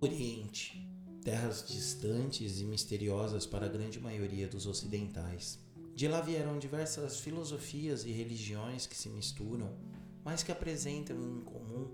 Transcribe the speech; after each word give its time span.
Oriente, 0.00 0.88
terras 1.24 1.64
distantes 1.66 2.60
e 2.60 2.64
misteriosas 2.64 3.46
para 3.46 3.66
a 3.66 3.68
grande 3.68 3.98
maioria 3.98 4.46
dos 4.46 4.64
ocidentais. 4.64 5.58
De 5.92 6.06
lá 6.06 6.20
vieram 6.20 6.56
diversas 6.56 7.18
filosofias 7.18 8.04
e 8.04 8.12
religiões 8.12 8.86
que 8.86 8.96
se 8.96 9.08
misturam, 9.08 9.76
mas 10.24 10.44
que 10.44 10.52
apresentam 10.52 11.16
em 11.16 11.40
comum 11.40 11.90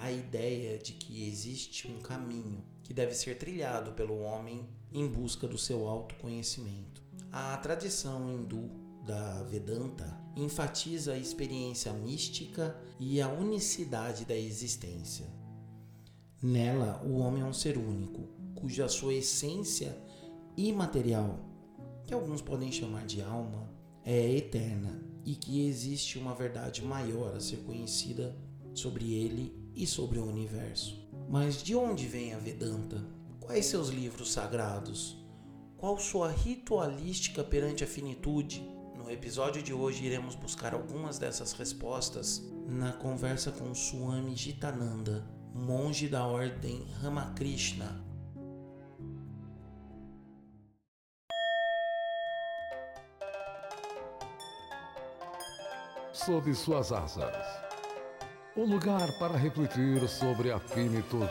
a 0.00 0.10
ideia 0.10 0.76
de 0.76 0.94
que 0.94 1.28
existe 1.28 1.86
um 1.86 2.00
caminho 2.00 2.64
que 2.82 2.92
deve 2.92 3.14
ser 3.14 3.38
trilhado 3.38 3.92
pelo 3.92 4.18
homem 4.18 4.68
em 4.92 5.06
busca 5.06 5.46
do 5.46 5.56
seu 5.56 5.86
autoconhecimento. 5.86 7.04
A 7.30 7.56
tradição 7.58 8.28
hindu 8.28 8.68
da 9.06 9.44
Vedanta 9.44 10.20
enfatiza 10.34 11.12
a 11.12 11.18
experiência 11.18 11.92
mística 11.92 12.76
e 12.98 13.20
a 13.20 13.28
unicidade 13.28 14.24
da 14.24 14.34
existência. 14.34 15.43
Nela, 16.46 17.00
o 17.02 17.16
homem 17.20 17.42
é 17.42 17.46
um 17.46 17.54
ser 17.54 17.78
único, 17.78 18.28
cuja 18.54 18.86
sua 18.86 19.14
essência 19.14 19.96
imaterial, 20.54 21.40
que 22.06 22.12
alguns 22.12 22.42
podem 22.42 22.70
chamar 22.70 23.06
de 23.06 23.22
alma, 23.22 23.66
é 24.04 24.30
eterna 24.30 25.02
e 25.24 25.34
que 25.34 25.66
existe 25.66 26.18
uma 26.18 26.34
verdade 26.34 26.84
maior 26.84 27.34
a 27.34 27.40
ser 27.40 27.64
conhecida 27.64 28.36
sobre 28.74 29.14
ele 29.14 29.58
e 29.74 29.86
sobre 29.86 30.18
o 30.18 30.28
universo. 30.28 31.08
Mas 31.30 31.62
de 31.62 31.74
onde 31.74 32.06
vem 32.06 32.34
a 32.34 32.38
Vedanta? 32.38 33.02
Quais 33.40 33.64
seus 33.64 33.88
livros 33.88 34.30
sagrados? 34.30 35.16
Qual 35.78 35.98
sua 35.98 36.30
ritualística 36.30 37.42
perante 37.42 37.84
a 37.84 37.86
finitude? 37.86 38.62
No 38.94 39.10
episódio 39.10 39.62
de 39.62 39.72
hoje 39.72 40.04
iremos 40.04 40.34
buscar 40.34 40.74
algumas 40.74 41.18
dessas 41.18 41.54
respostas 41.54 42.46
na 42.68 42.92
conversa 42.92 43.50
com 43.50 43.74
Swami 43.74 44.36
Jitananda, 44.36 45.24
monge 45.54 46.08
da 46.08 46.26
ordem 46.26 46.84
Ramakrishna. 47.00 48.04
Sob 56.12 56.52
suas 56.54 56.90
asas. 56.90 57.36
Um 58.56 58.64
lugar 58.64 59.16
para 59.20 59.36
refletir 59.36 60.08
sobre 60.08 60.50
a 60.50 60.58
finitude. 60.58 61.30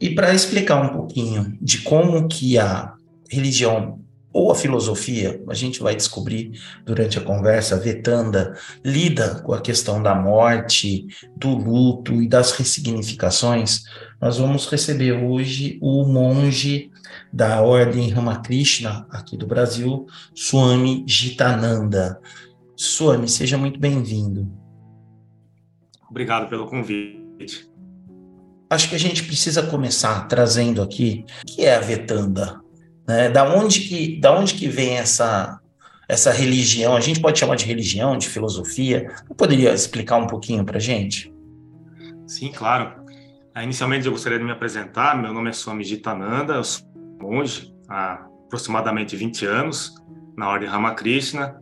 E 0.00 0.14
para 0.14 0.34
explicar 0.34 0.82
um 0.84 0.96
pouquinho 0.96 1.56
de 1.62 1.82
como 1.82 2.28
que 2.28 2.58
a 2.58 2.94
religião 3.30 4.07
ou 4.32 4.52
a 4.52 4.54
filosofia, 4.54 5.42
a 5.48 5.54
gente 5.54 5.80
vai 5.80 5.96
descobrir 5.96 6.52
durante 6.84 7.18
a 7.18 7.22
conversa, 7.22 7.78
Vetanda 7.78 8.56
lida 8.84 9.40
com 9.42 9.52
a 9.52 9.60
questão 9.60 10.02
da 10.02 10.14
morte, 10.14 11.06
do 11.36 11.56
luto 11.56 12.22
e 12.22 12.28
das 12.28 12.52
ressignificações. 12.52 13.84
Nós 14.20 14.38
vamos 14.38 14.68
receber 14.68 15.12
hoje 15.12 15.78
o 15.80 16.04
monge 16.04 16.90
da 17.32 17.62
Ordem 17.62 18.10
Ramakrishna, 18.10 19.06
aqui 19.10 19.36
do 19.36 19.46
Brasil, 19.46 20.06
Swami 20.34 21.04
Jitananda. 21.06 22.20
Swami, 22.76 23.28
seja 23.28 23.56
muito 23.56 23.80
bem-vindo. 23.80 24.50
Obrigado 26.10 26.48
pelo 26.48 26.66
convite. 26.66 27.68
Acho 28.70 28.88
que 28.90 28.94
a 28.94 28.98
gente 28.98 29.24
precisa 29.24 29.62
começar 29.62 30.28
trazendo 30.28 30.82
aqui 30.82 31.24
o 31.42 31.46
que 31.46 31.64
é 31.64 31.74
a 31.74 31.80
Vetanda. 31.80 32.60
Né? 33.08 33.30
Da, 33.30 33.44
onde 33.56 33.80
que, 33.80 34.20
da 34.20 34.38
onde 34.38 34.52
que 34.52 34.68
vem 34.68 34.98
essa, 34.98 35.58
essa 36.06 36.30
religião? 36.30 36.94
A 36.94 37.00
gente 37.00 37.20
pode 37.20 37.38
chamar 37.38 37.56
de 37.56 37.64
religião, 37.64 38.18
de 38.18 38.28
filosofia? 38.28 39.16
Poderia 39.36 39.72
explicar 39.72 40.18
um 40.18 40.26
pouquinho 40.26 40.62
para 40.62 40.78
gente? 40.78 41.32
Sim, 42.26 42.52
claro. 42.52 43.02
Ah, 43.54 43.64
inicialmente 43.64 44.04
eu 44.04 44.12
gostaria 44.12 44.38
de 44.38 44.44
me 44.44 44.52
apresentar. 44.52 45.16
Meu 45.16 45.32
nome 45.32 45.48
é 45.48 45.52
Swami 45.54 45.82
Jitananda, 45.82 46.54
eu 46.54 46.64
sou 46.64 46.86
monge 47.20 47.74
há 47.88 48.26
aproximadamente 48.44 49.16
20 49.16 49.46
anos 49.46 49.94
na 50.36 50.48
Ordem 50.50 50.68
Ramakrishna. 50.68 51.58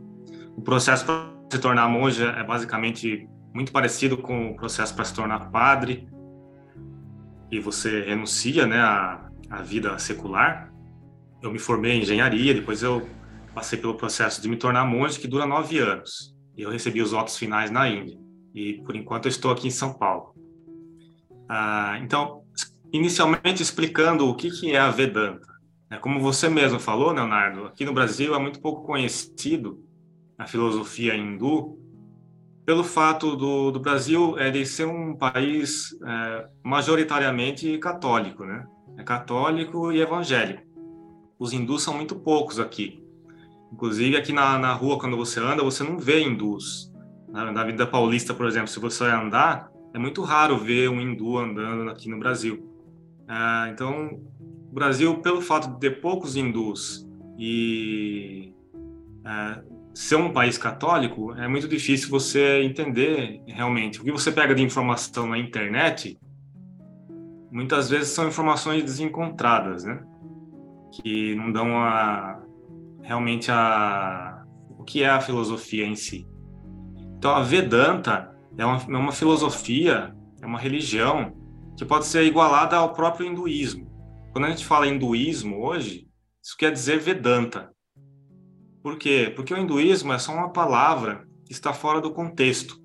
O 0.57 0.61
processo 0.61 1.07
para 1.07 1.31
se 1.51 1.59
tornar 1.61 1.89
monge 1.89 2.25
é 2.25 2.43
basicamente 2.43 3.28
muito 3.55 3.71
parecido 3.71 4.19
com 4.19 4.51
o 4.51 4.57
processo 4.57 4.95
para 4.95 5.05
se 5.05 5.15
tornar 5.15 5.51
padre, 5.51 6.09
e 7.51 7.61
você 7.61 8.03
renuncia 8.03 8.67
né, 8.67 8.78
à, 8.78 9.31
à 9.49 9.63
vida 9.63 9.97
secular 9.99 10.76
eu 11.43 11.53
me 11.53 11.59
formei 11.59 11.93
em 11.93 12.03
engenharia, 12.03 12.55
depois 12.55 12.83
eu 12.83 13.07
passei 13.55 13.79
pelo 13.79 13.95
processo 13.95 14.41
de 14.41 14.49
me 14.49 14.57
tornar 14.57 14.85
monge, 14.85 15.19
que 15.19 15.29
dura 15.29 15.47
nove 15.47 15.79
anos. 15.79 16.35
E 16.57 16.63
eu 16.63 16.71
recebi 16.71 17.01
os 17.01 17.13
votos 17.13 17.37
finais 17.37 17.71
na 17.71 17.89
Índia. 17.89 18.19
E, 18.55 18.75
por 18.85 18.97
enquanto, 18.97 19.27
eu 19.27 19.31
estou 19.31 19.51
aqui 19.51 19.69
em 19.69 19.71
São 19.71 19.93
Paulo. 19.93 20.35
Ah, 21.49 21.99
então, 22.03 22.43
inicialmente 22.93 23.63
explicando 23.63 24.29
o 24.29 24.35
que, 24.35 24.51
que 24.51 24.73
é 24.73 24.79
a 24.79 24.91
Vedanta. 24.91 25.47
É, 25.91 25.97
como 25.97 26.21
você 26.21 26.49
mesmo 26.49 26.81
falou, 26.81 27.13
Leonardo, 27.13 27.67
aqui 27.67 27.85
no 27.85 27.93
Brasil 27.93 28.35
é 28.35 28.39
muito 28.39 28.61
pouco 28.61 28.85
conhecido 28.85 29.85
a 30.39 30.47
filosofia 30.47 31.15
hindu, 31.15 31.79
pelo 32.65 32.83
fato 32.83 33.37
do, 33.37 33.71
do 33.71 33.79
Brasil 33.79 34.37
é 34.39 34.51
de 34.51 34.67
ser 34.67 34.87
um 34.87 35.17
país 35.17 35.97
é, 36.05 36.49
majoritariamente 36.65 37.79
católico, 37.79 38.45
né? 38.45 38.67
É 38.99 39.05
católico 39.05 39.93
e 39.93 40.01
evangélico 40.01 40.66
os 41.39 41.53
hindus 41.53 41.83
são 41.83 41.95
muito 41.95 42.17
poucos 42.17 42.59
aqui. 42.59 43.03
Inclusive, 43.73 44.17
aqui 44.17 44.33
na, 44.33 44.59
na 44.59 44.73
rua, 44.73 44.99
quando 44.99 45.17
você 45.17 45.41
anda, 45.41 45.63
você 45.63 45.83
não 45.83 45.99
vê 45.99 46.23
hindus. 46.23 46.93
Na, 47.29 47.53
na 47.53 47.65
Vida 47.65 47.87
Paulista, 47.87 48.33
por 48.33 48.47
exemplo, 48.47 48.69
se 48.69 48.79
você 48.79 49.05
andar, 49.05 49.71
é 49.93 49.99
muito 49.99 50.23
raro 50.23 50.57
ver 50.57 50.89
um 50.89 51.01
hindu 51.01 51.39
andando 51.39 51.91
aqui 51.91 52.09
no 52.09 52.19
Brasil. 52.19 52.71
Ah, 53.29 53.69
então, 53.73 54.21
o 54.71 54.75
Brasil, 54.75 55.19
pelo 55.19 55.41
fato 55.41 55.69
de 55.73 55.81
ter 55.81 56.01
poucos 56.01 56.37
hindus 56.37 57.07
e 57.39 58.55
ah, 59.25 59.61
ser 59.95 60.17
um 60.17 60.33
país 60.33 60.57
católico, 60.59 61.33
é 61.35 61.49
muito 61.49 61.67
difícil 61.67 62.09
você 62.11 62.63
entender 62.63 63.43
realmente. 63.47 64.01
O 64.01 64.05
que 64.05 64.13
você 64.13 64.31
pega 64.31 64.55
de 64.55 64.63
informação 64.63 65.27
na 65.27 65.39
internet, 65.39 66.19
muitas 67.51 67.91
vezes 67.91 68.09
são 68.09 68.29
informações 68.29 68.85
desencontradas, 68.85 69.85
né? 69.85 70.03
Que 71.03 71.34
não 71.34 71.53
dão 71.53 71.79
a, 71.79 72.43
realmente 73.03 73.51
a, 73.51 74.45
o 74.79 74.84
que 74.84 75.03
é 75.03 75.09
a 75.09 75.21
filosofia 75.21 75.87
em 75.87 75.95
si. 75.95 76.27
Então, 77.17 77.34
a 77.34 77.43
Vedanta 77.43 78.34
é 78.57 78.65
uma, 78.65 78.77
é 78.77 78.97
uma 78.97 79.12
filosofia, 79.12 80.15
é 80.41 80.47
uma 80.47 80.59
religião 80.59 81.34
que 81.77 81.84
pode 81.84 82.07
ser 82.07 82.25
igualada 82.25 82.77
ao 82.77 82.93
próprio 82.93 83.27
hinduísmo. 83.27 83.87
Quando 84.33 84.47
a 84.47 84.51
gente 84.51 84.65
fala 84.65 84.87
hinduísmo 84.87 85.62
hoje, 85.62 86.07
isso 86.43 86.57
quer 86.57 86.73
dizer 86.73 87.01
Vedanta. 87.01 87.71
Por 88.83 88.99
quê? 88.99 89.33
Porque 89.34 89.53
o 89.53 89.59
hinduísmo 89.59 90.13
é 90.13 90.19
só 90.19 90.33
uma 90.33 90.53
palavra 90.53 91.27
que 91.45 91.53
está 91.53 91.73
fora 91.73 92.01
do 92.01 92.13
contexto. 92.13 92.81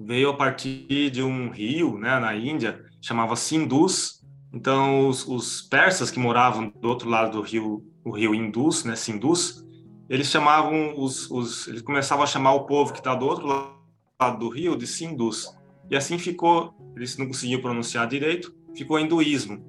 Veio 0.00 0.30
a 0.30 0.36
partir 0.36 1.10
de 1.10 1.22
um 1.22 1.50
rio 1.50 1.98
né, 1.98 2.18
na 2.18 2.34
Índia, 2.34 2.82
chamava 3.00 3.36
Sindus, 3.36 4.21
então, 4.52 5.08
os, 5.08 5.26
os, 5.26 5.62
persas 5.62 6.10
que 6.10 6.18
moravam 6.18 6.68
do 6.68 6.88
outro 6.88 7.08
lado 7.08 7.32
do 7.32 7.40
rio, 7.40 7.82
o 8.04 8.10
rio 8.10 8.34
Indus, 8.34 8.84
né, 8.84 8.94
Sindus, 8.94 9.64
eles 10.10 10.26
chamavam 10.26 10.94
os, 10.98 11.30
os 11.30 11.66
eles 11.68 11.80
começavam 11.80 12.22
a 12.22 12.26
chamar 12.26 12.52
o 12.52 12.66
povo 12.66 12.92
que 12.92 12.98
está 12.98 13.14
do 13.14 13.26
outro 13.26 13.46
lado 13.46 14.38
do 14.38 14.50
rio 14.50 14.76
de 14.76 14.86
Sindus. 14.86 15.48
E 15.90 15.96
assim 15.96 16.18
ficou, 16.18 16.74
eles 16.94 17.16
não 17.16 17.26
conseguiam 17.26 17.62
pronunciar 17.62 18.06
direito, 18.06 18.54
ficou 18.76 19.00
hinduísmo. 19.00 19.64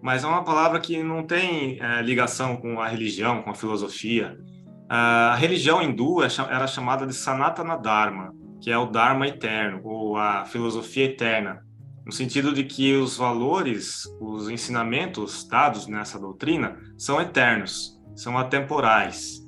Mas 0.00 0.24
é 0.24 0.26
uma 0.26 0.42
palavra 0.42 0.80
que 0.80 1.02
não 1.02 1.22
tem 1.24 1.78
é, 1.80 2.00
ligação 2.00 2.56
com 2.56 2.80
a 2.80 2.88
religião, 2.88 3.42
com 3.42 3.50
a 3.50 3.54
filosofia. 3.54 4.38
A 4.88 5.34
religião 5.36 5.82
hindu 5.82 6.22
é 6.22 6.28
era 6.48 6.66
chamada 6.66 7.06
de 7.06 7.14
Sanatana 7.14 7.76
Dharma, 7.76 8.34
que 8.60 8.70
é 8.70 8.78
o 8.78 8.86
Dharma 8.86 9.28
eterno, 9.28 9.80
ou 9.84 10.16
a 10.16 10.44
filosofia 10.46 11.04
eterna 11.04 11.64
no 12.04 12.12
sentido 12.12 12.52
de 12.52 12.64
que 12.64 12.94
os 12.94 13.16
valores, 13.16 14.04
os 14.20 14.48
ensinamentos 14.48 15.44
dados 15.46 15.86
nessa 15.86 16.18
doutrina 16.18 16.76
são 16.98 17.20
eternos, 17.20 18.00
são 18.14 18.36
atemporais 18.36 19.42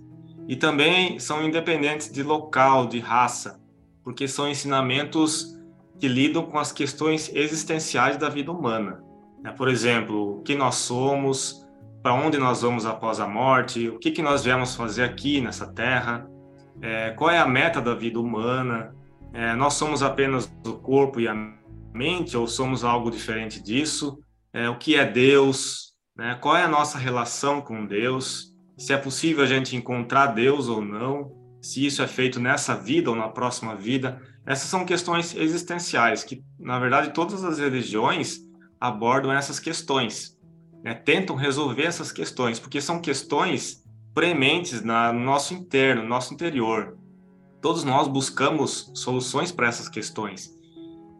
e 0.46 0.56
também 0.56 1.18
são 1.18 1.44
independentes 1.44 2.10
de 2.10 2.22
local, 2.22 2.86
de 2.86 3.00
raça, 3.00 3.60
porque 4.02 4.28
são 4.28 4.48
ensinamentos 4.48 5.58
que 5.98 6.06
lidam 6.06 6.44
com 6.44 6.58
as 6.58 6.70
questões 6.70 7.30
existenciais 7.34 8.16
da 8.16 8.28
vida 8.28 8.52
humana. 8.52 9.02
Né? 9.42 9.52
Por 9.52 9.68
exemplo, 9.68 10.38
o 10.38 10.42
que 10.42 10.54
nós 10.54 10.76
somos, 10.76 11.66
para 12.02 12.14
onde 12.14 12.38
nós 12.38 12.62
vamos 12.62 12.84
após 12.86 13.20
a 13.20 13.26
morte, 13.26 13.88
o 13.88 13.98
que, 13.98 14.10
que 14.10 14.22
nós 14.22 14.44
viemos 14.44 14.76
fazer 14.76 15.04
aqui 15.04 15.40
nessa 15.40 15.66
terra, 15.66 16.28
é, 16.80 17.10
qual 17.10 17.30
é 17.30 17.38
a 17.38 17.46
meta 17.46 17.80
da 17.80 17.94
vida 17.94 18.20
humana, 18.20 18.94
é, 19.32 19.54
nós 19.54 19.74
somos 19.74 20.02
apenas 20.02 20.52
o 20.66 20.74
corpo 20.74 21.20
e 21.20 21.26
a 21.26 21.34
mente 21.94 22.36
ou 22.36 22.46
somos 22.46 22.84
algo 22.84 23.10
diferente 23.10 23.62
disso? 23.62 24.18
É, 24.52 24.68
o 24.68 24.76
que 24.76 24.96
é 24.96 25.10
Deus? 25.10 25.94
Né? 26.16 26.34
Qual 26.40 26.56
é 26.56 26.64
a 26.64 26.68
nossa 26.68 26.98
relação 26.98 27.60
com 27.60 27.86
Deus? 27.86 28.54
se 28.76 28.92
é 28.92 28.96
possível 28.96 29.44
a 29.44 29.46
gente 29.46 29.76
encontrar 29.76 30.28
Deus 30.28 30.68
ou 30.68 30.80
não, 30.80 31.32
se 31.62 31.84
isso 31.84 32.02
é 32.02 32.06
feito 32.06 32.40
nessa 32.40 32.74
vida 32.74 33.10
ou 33.10 33.16
na 33.16 33.28
próxima 33.28 33.74
vida. 33.74 34.20
Essas 34.46 34.68
são 34.68 34.84
questões 34.84 35.34
existenciais 35.34 36.22
que, 36.24 36.42
na 36.58 36.78
verdade, 36.78 37.14
todas 37.14 37.44
as 37.44 37.58
religiões 37.58 38.40
abordam 38.80 39.32
essas 39.32 39.58
questões, 39.58 40.36
né? 40.82 40.94
tentam 40.94 41.36
resolver 41.36 41.84
essas 41.84 42.12
questões, 42.12 42.58
porque 42.58 42.80
são 42.80 43.00
questões 43.00 43.82
prementes 44.12 44.82
na, 44.82 45.12
no 45.12 45.20
nosso 45.20 45.54
interno, 45.54 46.02
no 46.02 46.08
nosso 46.08 46.34
interior. 46.34 46.98
Todos 47.62 47.84
nós 47.84 48.06
buscamos 48.06 48.90
soluções 48.94 49.50
para 49.50 49.68
essas 49.68 49.88
questões. 49.88 50.53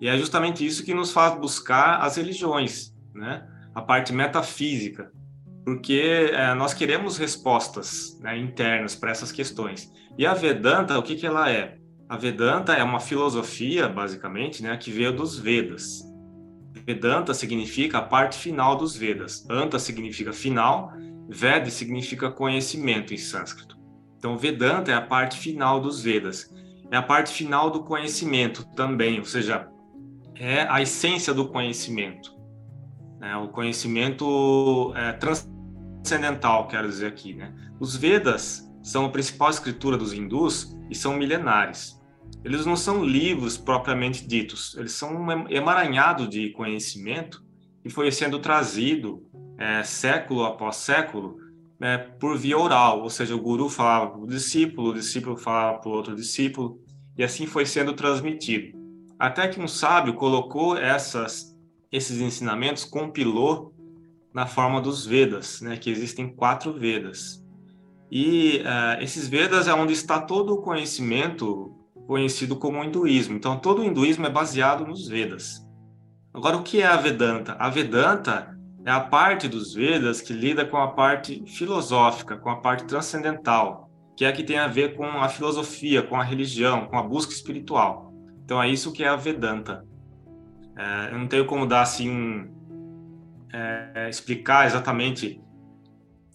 E 0.01 0.09
é 0.09 0.17
justamente 0.19 0.67
isso 0.67 0.85
que 0.85 0.95
nos 0.95 1.13
faz 1.13 1.39
buscar 1.39 2.01
as 2.01 2.17
religiões, 2.17 2.95
né? 3.15 3.47
a 3.75 3.83
parte 3.83 4.13
metafísica, 4.13 5.11
porque 5.65 6.31
é, 6.33 6.55
nós 6.55 6.75
queremos 6.75 7.17
respostas 7.17 8.19
né, 8.21 8.39
internas 8.39 8.95
para 8.95 9.11
essas 9.11 9.33
questões. 9.33 9.91
E 10.17 10.27
a 10.27 10.35
Vedanta, 10.35 10.99
o 10.99 11.03
que, 11.03 11.17
que 11.17 11.27
ela 11.27 11.51
é? 11.51 11.79
A 12.09 12.17
Vedanta 12.17 12.75
é 12.75 12.83
uma 12.85 13.01
filosofia, 13.01 13.89
basicamente, 13.89 14.63
né, 14.63 14.77
que 14.77 14.91
veio 14.91 15.13
dos 15.13 15.39
Vedas. 15.39 16.03
Vedanta 16.87 17.33
significa 17.33 17.99
a 17.99 18.03
parte 18.03 18.39
final 18.39 18.77
dos 18.77 18.95
Vedas. 18.95 19.47
Anta 19.49 19.79
significa 19.79 20.33
final, 20.33 20.93
Veda 21.29 21.71
significa 21.71 22.31
conhecimento 22.31 23.15
em 23.15 23.17
sânscrito. 23.17 23.79
Então, 24.19 24.37
Vedanta 24.37 24.91
é 24.91 24.95
a 24.95 25.01
parte 25.01 25.39
final 25.39 25.81
dos 25.81 26.03
Vedas. 26.03 26.53
É 26.91 26.97
a 26.97 27.03
parte 27.03 27.33
final 27.33 27.71
do 27.71 27.83
conhecimento 27.83 28.65
também, 28.75 29.19
ou 29.19 29.25
seja, 29.25 29.67
é 30.37 30.67
a 30.69 30.83
essência 30.83 31.33
do 31.33 31.49
conhecimento. 31.49 32.35
É 33.21 33.37
o 33.37 33.49
conhecimento 33.49 34.93
é, 34.97 35.13
transcendental, 35.13 36.69
quero 36.69 36.89
dizer 36.89 37.07
aqui. 37.07 37.35
Né? 37.35 37.55
Os 37.81 37.97
Vedas 37.97 38.71
são 38.83 39.07
a 39.07 39.09
principal 39.11 39.51
escritura 39.51 39.97
dos 39.97 40.13
hindus 40.13 40.77
e 40.91 40.95
são 40.95 41.17
milenares 41.17 41.99
eles 42.45 42.67
não 42.67 42.77
são 42.77 43.03
livros 43.03 43.57
propriamente 43.57 44.27
ditos, 44.27 44.77
eles 44.77 44.93
são 44.93 45.17
um 45.17 45.49
emaranhado 45.49 46.29
de 46.29 46.51
conhecimento 46.51 47.43
que 47.83 47.89
foi 47.89 48.13
sendo 48.13 48.39
trazido 48.39 49.27
é, 49.59 49.83
século 49.83 50.45
após 50.45 50.77
século 50.77 51.39
é, 51.81 51.97
por 51.97 52.37
via 52.37 52.59
oral, 52.59 53.03
ou 53.03 53.11
seja, 53.11 53.35
o 53.35 53.41
guru 53.41 53.69
falava 53.69 54.11
para 54.11 54.21
o 54.21 54.27
discípulo, 54.27 54.91
o 54.91 54.95
discípulo 54.95 55.37
falava 55.37 55.79
para 55.79 55.91
o 55.91 55.95
outro 55.95 56.15
discípulo, 56.15 56.79
e 57.17 57.25
assim 57.25 57.47
foi 57.47 57.65
sendo 57.65 57.93
transmitido. 57.95 58.79
Até 59.19 59.49
que 59.49 59.61
um 59.61 59.69
sábio 59.69 60.15
colocou 60.15 60.77
essas, 60.77 61.57
esses 61.91 62.21
ensinamentos, 62.21 62.85
compilou 62.85 63.75
na 64.33 64.47
forma 64.47 64.81
dos 64.81 65.07
Vedas, 65.07 65.61
né, 65.61 65.77
que 65.77 65.91
existem 65.91 66.35
quatro 66.35 66.73
Vedas. 66.73 67.43
E 68.11 68.59
uh, 68.59 69.03
esses 69.03 69.29
Vedas 69.29 69.69
é 69.69 69.75
onde 69.75 69.93
está 69.93 70.21
todo 70.21 70.55
o 70.55 70.63
conhecimento 70.63 71.73
conhecido 72.07 72.57
como 72.57 72.83
hinduísmo. 72.83 73.37
Então, 73.37 73.59
todo 73.59 73.81
o 73.81 73.85
hinduísmo 73.85 74.27
é 74.27 74.31
baseado 74.31 74.87
nos 74.87 75.09
Vedas. 75.09 75.65
Agora, 76.33 76.57
o 76.57 76.63
que 76.63 76.83
é 76.83 76.87
a 76.87 76.97
Vedanta? 76.97 77.57
A 77.59 77.71
Vedanta 77.71 78.55
é 78.85 78.91
a 78.91 79.01
parte 79.01 79.49
dos 79.49 79.73
Vedas 79.73 80.21
que 80.21 80.33
lida 80.33 80.67
com 80.67 80.77
a 80.77 80.89
parte 80.89 81.43
filosófica, 81.47 82.37
com 82.37 82.51
a 82.51 82.57
parte 82.57 82.85
transcendental, 82.85 83.89
que 84.17 84.25
é 84.25 84.29
a 84.29 84.33
que 84.33 84.43
tem 84.43 84.59
a 84.59 84.67
ver 84.67 84.97
com 84.97 85.07
a 85.07 85.29
filosofia, 85.29 86.03
com 86.03 86.17
a 86.17 86.23
religião, 86.23 86.87
com 86.87 86.99
a 86.99 87.03
busca 87.03 87.33
espiritual. 87.33 88.04
Então, 88.45 88.63
é 88.63 88.69
isso 88.69 88.93
que 88.93 89.03
é 89.03 89.09
a 89.09 89.17
Vedanta. 89.17 89.85
É, 90.77 91.13
eu 91.13 91.19
não 91.19 91.27
tenho 91.27 91.47
como 91.47 91.67
dar 91.67 91.83
assim, 91.83 92.51
é, 93.53 94.09
explicar 94.09 94.67
exatamente, 94.67 95.41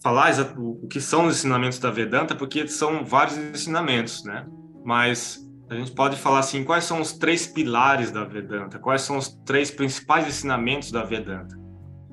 falar 0.02 0.32
o 0.56 0.88
que 0.88 1.00
são 1.00 1.26
os 1.26 1.36
ensinamentos 1.36 1.78
da 1.78 1.90
Vedanta, 1.90 2.34
porque 2.34 2.66
são 2.66 3.04
vários 3.04 3.36
ensinamentos, 3.36 4.24
né? 4.24 4.46
Mas 4.84 5.46
a 5.68 5.74
gente 5.74 5.92
pode 5.92 6.16
falar 6.16 6.40
assim, 6.40 6.64
quais 6.64 6.84
são 6.84 7.00
os 7.00 7.12
três 7.12 7.46
pilares 7.46 8.10
da 8.10 8.24
Vedanta? 8.24 8.78
Quais 8.78 9.02
são 9.02 9.18
os 9.18 9.28
três 9.44 9.70
principais 9.70 10.26
ensinamentos 10.26 10.90
da 10.90 11.04
Vedanta? 11.04 11.56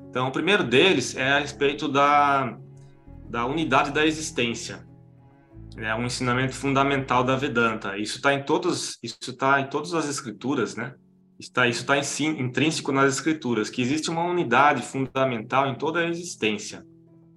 Então, 0.08 0.28
o 0.28 0.32
primeiro 0.32 0.62
deles 0.62 1.16
é 1.16 1.32
a 1.32 1.38
respeito 1.40 1.88
da, 1.88 2.56
da 3.28 3.46
unidade 3.46 3.90
da 3.90 4.06
existência. 4.06 4.86
É 5.80 5.94
um 5.94 6.04
ensinamento 6.04 6.54
fundamental 6.54 7.22
da 7.22 7.36
Vedanta. 7.36 7.96
Isso 7.96 8.16
está 8.16 8.34
em 8.34 8.42
todos, 8.42 8.98
isso 9.02 9.30
está 9.30 9.60
em 9.60 9.68
todas 9.68 9.94
as 9.94 10.08
escrituras, 10.08 10.74
né? 10.74 10.94
Está, 11.38 11.68
isso 11.68 11.80
está 11.80 11.96
intrínseco 11.96 12.90
nas 12.90 13.14
escrituras, 13.14 13.70
que 13.70 13.80
existe 13.80 14.10
uma 14.10 14.24
unidade 14.24 14.82
fundamental 14.82 15.68
em 15.68 15.76
toda 15.76 16.00
a 16.00 16.08
existência. 16.08 16.84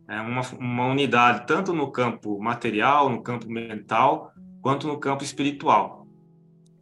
É 0.10 0.20
uma, 0.20 0.42
uma 0.60 0.88
unidade 0.88 1.46
tanto 1.46 1.72
no 1.72 1.92
campo 1.92 2.40
material, 2.42 3.10
no 3.10 3.22
campo 3.22 3.48
mental, 3.48 4.34
quanto 4.60 4.88
no 4.88 5.00
campo 5.00 5.24
espiritual. 5.24 6.08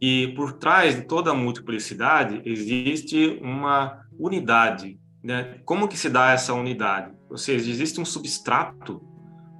E 0.00 0.28
por 0.28 0.54
trás 0.54 0.96
de 0.96 1.02
toda 1.02 1.30
a 1.30 1.34
multiplicidade 1.34 2.40
existe 2.44 3.38
uma 3.42 4.00
unidade. 4.18 4.98
Né? 5.22 5.60
Como 5.66 5.88
que 5.88 5.98
se 5.98 6.08
dá 6.08 6.30
essa 6.30 6.54
unidade? 6.54 7.12
Ou 7.28 7.36
seja, 7.36 7.70
existe 7.70 8.00
um 8.00 8.04
substrato, 8.04 9.02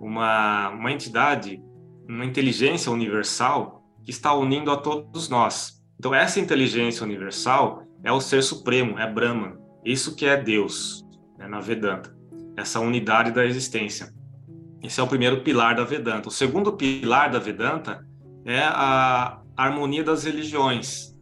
uma, 0.01 0.71
uma 0.71 0.91
entidade, 0.91 1.63
uma 2.15 2.25
inteligência 2.25 2.91
universal 2.91 3.85
que 4.03 4.11
está 4.11 4.35
unindo 4.35 4.71
a 4.71 4.77
todos 4.77 5.29
nós. 5.29 5.81
Então, 5.99 6.15
essa 6.15 6.41
inteligência 6.41 7.05
universal 7.05 7.85
é 8.03 8.11
o 8.11 8.21
Ser 8.21 8.43
Supremo, 8.43 8.99
é 8.99 9.11
Brahman. 9.11 9.55
Isso 9.85 10.17
que 10.17 10.27
é 10.27 10.37
Deus, 10.37 11.05
né, 11.39 11.47
na 11.47 11.61
Vedanta. 11.61 12.15
Essa 12.57 12.81
unidade 12.81 13.31
da 13.31 13.45
existência. 13.45 14.13
Esse 14.83 14.99
é 14.99 15.03
o 15.03 15.07
primeiro 15.07 15.43
pilar 15.43 15.77
da 15.77 15.85
Vedanta. 15.85 16.29
O 16.29 16.33
segundo 16.33 16.73
pilar 16.73 17.31
da 17.31 17.39
Vedanta 17.39 18.05
é 18.45 18.61
a, 18.61 19.41
harmonia 19.57 20.03
das 20.03 20.25
religiões. 20.25 21.15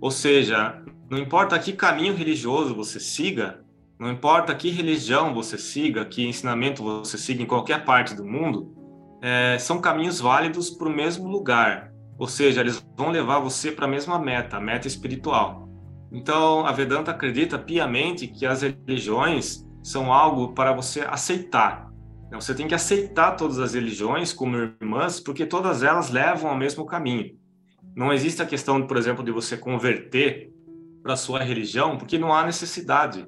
Ou 0.00 0.10
seja, 0.10 0.82
não 1.10 1.18
importa 1.18 1.58
que 1.58 1.74
caminho 1.74 2.14
religioso 2.14 2.74
você 2.74 2.98
siga, 2.98 3.60
não 3.98 4.10
importa 4.10 4.54
que 4.54 4.70
religião 4.70 5.34
você 5.34 5.58
siga, 5.58 6.04
que 6.06 6.26
ensinamento 6.26 6.82
você 6.82 7.18
siga 7.18 7.42
em 7.42 7.46
qualquer 7.46 7.84
parte 7.84 8.14
do 8.14 8.24
mundo, 8.24 8.75
é, 9.28 9.58
são 9.58 9.80
caminhos 9.80 10.20
válidos 10.20 10.70
para 10.70 10.86
o 10.86 10.92
mesmo 10.94 11.26
lugar. 11.26 11.92
Ou 12.16 12.28
seja, 12.28 12.60
eles 12.60 12.80
vão 12.96 13.10
levar 13.10 13.40
você 13.40 13.72
para 13.72 13.84
a 13.84 13.88
mesma 13.88 14.20
meta, 14.20 14.56
a 14.56 14.60
meta 14.60 14.86
espiritual. 14.86 15.68
Então, 16.12 16.64
a 16.64 16.70
Vedanta 16.70 17.10
acredita 17.10 17.58
piamente 17.58 18.28
que 18.28 18.46
as 18.46 18.62
religiões 18.62 19.66
são 19.82 20.12
algo 20.12 20.54
para 20.54 20.72
você 20.72 21.00
aceitar. 21.00 21.90
Você 22.30 22.54
tem 22.54 22.68
que 22.68 22.74
aceitar 22.74 23.32
todas 23.32 23.58
as 23.58 23.74
religiões 23.74 24.32
como 24.32 24.56
irmãs, 24.56 25.18
porque 25.18 25.44
todas 25.44 25.82
elas 25.82 26.08
levam 26.10 26.48
ao 26.48 26.56
mesmo 26.56 26.86
caminho. 26.86 27.36
Não 27.96 28.12
existe 28.12 28.40
a 28.40 28.46
questão, 28.46 28.86
por 28.86 28.96
exemplo, 28.96 29.24
de 29.24 29.32
você 29.32 29.56
converter 29.56 30.52
para 31.02 31.14
a 31.14 31.16
sua 31.16 31.42
religião, 31.42 31.98
porque 31.98 32.16
não 32.16 32.32
há 32.32 32.44
necessidade. 32.46 33.26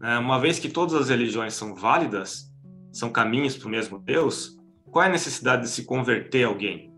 Né? 0.00 0.18
Uma 0.18 0.40
vez 0.40 0.58
que 0.58 0.68
todas 0.68 0.94
as 0.94 1.08
religiões 1.08 1.54
são 1.54 1.72
válidas, 1.72 2.52
são 2.90 3.10
caminhos 3.10 3.56
para 3.56 3.68
o 3.68 3.70
mesmo 3.70 3.96
Deus, 3.96 4.59
qual 4.90 5.04
é 5.04 5.08
a 5.08 5.12
necessidade 5.12 5.62
de 5.62 5.68
se 5.68 5.84
converter 5.84 6.44
alguém? 6.44 6.92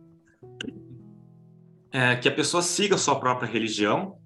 É 1.90 2.16
que 2.16 2.28
a 2.28 2.32
pessoa 2.32 2.62
siga 2.62 2.94
a 2.94 2.98
sua 2.98 3.18
própria 3.20 3.48
religião. 3.48 4.16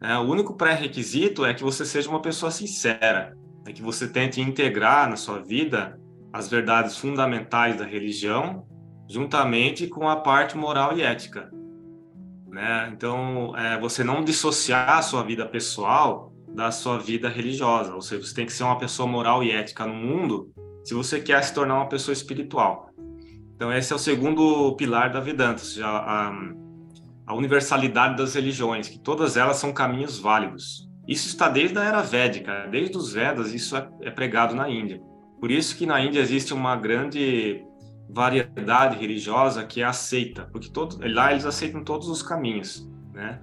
Né? 0.00 0.16
O 0.18 0.22
único 0.22 0.54
pré-requisito 0.54 1.44
é 1.44 1.52
que 1.52 1.62
você 1.62 1.84
seja 1.84 2.08
uma 2.08 2.22
pessoa 2.22 2.52
sincera, 2.52 3.36
é 3.66 3.72
que 3.72 3.82
você 3.82 4.08
tente 4.08 4.40
integrar 4.40 5.08
na 5.10 5.16
sua 5.16 5.40
vida 5.40 5.98
as 6.32 6.48
verdades 6.48 6.96
fundamentais 6.96 7.76
da 7.76 7.84
religião, 7.84 8.64
juntamente 9.08 9.88
com 9.88 10.08
a 10.08 10.16
parte 10.16 10.56
moral 10.56 10.96
e 10.96 11.02
ética. 11.02 11.50
Né? 12.48 12.90
Então, 12.92 13.56
é, 13.56 13.78
você 13.80 14.04
não 14.04 14.22
dissociar 14.22 14.98
a 14.98 15.02
sua 15.02 15.24
vida 15.24 15.44
pessoal 15.46 16.32
da 16.54 16.70
sua 16.70 16.98
vida 16.98 17.28
religiosa. 17.28 17.94
Ou 17.94 18.02
seja, 18.02 18.22
você 18.24 18.34
tem 18.34 18.46
que 18.46 18.52
ser 18.52 18.62
uma 18.62 18.78
pessoa 18.78 19.08
moral 19.08 19.42
e 19.42 19.50
ética 19.50 19.86
no 19.86 19.94
mundo 19.94 20.52
se 20.84 20.94
você 20.94 21.20
quer 21.20 21.42
se 21.42 21.54
tornar 21.54 21.76
uma 21.76 21.88
pessoa 21.88 22.12
espiritual. 22.12 22.89
Então, 23.60 23.70
esse 23.70 23.92
é 23.92 23.96
o 23.96 23.98
segundo 23.98 24.74
pilar 24.76 25.12
da 25.12 25.20
Vedanta, 25.20 25.58
seja, 25.58 25.86
a, 25.86 26.32
a 27.26 27.34
universalidade 27.34 28.16
das 28.16 28.34
religiões, 28.34 28.88
que 28.88 28.98
todas 28.98 29.36
elas 29.36 29.58
são 29.58 29.70
caminhos 29.70 30.18
válidos. 30.18 30.88
Isso 31.06 31.28
está 31.28 31.46
desde 31.46 31.76
a 31.78 31.84
era 31.84 32.00
védica, 32.00 32.66
desde 32.70 32.96
os 32.96 33.12
Vedas, 33.12 33.52
isso 33.52 33.76
é, 33.76 33.86
é 34.00 34.10
pregado 34.10 34.54
na 34.54 34.66
Índia. 34.66 34.98
Por 35.38 35.50
isso 35.50 35.76
que 35.76 35.84
na 35.84 36.02
Índia 36.02 36.20
existe 36.20 36.54
uma 36.54 36.74
grande 36.74 37.62
variedade 38.08 38.96
religiosa 38.96 39.62
que 39.62 39.82
é 39.82 39.84
aceita, 39.84 40.48
porque 40.50 40.70
todo, 40.70 40.96
lá 41.12 41.30
eles 41.30 41.44
aceitam 41.44 41.84
todos 41.84 42.08
os 42.08 42.22
caminhos, 42.22 42.90
né? 43.12 43.42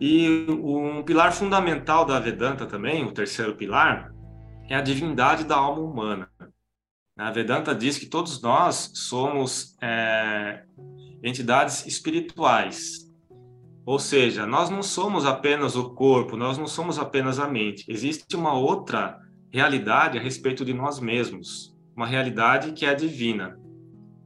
E 0.00 0.46
um 0.48 1.02
pilar 1.02 1.34
fundamental 1.34 2.06
da 2.06 2.18
Vedanta 2.18 2.64
também, 2.64 3.04
o 3.04 3.12
terceiro 3.12 3.54
pilar, 3.54 4.10
é 4.70 4.74
a 4.74 4.80
divindade 4.80 5.44
da 5.44 5.56
alma 5.56 5.82
humana. 5.82 6.29
A 7.20 7.30
Vedanta 7.30 7.74
diz 7.74 7.98
que 7.98 8.06
todos 8.06 8.40
nós 8.40 8.92
somos 8.94 9.76
é, 9.82 10.62
entidades 11.22 11.84
espirituais, 11.84 13.06
ou 13.84 13.98
seja, 13.98 14.46
nós 14.46 14.70
não 14.70 14.82
somos 14.82 15.26
apenas 15.26 15.76
o 15.76 15.90
corpo, 15.90 16.34
nós 16.34 16.56
não 16.56 16.66
somos 16.66 16.98
apenas 16.98 17.38
a 17.38 17.46
mente. 17.46 17.84
Existe 17.86 18.34
uma 18.34 18.54
outra 18.54 19.18
realidade 19.52 20.16
a 20.16 20.20
respeito 20.20 20.64
de 20.64 20.72
nós 20.72 20.98
mesmos, 20.98 21.76
uma 21.94 22.06
realidade 22.06 22.72
que 22.72 22.86
é 22.86 22.94
divina. 22.94 23.60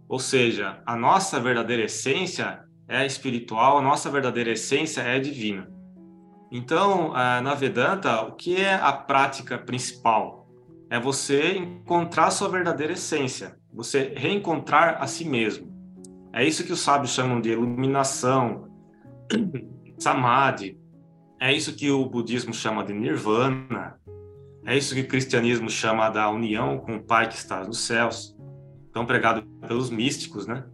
Ou 0.09 0.21
seja, 0.21 0.81
a 0.87 0.95
nossa 0.95 1.41
verdadeira 1.41 1.83
essência 1.85 2.63
é 2.87 3.05
espiritual, 3.05 3.77
a 3.79 3.83
nossa 3.83 4.09
verdadeira 4.09 4.53
essência 4.53 5.01
é 5.01 5.19
divina. 5.19 5.69
Então, 6.53 7.13
na 7.13 7.55
Vedanta, 7.55 8.23
o 8.23 8.37
que 8.37 8.61
é 8.61 8.75
a 8.75 8.93
prática 8.93 9.59
principal? 9.59 10.44
É 10.91 11.01
você 11.01 11.57
encontrar 11.57 12.27
a 12.27 12.31
sua 12.31 12.49
verdadeira 12.49 12.93
essência, 12.93 13.59
você 13.73 14.13
reencontrar 14.17 15.03
a 15.03 15.07
si 15.07 15.25
mesmo. 15.25 15.73
É 16.33 16.45
isso 16.45 16.65
que 16.65 16.73
os 16.73 16.81
sábios 16.81 17.13
chamam 17.13 17.41
de 17.41 17.51
iluminação, 17.51 18.69
samadhi. 19.99 20.79
É 21.41 21.53
isso 21.53 21.75
que 21.75 21.91
o 21.91 22.07
budismo 22.07 22.53
chama 22.53 22.85
de 22.85 22.93
nirvana. 22.93 23.99
É 24.67 24.77
isso 24.77 24.95
que 24.95 25.03
o 25.03 25.09
cristianismo 25.09 25.69
chama 25.69 26.09
da 26.09 26.31
união 26.31 26.79
com 26.79 26.97
o 26.97 27.03
Pai 27.03 27.29
que 27.29 27.37
está 27.37 27.65
nos 27.65 27.81
céus, 27.81 28.35
tão 28.93 29.05
pregado 29.05 29.43
pelos 29.67 29.91
místicos, 29.91 30.47
né? 30.47 30.65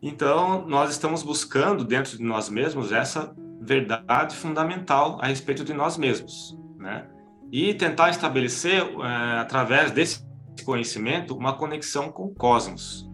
Então, 0.00 0.66
nós 0.68 0.90
estamos 0.90 1.24
buscando 1.24 1.84
dentro 1.84 2.16
de 2.16 2.22
nós 2.22 2.48
mesmos 2.48 2.92
essa 2.92 3.34
verdade 3.60 4.36
fundamental 4.36 5.18
a 5.20 5.26
respeito 5.26 5.64
de 5.64 5.74
nós 5.74 5.98
mesmos, 5.98 6.56
né? 6.76 7.08
E 7.50 7.74
tentar 7.74 8.10
estabelecer, 8.10 8.82
é, 8.82 9.38
através 9.38 9.90
desse 9.90 10.24
conhecimento, 10.64 11.36
uma 11.36 11.54
conexão 11.54 12.10
com 12.10 12.24
o 12.24 12.34
cosmos. 12.34 13.08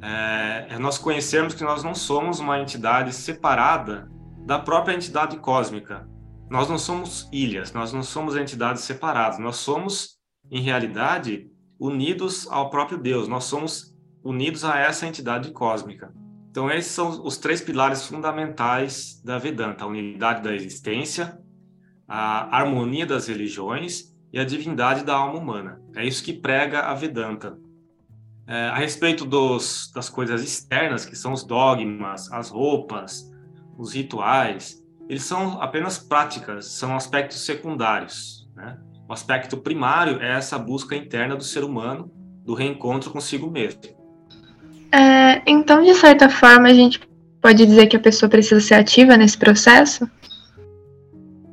É, 0.00 0.66
é 0.70 0.78
nós 0.78 0.96
conhecermos 0.96 1.54
que 1.54 1.64
nós 1.64 1.82
não 1.82 1.94
somos 1.94 2.38
uma 2.40 2.58
entidade 2.58 3.12
separada 3.12 4.08
da 4.46 4.58
própria 4.58 4.94
entidade 4.94 5.36
cósmica. 5.38 6.08
Nós 6.50 6.68
não 6.68 6.78
somos 6.78 7.28
ilhas, 7.30 7.72
nós 7.72 7.92
não 7.92 8.02
somos 8.02 8.34
entidades 8.34 8.84
separadas, 8.84 9.38
nós 9.38 9.56
somos, 9.56 10.18
em 10.50 10.62
realidade, 10.62 11.50
unidos 11.78 12.48
ao 12.50 12.70
próprio 12.70 12.96
Deus, 12.96 13.28
nós 13.28 13.44
somos 13.44 13.94
unidos 14.24 14.64
a 14.64 14.78
essa 14.78 15.06
entidade 15.06 15.50
cósmica. 15.52 16.12
Então, 16.50 16.70
esses 16.70 16.90
são 16.90 17.22
os 17.22 17.36
três 17.36 17.60
pilares 17.60 18.06
fundamentais 18.06 19.20
da 19.22 19.38
Vedanta: 19.38 19.84
a 19.84 19.86
unidade 19.86 20.42
da 20.42 20.54
existência, 20.54 21.38
a 22.08 22.56
harmonia 22.56 23.04
das 23.04 23.28
religiões 23.28 24.14
e 24.32 24.38
a 24.38 24.44
divindade 24.44 25.04
da 25.04 25.14
alma 25.14 25.38
humana. 25.38 25.80
É 25.94 26.06
isso 26.06 26.24
que 26.24 26.32
prega 26.32 26.80
a 26.80 26.94
Vedanta. 26.94 27.58
É, 28.46 28.68
a 28.68 28.76
respeito 28.76 29.26
dos, 29.26 29.92
das 29.94 30.08
coisas 30.08 30.42
externas, 30.42 31.04
que 31.04 31.14
são 31.14 31.34
os 31.34 31.44
dogmas, 31.44 32.32
as 32.32 32.48
roupas, 32.48 33.30
os 33.76 33.92
rituais, 33.92 34.82
eles 35.06 35.22
são 35.22 35.60
apenas 35.60 35.98
práticas, 35.98 36.66
são 36.66 36.96
aspectos 36.96 37.44
secundários. 37.44 38.48
Né? 38.56 38.78
O 39.06 39.12
aspecto 39.12 39.58
primário 39.58 40.20
é 40.22 40.32
essa 40.32 40.58
busca 40.58 40.96
interna 40.96 41.36
do 41.36 41.44
ser 41.44 41.62
humano, 41.62 42.10
do 42.42 42.54
reencontro 42.54 43.10
consigo 43.10 43.50
mesmo. 43.50 43.82
É, 44.90 45.42
então, 45.46 45.82
de 45.82 45.94
certa 45.94 46.30
forma, 46.30 46.68
a 46.68 46.74
gente 46.74 47.00
pode 47.42 47.66
dizer 47.66 47.86
que 47.86 47.96
a 47.96 48.00
pessoa 48.00 48.30
precisa 48.30 48.60
ser 48.60 48.74
ativa 48.74 49.16
nesse 49.16 49.36
processo? 49.36 50.10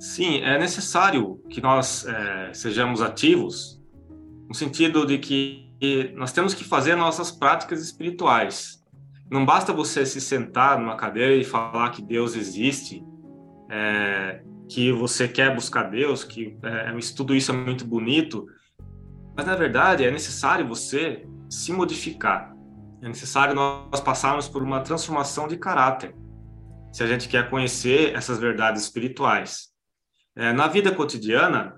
Sim, 0.05 0.37
é 0.41 0.59
necessário 0.59 1.41
que 1.49 1.59
nós 1.59 2.05
é, 2.05 2.53
sejamos 2.53 3.01
ativos, 3.01 3.81
no 4.47 4.53
sentido 4.53 5.03
de 5.03 5.17
que 5.17 6.13
nós 6.15 6.31
temos 6.31 6.53
que 6.53 6.63
fazer 6.63 6.95
nossas 6.95 7.31
práticas 7.31 7.81
espirituais. 7.81 8.85
Não 9.31 9.43
basta 9.43 9.73
você 9.73 10.05
se 10.05 10.21
sentar 10.21 10.79
numa 10.79 10.95
cadeira 10.95 11.33
e 11.33 11.43
falar 11.43 11.89
que 11.89 12.03
Deus 12.03 12.35
existe, 12.35 13.03
é, 13.67 14.43
que 14.69 14.91
você 14.91 15.27
quer 15.27 15.55
buscar 15.55 15.89
Deus, 15.89 16.23
que 16.23 16.55
é, 16.61 16.95
tudo 17.17 17.33
isso 17.33 17.51
é 17.51 17.55
muito 17.55 17.83
bonito, 17.83 18.45
mas 19.35 19.47
na 19.47 19.55
verdade 19.55 20.05
é 20.05 20.11
necessário 20.11 20.67
você 20.67 21.25
se 21.49 21.73
modificar. 21.73 22.55
É 23.01 23.07
necessário 23.07 23.55
nós 23.55 23.99
passarmos 24.01 24.47
por 24.47 24.61
uma 24.61 24.81
transformação 24.81 25.47
de 25.47 25.57
caráter, 25.57 26.15
se 26.93 27.01
a 27.01 27.07
gente 27.07 27.27
quer 27.27 27.49
conhecer 27.49 28.15
essas 28.15 28.39
verdades 28.39 28.83
espirituais. 28.83 29.73
É, 30.35 30.51
na 30.51 30.67
vida 30.67 30.91
cotidiana, 30.91 31.75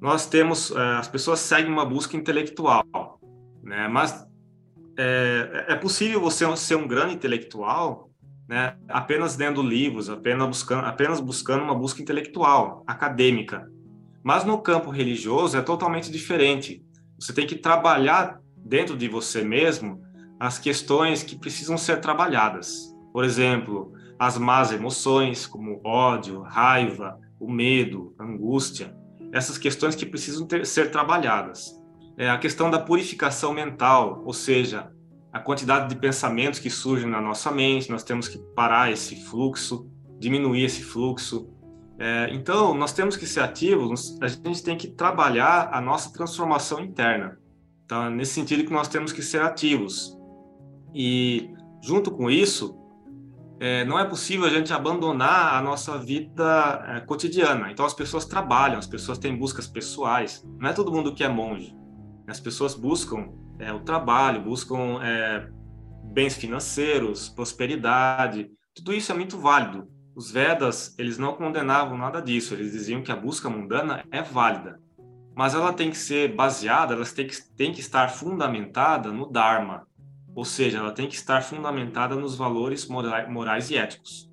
nós 0.00 0.26
temos, 0.26 0.70
é, 0.70 0.96
as 0.96 1.08
pessoas 1.08 1.40
seguem 1.40 1.72
uma 1.72 1.84
busca 1.84 2.16
intelectual, 2.16 3.18
né? 3.62 3.88
Mas 3.88 4.26
é, 4.98 5.66
é 5.68 5.74
possível 5.74 6.20
você 6.20 6.44
ser 6.56 6.74
um 6.74 6.86
grande 6.86 7.14
intelectual, 7.14 8.10
né? 8.46 8.76
Apenas 8.88 9.36
lendo 9.36 9.62
livros, 9.62 10.10
apenas 10.10 10.46
buscando, 10.46 10.84
apenas 10.84 11.20
buscando 11.20 11.64
uma 11.64 11.74
busca 11.74 12.02
intelectual, 12.02 12.84
acadêmica. 12.86 13.70
Mas 14.22 14.44
no 14.44 14.60
campo 14.60 14.90
religioso 14.90 15.56
é 15.56 15.62
totalmente 15.62 16.10
diferente. 16.10 16.84
Você 17.18 17.32
tem 17.32 17.46
que 17.46 17.56
trabalhar 17.56 18.40
dentro 18.56 18.96
de 18.96 19.08
você 19.08 19.42
mesmo 19.42 20.02
as 20.38 20.58
questões 20.58 21.22
que 21.22 21.38
precisam 21.38 21.78
ser 21.78 22.00
trabalhadas. 22.00 22.94
Por 23.12 23.24
exemplo, 23.24 23.92
as 24.18 24.36
más 24.36 24.70
emoções, 24.72 25.46
como 25.46 25.80
ódio, 25.84 26.42
raiva, 26.42 27.18
o 27.40 27.50
medo, 27.50 28.14
a 28.18 28.24
angústia, 28.24 28.94
essas 29.32 29.56
questões 29.56 29.94
que 29.94 30.04
precisam 30.04 30.46
ter, 30.46 30.66
ser 30.66 30.90
trabalhadas. 30.90 31.80
É 32.16 32.28
a 32.28 32.38
questão 32.38 32.70
da 32.70 32.78
purificação 32.78 33.54
mental, 33.54 34.22
ou 34.26 34.32
seja, 34.32 34.92
a 35.32 35.38
quantidade 35.38 35.88
de 35.88 35.96
pensamentos 35.98 36.60
que 36.60 36.68
surgem 36.68 37.08
na 37.08 37.20
nossa 37.20 37.50
mente, 37.50 37.90
nós 37.90 38.02
temos 38.02 38.28
que 38.28 38.38
parar 38.54 38.92
esse 38.92 39.24
fluxo, 39.24 39.88
diminuir 40.18 40.64
esse 40.64 40.82
fluxo. 40.82 41.48
É, 41.98 42.28
então, 42.32 42.74
nós 42.74 42.92
temos 42.92 43.16
que 43.16 43.26
ser 43.26 43.40
ativos, 43.40 44.18
a 44.20 44.26
gente 44.26 44.62
tem 44.62 44.76
que 44.76 44.88
trabalhar 44.88 45.70
a 45.72 45.80
nossa 45.80 46.12
transformação 46.12 46.80
interna. 46.80 47.38
Então, 47.84 48.04
é 48.04 48.10
nesse 48.10 48.34
sentido 48.34 48.64
que 48.64 48.72
nós 48.72 48.88
temos 48.88 49.12
que 49.12 49.22
ser 49.22 49.40
ativos. 49.42 50.16
E 50.94 51.50
junto 51.82 52.10
com 52.10 52.30
isso, 52.30 52.79
é, 53.62 53.84
não 53.84 53.98
é 53.98 54.04
possível 54.06 54.46
a 54.46 54.50
gente 54.50 54.72
abandonar 54.72 55.54
a 55.54 55.60
nossa 55.60 55.98
vida 55.98 56.82
é, 56.88 57.00
cotidiana. 57.00 57.70
Então 57.70 57.84
as 57.84 57.92
pessoas 57.92 58.24
trabalham, 58.24 58.78
as 58.78 58.86
pessoas 58.86 59.18
têm 59.18 59.36
buscas 59.36 59.66
pessoais. 59.66 60.42
Não 60.58 60.70
é 60.70 60.72
todo 60.72 60.90
mundo 60.90 61.14
que 61.14 61.22
é 61.22 61.28
monge. 61.28 61.76
As 62.26 62.40
pessoas 62.40 62.74
buscam 62.74 63.28
é, 63.58 63.70
o 63.70 63.80
trabalho, 63.80 64.40
buscam 64.40 64.98
é, 65.02 65.46
bens 66.04 66.36
financeiros, 66.38 67.28
prosperidade. 67.28 68.50
Tudo 68.74 68.94
isso 68.94 69.12
é 69.12 69.14
muito 69.14 69.36
válido. 69.36 69.86
Os 70.16 70.30
Vedas 70.30 70.94
eles 70.98 71.18
não 71.18 71.34
condenavam 71.34 71.98
nada 71.98 72.22
disso. 72.22 72.54
Eles 72.54 72.72
diziam 72.72 73.02
que 73.02 73.12
a 73.12 73.16
busca 73.16 73.50
mundana 73.50 74.02
é 74.10 74.22
válida, 74.22 74.80
mas 75.36 75.54
ela 75.54 75.74
tem 75.74 75.90
que 75.90 75.98
ser 75.98 76.34
baseada, 76.34 76.94
ela 76.94 77.04
tem 77.04 77.26
que, 77.26 77.36
tem 77.54 77.72
que 77.72 77.80
estar 77.80 78.08
fundamentada 78.08 79.12
no 79.12 79.30
Dharma, 79.30 79.86
ou 80.34 80.44
seja, 80.44 80.78
ela 80.78 80.92
tem 80.92 81.08
que 81.08 81.14
estar 81.14 81.42
fundamentada 81.42 82.14
nos 82.14 82.36
valores 82.36 82.86
morais 82.86 83.70
e 83.70 83.76
éticos. 83.76 84.30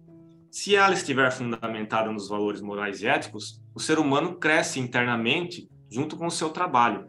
Se 0.51 0.75
ela 0.75 0.94
estiver 0.94 1.32
fundamentada 1.32 2.12
nos 2.12 2.27
valores 2.27 2.62
morais 2.62 3.01
e 3.01 3.08
éticos, 3.08 3.62
o 3.75 3.80
ser 3.80 4.00
humano 4.00 4.36
cresce 4.36 4.80
internamente 4.80 5.70
junto 5.89 6.16
com 6.16 6.27
o 6.27 6.32
seu 6.32 6.50
trabalho. 6.50 7.08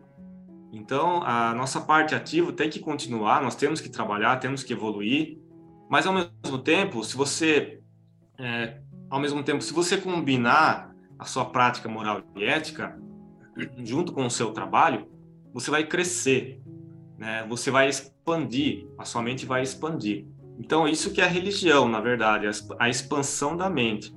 Então, 0.72 1.22
a 1.22 1.54
nossa 1.54 1.80
parte 1.80 2.14
ativa 2.14 2.52
tem 2.52 2.68
que 2.68 2.78
continuar, 2.78 3.42
nós 3.42 3.56
temos 3.56 3.80
que 3.80 3.88
trabalhar, 3.88 4.36
temos 4.36 4.62
que 4.62 4.72
evoluir, 4.72 5.38
mas 5.88 6.06
ao 6.06 6.12
mesmo 6.12 6.58
tempo, 6.58 7.02
se 7.02 7.16
você, 7.16 7.80
é, 8.38 8.80
ao 9.08 9.18
mesmo 9.18 9.42
tempo, 9.42 9.62
se 9.62 9.72
você 9.72 9.96
combinar 9.96 10.94
a 11.18 11.24
sua 11.24 11.46
prática 11.46 11.88
moral 11.88 12.22
e 12.36 12.44
ética 12.44 13.00
junto 13.78 14.12
com 14.12 14.26
o 14.26 14.30
seu 14.30 14.52
trabalho, 14.52 15.08
você 15.52 15.70
vai 15.70 15.84
crescer, 15.84 16.60
né? 17.18 17.44
Você 17.48 17.70
vai 17.70 17.88
expandir, 17.88 18.86
a 18.96 19.04
sua 19.04 19.20
mente 19.20 19.44
vai 19.44 19.62
expandir. 19.62 20.24
Então, 20.58 20.88
isso 20.88 21.10
que 21.10 21.20
é 21.20 21.24
a 21.24 21.28
religião, 21.28 21.88
na 21.88 22.00
verdade, 22.00 22.46
a 22.78 22.88
expansão 22.88 23.56
da 23.56 23.68
mente. 23.68 24.14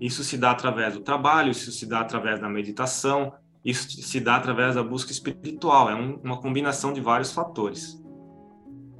Isso 0.00 0.22
se 0.22 0.36
dá 0.36 0.50
através 0.50 0.94
do 0.94 1.00
trabalho, 1.00 1.50
isso 1.50 1.72
se 1.72 1.86
dá 1.86 2.00
através 2.00 2.40
da 2.40 2.48
meditação, 2.48 3.32
isso 3.64 3.90
se 4.02 4.20
dá 4.20 4.36
através 4.36 4.74
da 4.74 4.82
busca 4.82 5.10
espiritual. 5.10 5.90
É 5.90 5.94
um, 5.94 6.20
uma 6.22 6.40
combinação 6.40 6.92
de 6.92 7.00
vários 7.00 7.32
fatores. 7.32 8.02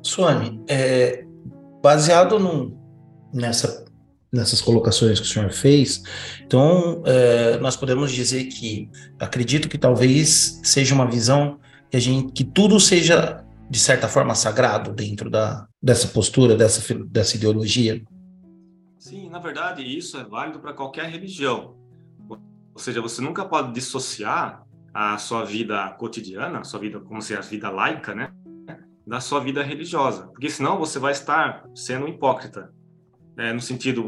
Suane, 0.03 0.63
é, 0.69 1.27
baseado 1.83 2.39
no, 2.39 2.79
nessa, 3.33 3.87
nessas 4.33 4.61
colocações 4.61 5.19
que 5.19 5.27
o 5.27 5.29
senhor 5.29 5.51
fez, 5.51 6.03
então 6.45 7.03
é, 7.07 7.57
nós 7.59 7.75
podemos 7.75 8.13
dizer 8.13 8.45
que 8.45 8.91
acredito 9.19 9.69
que 9.69 9.79
talvez 9.79 10.61
seja 10.63 10.95
uma 10.95 11.07
visão 11.07 11.59
que 11.95 11.97
a 11.97 12.01
gente 12.01 12.33
que 12.33 12.43
tudo 12.43 12.81
seja 12.81 13.45
de 13.71 13.79
certa 13.79 14.09
forma, 14.09 14.35
sagrado 14.35 14.93
dentro 14.93 15.31
da, 15.31 15.67
dessa 15.83 16.09
postura, 16.09 16.57
dessa, 16.57 16.95
dessa 17.05 17.37
ideologia? 17.37 18.03
Sim, 18.99 19.31
na 19.31 19.39
verdade, 19.39 19.83
isso 19.83 20.19
é 20.19 20.25
válido 20.25 20.59
para 20.61 20.75
qualquer 20.75 21.09
religião. 21.09 21.77
Ou 22.29 22.79
seja, 22.79 23.01
você 23.01 23.23
nunca 23.23 23.45
pode 23.45 23.73
dissociar 23.73 24.65
a 24.93 25.17
sua 25.19 25.45
vida 25.45 25.89
cotidiana, 25.91 26.61
a 26.61 26.65
sua 26.65 26.81
vida, 26.81 27.01
como 27.01 27.23
se 27.23 27.35
a 27.35 27.41
vida 27.41 27.71
laica, 27.71 28.15
né? 28.15 28.33
Da 29.07 29.21
sua 29.21 29.41
vida 29.41 29.63
religiosa. 29.63 30.27
Porque 30.27 30.51
senão 30.51 30.79
você 30.79 30.99
vai 30.99 31.13
estar 31.13 31.65
sendo 31.75 32.07
hipócrita. 32.09 32.73
É, 33.37 33.53
no 33.53 33.61
sentido, 33.61 34.05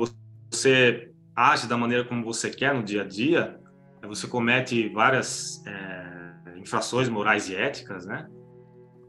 você 0.51 1.11
age 1.35 1.67
da 1.67 1.77
maneira 1.77 2.05
como 2.05 2.25
você 2.25 2.51
quer 2.51 2.75
no 2.75 2.83
dia 2.83 3.03
a 3.03 3.07
dia, 3.07 3.59
você 4.07 4.27
comete 4.27 4.89
várias 4.91 5.65
é, 5.67 6.06
infrações 6.67 7.09
morais 7.09 7.49
e 7.49 7.55
éticas, 7.55 8.05
né? 8.05 8.27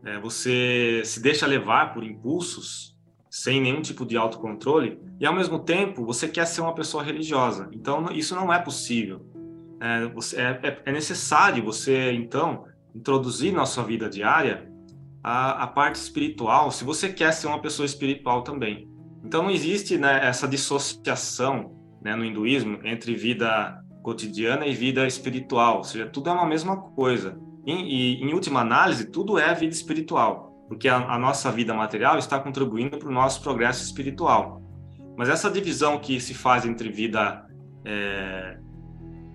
é, 0.08 0.20
você 0.20 1.02
se 1.04 1.22
deixa 1.22 1.46
levar 1.46 1.94
por 1.94 2.04
impulsos 2.04 2.96
sem 3.30 3.62
nenhum 3.62 3.82
tipo 3.82 4.06
de 4.06 4.16
autocontrole 4.16 5.00
e 5.20 5.26
ao 5.26 5.36
mesmo 5.36 5.60
tempo 5.60 6.06
você 6.06 6.28
quer 6.30 6.46
ser 6.46 6.62
uma 6.62 6.74
pessoa 6.74 7.04
religiosa. 7.04 7.70
Então 7.74 8.10
isso 8.12 8.34
não 8.34 8.52
é 8.52 8.58
possível. 8.58 9.26
É, 9.82 10.08
você, 10.08 10.38
é, 10.38 10.60
é, 10.64 10.82
é 10.86 10.92
necessário 10.92 11.64
você 11.64 12.14
então 12.14 12.66
introduzir 12.96 13.54
na 13.54 13.66
sua 13.66 13.84
vida 13.84 14.10
diária 14.10 14.72
a, 15.22 15.64
a, 15.64 15.68
parte 15.68 15.96
espiritual, 15.96 16.72
se 16.72 16.84
você 16.84 17.10
quer 17.10 17.34
ser 17.34 17.48
uma 17.48 17.62
pessoa 17.62 17.86
espiritual 17.86 18.44
também. 18.44 18.90
Então 19.24 19.44
não 19.44 19.52
existe 19.52 19.98
né, 19.98 20.26
essa 20.26 20.48
dissociação 20.48 21.76
né, 22.02 22.16
no 22.16 22.24
hinduísmo 22.24 22.80
entre 22.84 23.14
vida 23.14 23.84
cotidiana 24.02 24.66
e 24.66 24.74
vida 24.74 25.06
espiritual, 25.06 25.78
ou 25.78 25.84
seja, 25.84 26.08
tudo 26.08 26.30
é 26.30 26.34
uma 26.34 26.46
mesma 26.46 26.78
coisa. 26.78 27.38
Em 27.70 28.34
última 28.34 28.62
análise, 28.62 29.12
tudo 29.12 29.38
é 29.38 29.54
vida 29.54 29.74
espiritual, 29.74 30.54
porque 30.70 30.88
a, 30.88 30.96
a 30.96 31.20
nossa 31.20 31.52
vida 31.52 31.74
material 31.74 32.18
está 32.18 32.40
contribuindo 32.40 32.98
para 32.98 33.10
o 33.10 33.12
nosso 33.12 33.42
progresso 33.42 33.84
espiritual. 33.84 34.62
Mas 35.18 35.28
essa 35.28 35.52
divisão 35.52 36.00
que 36.00 36.18
se 36.22 36.34
faz 36.34 36.66
entre 36.66 36.90
vida 36.90 37.46
é, 37.84 38.58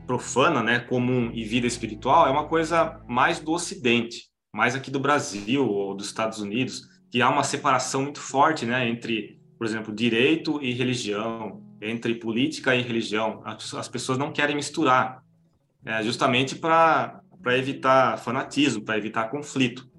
profana, 0.07 0.63
né, 0.63 0.79
comum 0.79 1.31
e 1.35 1.45
vida 1.45 1.67
espiritual 1.67 2.27
é 2.27 2.31
uma 2.31 2.47
coisa 2.49 3.03
mais 3.07 3.39
do 3.39 3.53
Ocidente, 3.53 4.31
mais 4.51 4.75
aqui 4.75 4.91
do 4.91 4.99
Brasil 4.99 5.69
ou 5.69 5.95
dos 5.95 6.07
Estados 6.07 6.41
Unidos, 6.41 6.89
que 7.11 7.21
há 7.21 7.29
uma 7.29 7.45
separação 7.45 8.03
muito 8.03 8.21
forte, 8.21 8.65
né, 8.65 8.89
entre, 8.89 9.39
por 9.59 9.67
exemplo, 9.67 9.95
direito 9.95 10.59
e 10.63 10.73
religião, 10.73 11.63
entre 11.83 12.15
política 12.15 12.75
e 12.75 12.81
religião. 12.81 13.43
As 13.45 13.89
pessoas 13.89 14.17
não 14.17 14.33
querem 14.33 14.57
misturar, 14.57 15.23
é, 15.85 16.03
justamente 16.03 16.57
para 16.57 17.22
para 17.43 17.59
evitar 17.59 18.19
fanatismo, 18.19 18.85
para 18.85 18.97
evitar 18.97 19.31
conflito. 19.31 19.91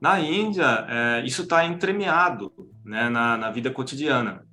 Na 0.00 0.20
Índia, 0.20 0.86
é, 0.88 1.24
isso 1.24 1.42
está 1.42 1.64
entremeado 1.64 2.52
né, 2.84 3.08
na, 3.08 3.36
na 3.36 3.50
vida 3.50 3.70
cotidiana. 3.70 4.46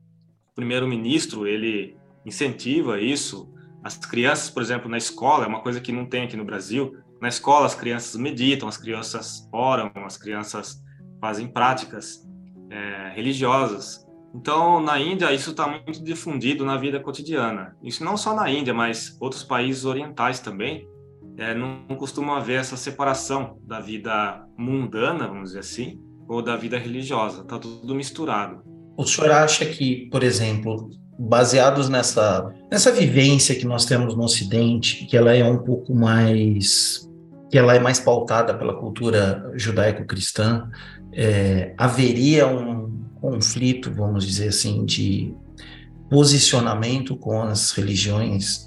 O 0.51 0.55
primeiro-ministro 0.55 1.45
ele 1.45 1.97
incentiva 2.25 2.99
isso 3.01 3.53
as 3.83 3.97
crianças, 3.97 4.49
por 4.49 4.63
exemplo, 4.63 4.89
na 4.89 4.97
escola, 4.97 5.43
é 5.43 5.47
uma 5.47 5.59
coisa 5.59 5.81
que 5.81 5.91
não 5.91 6.05
tem 6.05 6.23
aqui 6.23 6.37
no 6.37 6.45
Brasil. 6.45 6.95
Na 7.19 7.27
escola, 7.27 7.65
as 7.65 7.75
crianças 7.75 8.15
meditam, 8.15 8.67
as 8.67 8.77
crianças 8.77 9.47
oram, 9.51 9.91
as 10.05 10.15
crianças 10.15 10.81
fazem 11.19 11.47
práticas 11.47 12.25
é, 12.69 13.11
religiosas. 13.13 14.07
Então, 14.33 14.81
na 14.81 14.99
Índia, 14.99 15.33
isso 15.33 15.51
está 15.51 15.67
muito 15.67 16.01
difundido 16.01 16.65
na 16.65 16.77
vida 16.77 16.99
cotidiana. 16.99 17.75
Isso 17.83 18.05
não 18.05 18.15
só 18.15 18.33
na 18.33 18.49
Índia, 18.49 18.73
mas 18.73 19.17
outros 19.19 19.43
países 19.43 19.83
orientais 19.83 20.39
também. 20.39 20.87
É, 21.37 21.55
não, 21.55 21.83
costuma 21.97 22.37
haver 22.37 22.59
essa 22.59 22.77
separação 22.77 23.57
da 23.65 23.79
vida 23.79 24.45
mundana, 24.57 25.27
vamos 25.27 25.49
dizer 25.49 25.59
assim, 25.59 25.99
ou 26.27 26.41
da 26.41 26.55
vida 26.55 26.77
religiosa. 26.77 27.41
Está 27.41 27.57
tudo 27.57 27.95
misturado. 27.95 28.61
O 28.95 29.05
senhor 29.05 29.31
acha 29.31 29.65
que, 29.65 30.07
por 30.11 30.23
exemplo, 30.23 30.89
baseados 31.17 31.89
nessa, 31.89 32.53
nessa 32.71 32.91
vivência 32.91 33.55
que 33.55 33.65
nós 33.65 33.85
temos 33.85 34.15
no 34.15 34.23
Ocidente, 34.23 35.05
que 35.05 35.17
ela 35.17 35.33
é 35.35 35.43
um 35.43 35.59
pouco 35.59 35.95
mais 35.95 37.09
que 37.49 37.57
ela 37.59 37.75
é 37.75 37.79
mais 37.79 37.99
pautada 37.99 38.57
pela 38.57 38.73
cultura 38.73 39.51
judaico-cristã, 39.53 40.67
é, 41.11 41.75
haveria 41.77 42.47
um 42.47 43.05
conflito, 43.21 43.93
vamos 43.93 44.25
dizer 44.25 44.47
assim, 44.47 44.83
de 44.85 45.35
posicionamento 46.09 47.15
com 47.15 47.43
as 47.43 47.71
religiões 47.71 48.65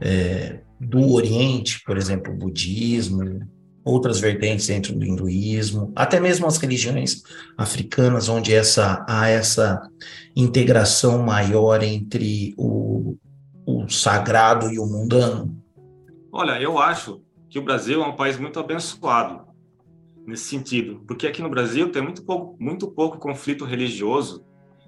é, 0.00 0.60
do 0.80 1.12
Oriente, 1.12 1.82
por 1.84 1.96
exemplo, 1.96 2.32
o 2.32 2.36
budismo, 2.36 3.40
outras 3.84 4.20
vertentes 4.20 4.66
dentro 4.66 4.94
do 4.94 5.04
hinduísmo, 5.04 5.92
até 5.96 6.20
mesmo 6.20 6.46
as 6.46 6.58
religiões 6.58 7.22
africanas, 7.56 8.28
onde 8.28 8.54
essa, 8.54 9.04
há 9.08 9.28
essa 9.28 9.80
integração 10.36 11.22
maior 11.22 11.82
entre 11.82 12.54
o, 12.56 13.16
o 13.66 13.88
sagrado 13.88 14.70
e 14.70 14.78
o 14.78 14.86
mundano? 14.86 15.56
Olha, 16.30 16.60
eu 16.60 16.78
acho 16.78 17.22
que 17.48 17.58
o 17.58 17.64
Brasil 17.64 18.02
é 18.02 18.06
um 18.06 18.14
país 18.14 18.38
muito 18.38 18.60
abençoado 18.60 19.48
nesse 20.26 20.44
sentido, 20.44 21.02
porque 21.06 21.26
aqui 21.26 21.40
no 21.40 21.48
Brasil 21.48 21.90
tem 21.90 22.02
muito 22.02 22.22
pouco, 22.22 22.54
muito 22.62 22.86
pouco 22.90 23.18
conflito 23.18 23.64
religioso, 23.64 24.44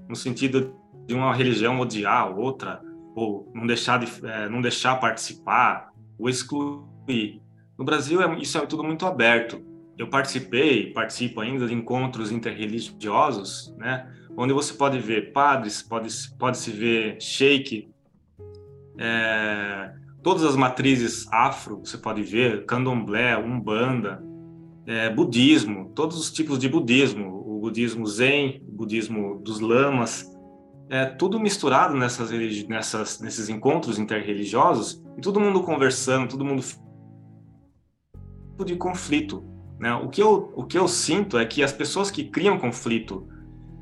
no 0.07 0.15
sentido 0.15 0.75
de 1.07 1.15
uma 1.15 1.35
religião 1.35 1.81
odiar 1.81 2.39
outra, 2.39 2.83
ou 3.21 3.53
não 3.55 3.67
deixar, 3.67 3.99
de, 3.99 4.27
é, 4.27 4.49
não 4.49 4.61
deixar 4.61 4.97
participar, 4.97 5.91
ou 6.19 6.29
excluir. 6.29 7.41
No 7.79 7.85
Brasil, 7.85 8.23
é, 8.23 8.39
isso 8.39 8.59
é 8.59 8.67
tudo 8.67 8.83
muito 8.83 9.07
aberto. 9.07 9.63
Eu 9.99 10.09
participei, 10.09 10.93
participo 10.93 11.41
ainda 11.41 11.67
de 11.67 11.75
encontros 11.75 12.33
interreligiosos, 12.33 13.75
né? 13.77 14.11
Onde 14.37 14.53
você 14.53 14.73
pode 14.73 14.99
ver 14.99 15.33
padres, 15.33 15.83
pode, 15.83 16.09
pode 16.39 16.57
se 16.57 16.71
ver 16.71 17.21
sheik, 17.21 17.91
é, 18.99 19.93
todas 20.23 20.45
as 20.45 20.57
matrizes 20.57 21.27
afro, 21.33 21.81
você 21.85 21.99
pode 21.99 22.23
ver, 22.23 22.65
candomblé, 22.65 23.37
umbanda, 23.37 24.23
é, 24.87 25.11
budismo, 25.11 25.93
todos 25.95 26.19
os 26.19 26.31
tipos 26.31 26.59
de 26.59 26.69
budismo, 26.69 27.45
o 27.47 27.61
budismo 27.61 28.07
zen, 28.07 28.63
o 28.69 28.73
budismo 28.73 29.39
dos 29.43 29.61
lamas, 29.61 30.25
é 30.91 31.07
tudo 31.07 31.39
misturado 31.39 31.97
nessas, 31.97 32.31
nessas, 32.69 33.21
nesses 33.21 33.49
encontros 33.49 33.99
interreligiosos, 33.99 35.03
e 35.17 35.21
todo 35.21 35.39
mundo 35.39 35.63
conversando, 35.63 36.29
todo 36.29 36.45
mundo 36.45 36.63
de 38.65 38.77
conflito. 38.77 39.45
Né? 39.79 39.95
O, 39.95 40.09
que 40.09 40.23
eu, 40.23 40.53
o 40.55 40.65
que 40.65 40.77
eu 40.77 40.87
sinto 40.89 41.39
é 41.39 41.47
que 41.47 41.63
as 41.63 41.73
pessoas 41.73 42.11
que 42.11 42.25
criam 42.25 42.59
conflito, 42.59 43.27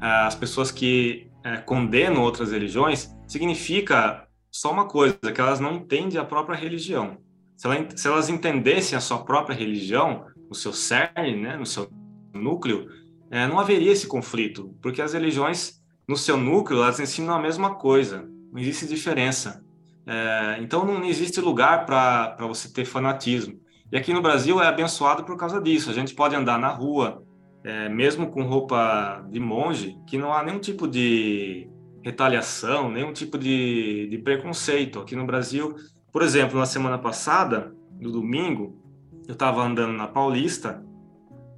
as 0.01 0.35
pessoas 0.35 0.71
que 0.71 1.29
é, 1.43 1.57
condenam 1.57 2.23
outras 2.23 2.53
religiões, 2.53 3.11
significa 3.27 4.29
só 4.51 4.71
uma 4.71 4.87
coisa, 4.87 5.17
que 5.17 5.41
elas 5.41 5.61
não 5.61 5.77
entendem 5.77 6.21
a 6.21 6.25
própria 6.25 6.57
religião. 6.57 7.19
Se, 7.57 7.67
ela, 7.67 7.89
se 7.97 8.07
elas 8.07 8.29
entendessem 8.29 8.97
a 8.97 9.01
sua 9.01 9.25
própria 9.25 9.57
religião, 9.57 10.27
no 10.49 10.55
seu 10.55 10.73
cerne, 10.73 11.37
né, 11.37 11.57
no 11.57 11.67
seu 11.67 11.89
núcleo, 12.33 12.89
é, 13.31 13.47
não 13.47 13.59
haveria 13.59 13.93
esse 13.93 14.07
conflito, 14.07 14.75
porque 14.81 15.03
as 15.03 15.13
religiões, 15.13 15.78
no 16.09 16.17
seu 16.17 16.39
núcleo, 16.39 16.83
elas 16.83 16.99
ensinam 16.99 17.35
a 17.35 17.39
mesma 17.39 17.75
coisa, 17.75 18.27
não 18.51 18.59
existe 18.59 18.87
diferença. 18.87 19.63
É, 20.07 20.57
então, 20.61 20.87
não 20.87 21.05
existe 21.05 21.39
lugar 21.39 21.85
para 21.85 22.35
você 22.47 22.73
ter 22.73 22.87
fanatismo. 22.87 23.61
E 23.93 23.97
aqui 23.97 24.13
no 24.13 24.23
Brasil 24.23 24.61
é 24.63 24.67
abençoado 24.67 25.23
por 25.25 25.37
causa 25.37 25.61
disso. 25.61 25.91
A 25.91 25.93
gente 25.95 26.15
pode 26.15 26.35
andar 26.35 26.59
na 26.59 26.69
rua, 26.69 27.23
é, 27.63 27.91
mesmo 27.91 28.31
com 28.31 28.43
roupa 28.43 29.23
de 29.31 29.39
monge, 29.39 29.99
que 30.07 30.17
não 30.17 30.33
há 30.33 30.43
nenhum 30.43 30.59
tipo 30.59 30.89
de 30.89 31.69
retaliação, 32.03 32.91
nenhum 32.91 33.13
tipo 33.13 33.37
de, 33.37 34.09
de 34.09 34.19
preconceito. 34.19 35.01
Aqui 35.01 35.15
no 35.15 35.27
Brasil, 35.27 35.75
por 36.11 36.23
exemplo, 36.23 36.59
na 36.59 36.67
semana 36.67 36.97
passada, 36.97 37.75
no 38.01 38.11
domingo, 38.11 38.79
eu 39.27 39.35
estava 39.35 39.63
andando 39.63 39.93
na 39.93 40.07
Paulista, 40.07 40.83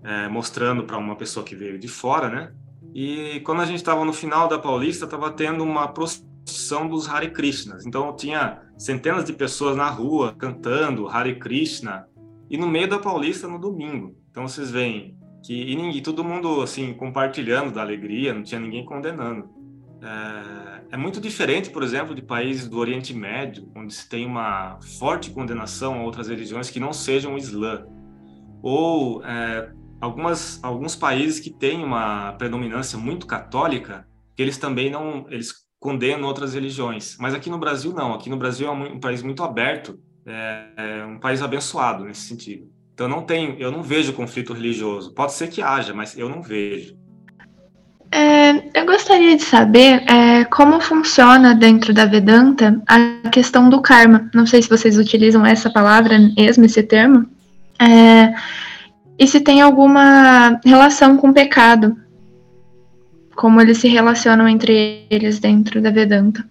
é, 0.03 0.27
mostrando 0.29 0.83
para 0.83 0.99
uma 0.99 1.15
pessoa 1.15 1.45
que 1.45 1.55
veio 1.55 1.79
de 1.79 1.87
fora, 1.87 2.29
né? 2.29 2.53
E 2.95 3.41
quando 3.41 3.63
a 3.63 3.67
gente 3.67 3.77
estava 3.77 4.05
no 4.05 4.13
final 4.13 4.49
da 4.49 4.59
Paulista, 4.59 5.05
estava 5.05 5.31
tendo 5.31 5.63
uma 5.63 5.89
procissão 5.89 6.89
dos 6.89 7.09
Hare 7.09 7.31
Krishnas. 7.31 7.87
Então 7.87 8.15
tinha 8.17 8.61
centenas 8.77 9.25
de 9.25 9.33
pessoas 9.33 9.77
na 9.77 9.89
rua 9.89 10.35
cantando 10.37 11.09
Hare 11.09 11.37
Krishna, 11.37 12.07
e 12.51 12.57
no 12.57 12.67
meio 12.67 12.89
da 12.89 12.99
Paulista 12.99 13.47
no 13.47 13.59
domingo. 13.59 14.17
Então 14.31 14.49
vocês 14.49 14.71
veem 14.71 15.17
que 15.45 15.55
e, 15.55 15.77
ninguém, 15.77 16.03
todo 16.03 16.25
mundo 16.25 16.61
assim 16.61 16.93
compartilhando 16.93 17.73
da 17.73 17.81
alegria, 17.81 18.35
não 18.35 18.43
tinha 18.43 18.61
ninguém 18.61 18.85
condenando. 18.85 19.49
É, 20.03 20.95
é, 20.95 20.97
muito 20.97 21.21
diferente, 21.21 21.71
por 21.71 21.83
exemplo, 21.83 22.15
de 22.15 22.23
países 22.23 22.69
do 22.69 22.79
Oriente 22.79 23.15
Médio, 23.15 23.71
onde 23.75 23.93
se 23.95 24.09
tem 24.09 24.27
uma 24.27 24.79
forte 24.99 25.31
condenação 25.31 25.95
a 25.95 26.03
outras 26.03 26.29
religiões 26.29 26.71
que 26.71 26.81
não 26.81 26.93
sejam 26.93 27.35
o 27.35 27.39
Islã, 27.39 27.87
ou 28.63 29.23
é, 29.25 29.71
algumas 30.01 30.59
alguns 30.63 30.97
países 30.97 31.41
que 31.41 31.51
têm 31.51 31.85
uma 31.85 32.33
predominância 32.33 32.99
muito 32.99 33.27
católica, 33.27 34.07
eles 34.39 34.57
também 34.57 34.91
não 34.91 35.27
eles 35.29 35.55
condenam 35.79 36.29
outras 36.29 36.55
religiões. 36.55 37.17
Mas 37.19 37.35
aqui 37.35 37.51
no 37.51 37.59
Brasil 37.59 37.93
não. 37.93 38.15
Aqui 38.15 38.29
no 38.29 38.37
Brasil 38.37 38.69
é 38.69 38.71
um, 38.71 38.95
um 38.95 39.01
país 39.01 39.23
muito 39.23 39.43
aberto 39.43 39.99
é, 40.27 40.65
é 40.77 41.05
um 41.05 41.19
país 41.19 41.43
abençoado 41.43 42.05
nesse 42.05 42.23
sentido. 42.23 42.69
Então 42.95 43.09
não 43.09 43.23
tem, 43.23 43.57
eu 43.59 43.73
não 43.73 43.83
vejo 43.83 44.13
conflito 44.13 44.53
religioso. 44.53 45.13
Pode 45.15 45.33
ser 45.33 45.49
que 45.49 45.63
haja, 45.63 45.95
mas 45.95 46.17
eu 46.17 46.29
não 46.29 46.43
vejo. 46.43 46.95
É, 48.13 48.81
eu 48.81 48.85
gostaria 48.85 49.37
de 49.37 49.43
saber 49.43 50.03
é, 50.11 50.45
como 50.45 50.81
funciona 50.81 51.55
dentro 51.55 51.95
da 51.95 52.05
Vedanta 52.05 52.81
a 52.87 53.29
questão 53.31 53.71
do 53.71 53.81
karma. 53.81 54.29
Não 54.35 54.47
sei 54.47 54.61
se 54.61 54.69
vocês 54.69 54.99
utilizam 54.99 55.47
essa 55.47 55.71
palavra 55.71 56.19
mesmo, 56.37 56.65
esse 56.65 56.83
termo. 56.83 57.27
É, 57.81 58.35
e 59.21 59.27
se 59.27 59.39
tem 59.39 59.61
alguma 59.61 60.59
relação 60.65 61.19
com 61.19 61.29
o 61.29 61.35
pecado. 61.35 61.95
Como 63.37 63.61
eles 63.61 63.77
se 63.77 63.87
relacionam 63.87 64.49
entre 64.49 65.07
eles 65.11 65.39
dentro 65.39 65.83
da 65.83 65.91
Vedanta. 65.91 66.49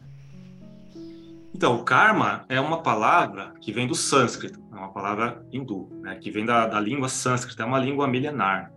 Então, 1.54 1.84
karma 1.84 2.46
é 2.48 2.62
uma 2.62 2.84
palavra 2.84 3.54
que 3.60 3.72
vem 3.72 3.88
do 3.88 3.96
sânscrito, 3.96 4.60
é 4.72 4.76
uma 4.76 4.90
palavra 4.90 5.44
hindu, 5.52 5.90
né, 6.02 6.16
que 6.16 6.30
vem 6.30 6.46
da, 6.46 6.68
da 6.68 6.80
língua 6.80 7.10
sânscrita, 7.10 7.64
é 7.64 7.66
uma 7.66 7.80
língua 7.80 8.08
milenar. 8.08 8.72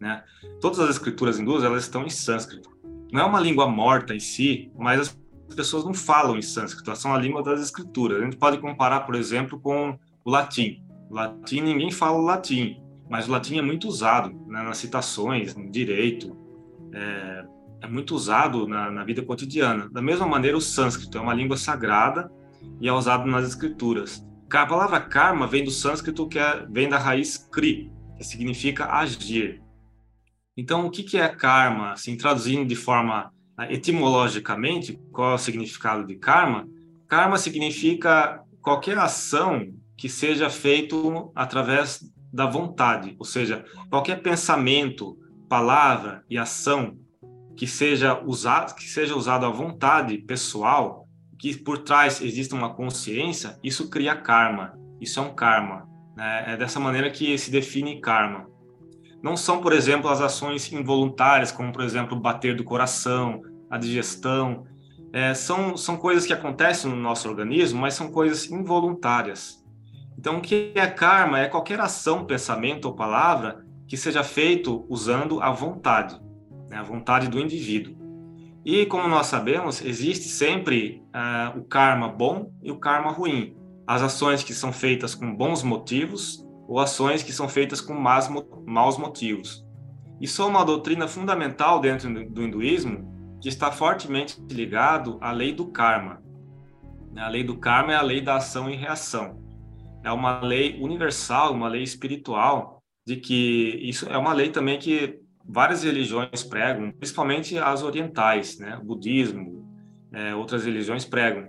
né? 0.00 0.22
Todas 0.60 0.80
as 0.80 0.90
escrituras 0.90 1.38
hindus 1.38 1.62
elas 1.62 1.84
estão 1.84 2.04
em 2.04 2.10
sânscrito. 2.10 2.70
Não 3.12 3.20
é 3.20 3.24
uma 3.24 3.38
língua 3.38 3.68
morta 3.68 4.14
em 4.14 4.20
si, 4.20 4.72
mas 4.76 5.14
as 5.48 5.54
pessoas 5.54 5.84
não 5.84 5.92
falam 5.92 6.38
em 6.38 6.42
sânscrito, 6.42 6.96
são 6.96 7.14
a 7.14 7.18
língua 7.18 7.42
das 7.42 7.60
escrituras. 7.60 8.20
A 8.20 8.24
gente 8.24 8.38
pode 8.38 8.56
comparar, 8.56 9.00
por 9.00 9.14
exemplo, 9.14 9.60
com 9.60 9.98
o 10.24 10.30
latim. 10.30 10.82
O 11.10 11.14
latim 11.14 11.60
ninguém 11.60 11.90
fala 11.90 12.18
o 12.18 12.22
latim, 12.22 12.82
mas 13.12 13.28
o 13.28 13.30
latim 13.30 13.58
é 13.58 13.62
muito 13.62 13.86
usado 13.86 14.30
né, 14.46 14.62
nas 14.62 14.78
citações, 14.78 15.54
no 15.54 15.70
direito, 15.70 16.34
é, 16.94 17.44
é 17.82 17.86
muito 17.86 18.14
usado 18.14 18.66
na, 18.66 18.90
na, 18.90 19.04
vida 19.04 19.20
cotidiana. 19.20 19.86
Da 19.90 20.00
mesma 20.00 20.26
maneira, 20.26 20.56
o 20.56 20.62
sânscrito 20.62 21.18
é 21.18 21.20
uma 21.20 21.34
língua 21.34 21.58
sagrada 21.58 22.32
e 22.80 22.88
é 22.88 22.92
usado 22.92 23.28
nas 23.28 23.46
escrituras. 23.46 24.26
A 24.50 24.64
palavra 24.64 24.98
karma 24.98 25.46
vem 25.46 25.62
do 25.62 25.70
sânscrito, 25.70 26.26
que 26.26 26.38
é, 26.38 26.64
vem 26.70 26.88
da 26.88 26.96
raiz 26.96 27.36
kri, 27.36 27.92
que 28.16 28.24
significa 28.24 28.90
agir. 28.90 29.62
Então, 30.56 30.86
o 30.86 30.90
que, 30.90 31.18
é 31.18 31.28
karma? 31.28 31.92
Assim, 31.92 32.16
traduzindo 32.16 32.66
de 32.66 32.76
forma 32.76 33.30
ah, 33.58 33.70
etimologicamente, 33.70 34.98
qual 35.12 35.32
é 35.32 35.34
o 35.34 35.38
significado 35.38 36.06
de 36.06 36.14
karma? 36.14 36.66
Karma 37.06 37.36
significa 37.36 38.42
qualquer 38.62 38.96
ação 38.96 39.70
que 39.98 40.08
seja 40.08 40.48
feito 40.48 41.30
através 41.34 42.10
da 42.32 42.46
vontade, 42.46 43.14
ou 43.18 43.24
seja, 43.24 43.64
qualquer 43.90 44.22
pensamento, 44.22 45.18
palavra 45.48 46.24
e 46.30 46.38
ação 46.38 46.96
que 47.56 47.66
seja 47.66 48.20
usado, 48.24 48.74
que 48.74 48.84
seja 48.84 49.14
usado 49.14 49.44
à 49.44 49.50
vontade 49.50 50.16
pessoal, 50.18 51.06
que 51.38 51.56
por 51.56 51.78
trás 51.78 52.20
exista 52.22 52.54
uma 52.54 52.72
consciência, 52.74 53.58
isso 53.62 53.90
cria 53.90 54.14
karma. 54.16 54.78
Isso 55.00 55.18
é 55.18 55.22
um 55.22 55.34
karma. 55.34 55.88
Né? 56.16 56.52
É 56.52 56.56
dessa 56.56 56.78
maneira 56.78 57.10
que 57.10 57.36
se 57.36 57.50
define 57.50 58.00
karma. 58.00 58.46
Não 59.22 59.36
são, 59.36 59.60
por 59.60 59.72
exemplo, 59.72 60.08
as 60.08 60.20
ações 60.20 60.72
involuntárias, 60.72 61.52
como, 61.52 61.72
por 61.72 61.82
exemplo, 61.82 62.18
bater 62.18 62.56
do 62.56 62.64
coração, 62.64 63.42
a 63.70 63.78
digestão. 63.78 64.66
É, 65.12 65.34
são, 65.34 65.76
são 65.76 65.96
coisas 65.96 66.26
que 66.26 66.32
acontecem 66.32 66.90
no 66.90 66.96
nosso 66.96 67.28
organismo, 67.28 67.80
mas 67.80 67.94
são 67.94 68.10
coisas 68.10 68.50
involuntárias. 68.50 69.61
Então, 70.22 70.38
o 70.38 70.40
que 70.40 70.70
é 70.76 70.86
karma? 70.86 71.40
É 71.40 71.48
qualquer 71.48 71.80
ação, 71.80 72.24
pensamento 72.24 72.84
ou 72.84 72.94
palavra 72.94 73.66
que 73.88 73.96
seja 73.96 74.22
feito 74.22 74.86
usando 74.88 75.42
a 75.42 75.50
vontade, 75.50 76.16
né? 76.70 76.76
a 76.76 76.82
vontade 76.84 77.26
do 77.26 77.40
indivíduo. 77.40 77.96
E, 78.64 78.86
como 78.86 79.08
nós 79.08 79.26
sabemos, 79.26 79.84
existe 79.84 80.28
sempre 80.28 81.02
uh, 81.08 81.58
o 81.58 81.64
karma 81.64 82.06
bom 82.06 82.52
e 82.62 82.70
o 82.70 82.78
karma 82.78 83.10
ruim. 83.10 83.56
As 83.84 84.00
ações 84.00 84.44
que 84.44 84.54
são 84.54 84.72
feitas 84.72 85.12
com 85.12 85.34
bons 85.34 85.64
motivos 85.64 86.46
ou 86.68 86.78
ações 86.78 87.24
que 87.24 87.32
são 87.32 87.48
feitas 87.48 87.80
com 87.80 87.94
más, 87.94 88.30
maus 88.64 88.96
motivos. 88.96 89.66
Isso 90.20 90.40
é 90.40 90.46
uma 90.46 90.64
doutrina 90.64 91.08
fundamental 91.08 91.80
dentro 91.80 92.08
do 92.30 92.44
hinduísmo 92.44 93.38
que 93.40 93.48
está 93.48 93.72
fortemente 93.72 94.40
ligado 94.48 95.18
à 95.20 95.32
lei 95.32 95.52
do 95.52 95.66
karma. 95.66 96.22
A 97.16 97.28
lei 97.28 97.42
do 97.42 97.56
karma 97.56 97.92
é 97.92 97.96
a 97.96 98.02
lei 98.02 98.20
da 98.20 98.36
ação 98.36 98.70
e 98.70 98.76
reação. 98.76 99.41
É 100.02 100.10
uma 100.10 100.40
lei 100.40 100.78
universal, 100.80 101.52
uma 101.52 101.68
lei 101.68 101.82
espiritual, 101.82 102.82
de 103.06 103.16
que 103.16 103.78
isso 103.82 104.08
é 104.08 104.16
uma 104.16 104.32
lei 104.32 104.50
também 104.50 104.78
que 104.78 105.20
várias 105.44 105.82
religiões 105.82 106.42
pregam, 106.42 106.92
principalmente 106.92 107.58
as 107.58 107.82
orientais, 107.82 108.58
né? 108.58 108.78
O 108.80 108.84
budismo, 108.84 109.68
é, 110.12 110.34
outras 110.34 110.64
religiões 110.64 111.04
pregam. 111.04 111.48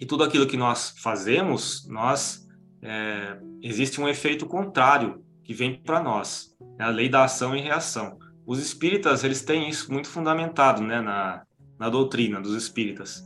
E 0.00 0.06
tudo 0.06 0.24
aquilo 0.24 0.46
que 0.46 0.56
nós 0.56 0.94
fazemos, 0.98 1.86
nós 1.88 2.46
é, 2.82 3.38
existe 3.62 4.00
um 4.00 4.08
efeito 4.08 4.46
contrário 4.46 5.22
que 5.42 5.54
vem 5.54 5.80
para 5.80 6.02
nós. 6.02 6.54
É 6.78 6.84
a 6.84 6.88
lei 6.88 7.08
da 7.08 7.24
ação 7.24 7.54
e 7.54 7.60
reação. 7.60 8.18
Os 8.46 8.58
espíritas, 8.58 9.24
eles 9.24 9.42
têm 9.42 9.68
isso 9.68 9.92
muito 9.92 10.08
fundamentado, 10.08 10.82
né, 10.82 11.00
na, 11.00 11.42
na 11.78 11.88
doutrina 11.88 12.40
dos 12.40 12.54
espíritas. 12.54 13.22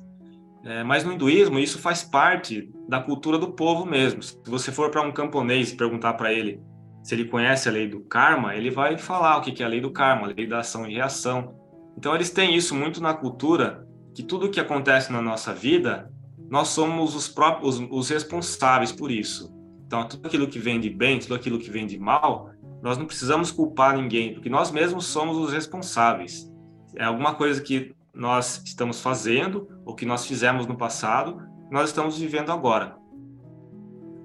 É, 0.64 0.83
mas 0.83 1.05
no 1.05 1.12
hinduísmo, 1.12 1.59
isso 1.59 1.79
faz 1.79 2.03
parte 2.03 2.71
da 2.88 3.01
cultura 3.01 3.38
do 3.38 3.53
povo 3.53 3.87
mesmo. 3.87 4.23
Se 4.23 4.37
você 4.47 4.73
for 4.73 4.90
para 4.90 5.03
um 5.03 5.12
camponês 5.12 5.73
e 5.73 5.77
perguntar 5.77 6.14
para 6.14 6.33
ele 6.33 6.61
se 7.09 7.14
ele 7.14 7.25
conhece 7.25 7.68
a 7.68 7.73
lei 7.73 7.88
do 7.88 8.01
karma, 8.01 8.55
ele 8.55 8.71
vai 8.71 8.99
falar 8.99 9.38
o 9.38 9.40
que 9.40 9.62
é 9.62 9.66
a 9.66 9.68
lei 9.68 9.81
do 9.81 9.90
karma, 9.90 10.27
a 10.27 10.35
lei 10.35 10.47
da 10.47 10.59
ação 10.59 10.87
e 10.87 10.92
reação. 10.92 11.55
Então, 11.97 12.14
eles 12.14 12.29
têm 12.29 12.55
isso 12.55 12.75
muito 12.75 13.01
na 13.03 13.14
cultura, 13.14 13.87
que 14.14 14.23
tudo 14.23 14.51
que 14.51 14.61
acontece 14.61 15.11
na 15.11 15.23
nossa 15.23 15.55
vida, 15.55 16.12
nós 16.51 16.68
somos 16.68 17.14
os 17.14 17.27
próprios 17.27 17.81
os 17.90 18.11
responsáveis 18.11 18.92
por 18.92 19.11
isso. 19.11 19.51
Então, 19.87 20.07
tudo 20.07 20.27
aquilo 20.27 20.49
que 20.49 20.59
vem 20.59 20.79
de 20.79 20.90
bem, 20.90 21.18
tudo 21.18 21.35
aquilo 21.35 21.59
que 21.59 21.71
vem 21.71 21.87
de 21.87 21.99
mal, 21.99 22.51
nós 22.83 22.99
não 22.99 23.07
precisamos 23.07 23.51
culpar 23.51 23.97
ninguém, 23.97 24.35
porque 24.35 24.51
nós 24.51 24.71
mesmos 24.71 25.07
somos 25.07 25.38
os 25.38 25.51
responsáveis. 25.51 26.53
É 26.94 27.05
alguma 27.05 27.35
coisa 27.35 27.62
que 27.62 27.94
nós 28.14 28.62
estamos 28.64 29.01
fazendo, 29.01 29.68
ou 29.85 29.94
que 29.94 30.07
nós 30.07 30.27
fizemos 30.27 30.66
no 30.66 30.77
passado, 30.77 31.40
nós 31.71 31.90
estamos 31.90 32.18
vivendo 32.18 32.51
agora. 32.51 32.97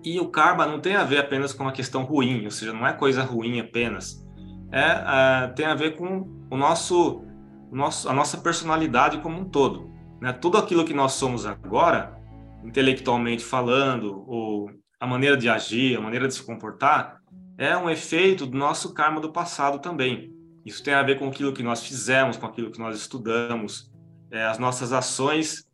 E 0.03 0.19
o 0.19 0.27
karma 0.27 0.65
não 0.65 0.79
tem 0.79 0.95
a 0.95 1.03
ver 1.03 1.19
apenas 1.19 1.53
com 1.53 1.63
uma 1.63 1.71
questão 1.71 2.03
ruim, 2.03 2.43
ou 2.45 2.51
seja, 2.51 2.73
não 2.73 2.85
é 2.85 2.93
coisa 2.93 3.23
ruim 3.23 3.59
apenas. 3.59 4.25
É, 4.71 4.81
é 4.81 5.47
tem 5.49 5.65
a 5.65 5.75
ver 5.75 5.95
com 5.95 6.27
o 6.49 6.57
nosso, 6.57 7.23
o 7.71 7.75
nosso, 7.75 8.09
a 8.09 8.13
nossa 8.13 8.37
personalidade 8.37 9.19
como 9.19 9.39
um 9.39 9.45
todo. 9.45 9.91
Né? 10.21 10.33
Tudo 10.33 10.57
aquilo 10.57 10.85
que 10.85 10.93
nós 10.93 11.13
somos 11.13 11.45
agora, 11.45 12.17
intelectualmente 12.63 13.43
falando, 13.43 14.23
ou 14.27 14.69
a 14.99 15.07
maneira 15.07 15.37
de 15.37 15.49
agir, 15.49 15.97
a 15.97 16.01
maneira 16.01 16.27
de 16.27 16.33
se 16.33 16.43
comportar, 16.43 17.17
é 17.57 17.77
um 17.77 17.89
efeito 17.89 18.45
do 18.45 18.57
nosso 18.57 18.93
karma 18.93 19.21
do 19.21 19.31
passado 19.31 19.79
também. 19.79 20.32
Isso 20.65 20.83
tem 20.83 20.93
a 20.93 21.03
ver 21.03 21.19
com 21.19 21.27
aquilo 21.27 21.53
que 21.53 21.63
nós 21.63 21.83
fizemos, 21.83 22.37
com 22.37 22.45
aquilo 22.45 22.71
que 22.71 22.79
nós 22.79 22.97
estudamos, 22.97 23.91
é, 24.31 24.45
as 24.45 24.57
nossas 24.57 24.93
ações 24.93 25.67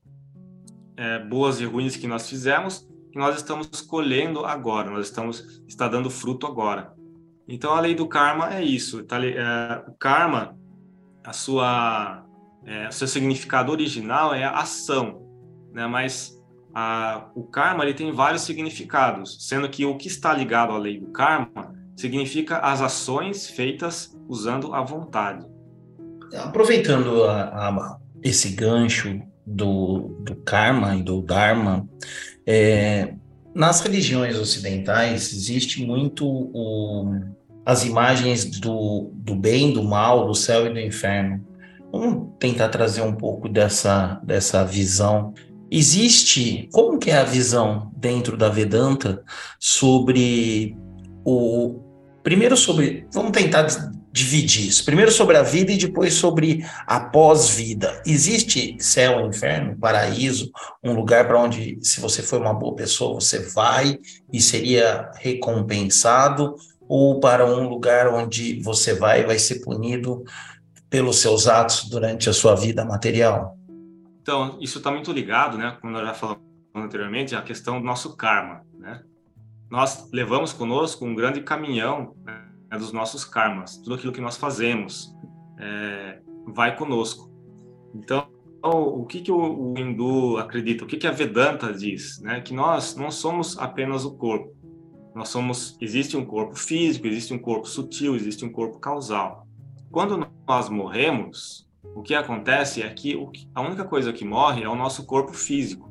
é, 0.98 1.20
boas 1.20 1.62
e 1.62 1.66
ruins 1.66 1.96
que 1.96 2.08
nós 2.08 2.28
fizemos, 2.28 2.88
que 3.12 3.18
nós 3.18 3.36
estamos 3.36 3.82
colhendo 3.82 4.46
agora, 4.46 4.90
nós 4.90 5.06
estamos 5.08 5.64
está 5.68 5.88
dando 5.88 6.10
fruto 6.10 6.46
agora. 6.46 6.94
Então 7.48 7.74
a 7.74 7.80
lei 7.80 7.96
do 7.96 8.08
karma 8.08 8.54
é 8.54 8.64
isso. 8.64 9.04
Tá, 9.04 9.24
é, 9.26 9.84
o 9.88 9.94
karma, 9.94 10.58
a 11.24 11.34
sua, 11.34 12.26
é, 12.66 12.92
seu 12.92 13.08
significado 13.08 13.72
original 13.72 14.34
é 14.34 14.44
ação, 14.44 15.26
né? 15.72 15.88
Mas 15.88 16.38
a, 16.74 17.30
o 17.34 17.44
karma 17.44 17.84
ele 17.84 17.94
tem 17.94 18.12
vários 18.12 18.42
significados, 18.44 19.48
sendo 19.48 19.70
que 19.70 19.86
o 19.86 19.98
que 19.98 20.08
está 20.08 20.34
ligado 20.34 20.74
à 20.74 20.78
lei 20.78 21.00
do 21.00 21.08
karma 21.08 21.74
significa 21.96 22.60
as 22.60 22.82
ações 22.82 23.50
feitas 23.50 24.19
usando 24.30 24.74
a 24.74 24.82
vontade. 24.82 25.46
Aproveitando 26.34 27.26
a, 27.26 27.70
a, 27.70 27.98
esse 28.24 28.50
gancho 28.50 29.20
do, 29.46 30.16
do 30.22 30.36
karma 30.36 30.96
e 30.96 31.04
do 31.04 31.22
dharma, 31.22 31.90
é, 32.46 33.16
nas 33.54 33.82
religiões 33.82 34.38
ocidentais 34.38 35.34
existe 35.34 35.84
muito 35.84 36.26
o, 36.26 37.12
as 37.66 37.84
imagens 37.84 38.46
do, 38.46 39.12
do 39.16 39.36
bem, 39.36 39.74
do 39.74 39.84
mal, 39.84 40.28
do 40.28 40.36
céu 40.36 40.68
e 40.68 40.74
do 40.74 40.80
inferno. 40.80 41.44
Vamos 41.92 42.30
tentar 42.38 42.70
trazer 42.70 43.02
um 43.02 43.16
pouco 43.16 43.50
dessa, 43.50 44.22
dessa 44.24 44.64
visão 44.64 45.34
Existe, 45.72 46.68
como 46.72 46.98
que 46.98 47.12
é 47.12 47.18
a 47.18 47.24
visão 47.24 47.92
dentro 47.96 48.36
da 48.36 48.50
Vedanta 48.50 49.24
sobre 49.60 50.76
o 51.24 51.80
primeiro 52.24 52.58
sobre, 52.58 53.08
vamos 53.14 53.32
tentar 53.32 53.68
dividir 54.12 54.68
isso. 54.68 54.84
Primeiro 54.84 55.12
sobre 55.12 55.38
a 55.38 55.44
vida 55.44 55.72
e 55.72 55.78
depois 55.78 56.14
sobre 56.14 56.66
a 56.88 57.00
pós-vida. 57.00 58.02
Existe 58.06 58.76
céu, 58.80 59.26
inferno, 59.26 59.78
paraíso, 59.78 60.52
um 60.84 60.94
lugar 60.94 61.28
para 61.28 61.40
onde, 61.40 61.78
se 61.82 62.02
você 62.02 62.22
for 62.22 62.42
uma 62.42 62.54
boa 62.54 62.76
pessoa, 62.76 63.20
você 63.20 63.40
vai 63.40 64.00
e 64.32 64.42
seria 64.42 65.12
recompensado, 65.16 66.56
ou 66.88 67.20
para 67.20 67.46
um 67.46 67.70
lugar 67.70 68.08
onde 68.08 68.62
você 68.64 68.96
vai 68.96 69.22
e 69.22 69.26
vai 69.26 69.38
ser 69.38 69.60
punido 69.60 70.24
pelos 70.90 71.20
seus 71.20 71.48
atos 71.48 71.88
durante 71.88 72.30
a 72.30 72.34
sua 72.34 72.56
vida 72.56 72.84
material? 72.84 73.56
Então, 74.22 74.58
isso 74.60 74.80
está 74.80 74.92
muito 74.92 75.12
ligado, 75.12 75.58
né, 75.58 75.78
como 75.80 75.94
nós 75.94 76.06
já 76.06 76.14
falamos 76.16 76.42
anteriormente, 76.74 77.36
a 77.36 77.42
questão 77.42 77.80
do 77.80 77.86
nosso 77.86 78.16
karma, 78.16 78.64
né? 78.78 79.02
Nós 79.70 80.10
levamos 80.12 80.52
conosco 80.52 81.06
um 81.06 81.14
grande 81.14 81.42
caminhão 81.42 82.16
né, 82.26 82.49
dos 82.78 82.92
nossos 82.92 83.26
karmas, 83.26 83.78
tudo 83.78 83.96
aquilo 83.96 84.14
que 84.14 84.22
nós 84.22 84.38
fazemos 84.38 85.16
é, 85.60 86.20
vai 86.48 86.76
conosco. 86.76 87.30
Então, 87.94 88.28
o 88.62 89.06
que 89.06 89.22
que 89.22 89.32
o, 89.32 89.72
o 89.72 89.80
hindu 89.80 90.38
acredita? 90.38 90.84
O 90.84 90.88
que 90.88 90.98
que 90.98 91.08
a 91.08 91.12
Vedanta 91.12 91.74
diz? 91.74 92.20
Né? 92.22 92.42
Que 92.42 92.54
nós 92.54 92.96
não 92.96 93.10
somos 93.10 93.58
apenas 93.58 94.06
o 94.06 94.16
corpo. 94.16 94.54
Nós 95.16 95.30
somos, 95.30 95.78
existe 95.82 96.16
um 96.16 96.26
corpo 96.26 96.56
físico, 96.56 97.08
existe 97.08 97.34
um 97.34 97.40
corpo 97.40 97.68
sutil, 97.68 98.16
existe 98.16 98.46
um 98.46 98.52
corpo 98.52 98.80
causal. 98.80 99.48
Quando 99.92 100.30
nós 100.48 100.70
morremos, 100.70 101.68
o 101.96 102.02
que 102.02 102.14
acontece 102.14 102.82
é 102.82 102.90
que 102.90 103.18
a 103.56 103.62
única 103.62 103.84
coisa 103.84 104.14
que 104.14 104.24
morre 104.24 104.64
é 104.64 104.70
o 104.70 104.76
nosso 104.76 105.06
corpo 105.06 105.34
físico. 105.34 105.90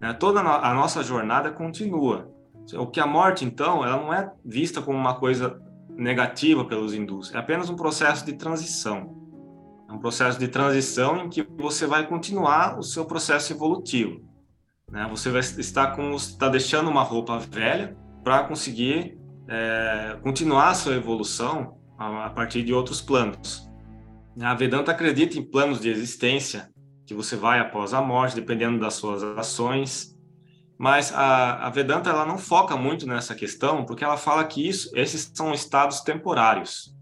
Né? 0.00 0.12
Toda 0.12 0.40
a 0.40 0.74
nossa 0.74 1.02
jornada 1.02 1.50
continua. 1.50 2.30
O 2.74 2.86
que 2.86 3.00
a 3.00 3.06
morte, 3.06 3.44
então, 3.44 3.84
ela 3.84 3.96
não 3.96 4.12
é 4.12 4.30
vista 4.44 4.82
como 4.82 4.96
uma 4.96 5.18
coisa 5.18 5.60
negativa 5.98 6.64
pelos 6.64 6.94
hindus, 6.94 7.34
é 7.34 7.38
apenas 7.38 7.68
um 7.68 7.76
processo 7.76 8.24
de 8.24 8.32
transição. 8.34 9.16
É 9.88 9.92
um 9.92 9.98
processo 9.98 10.38
de 10.38 10.46
transição 10.46 11.24
em 11.24 11.28
que 11.28 11.42
você 11.42 11.86
vai 11.86 12.06
continuar 12.06 12.78
o 12.78 12.82
seu 12.82 13.04
processo 13.04 13.52
evolutivo. 13.52 14.20
Né? 14.90 15.06
Você 15.10 15.30
vai 15.30 15.40
estar 15.40 15.96
com 15.96 16.14
está 16.14 16.48
deixando 16.48 16.88
uma 16.88 17.02
roupa 17.02 17.38
velha 17.38 17.96
para 18.22 18.44
conseguir 18.44 19.18
é, 19.48 20.18
continuar 20.22 20.70
a 20.70 20.74
sua 20.74 20.94
evolução 20.94 21.78
a, 21.98 22.26
a 22.26 22.30
partir 22.30 22.62
de 22.62 22.72
outros 22.72 23.00
planos. 23.00 23.68
A 24.40 24.54
Vedanta 24.54 24.92
acredita 24.92 25.38
em 25.38 25.42
planos 25.42 25.80
de 25.80 25.88
existência 25.88 26.70
que 27.04 27.14
você 27.14 27.34
vai 27.34 27.58
após 27.58 27.94
a 27.94 28.00
morte, 28.00 28.36
dependendo 28.36 28.78
das 28.78 28.94
suas 28.94 29.22
ações. 29.22 30.14
Mas 30.78 31.12
a, 31.12 31.66
a 31.66 31.70
Vedanta 31.70 32.08
ela 32.08 32.24
não 32.24 32.38
foca 32.38 32.76
muito 32.76 33.04
nessa 33.04 33.34
questão, 33.34 33.84
porque 33.84 34.04
ela 34.04 34.16
fala 34.16 34.44
que 34.44 34.66
isso, 34.66 34.90
esses 34.94 35.30
são 35.34 35.52
estados 35.52 36.00
temporários. 36.02 36.94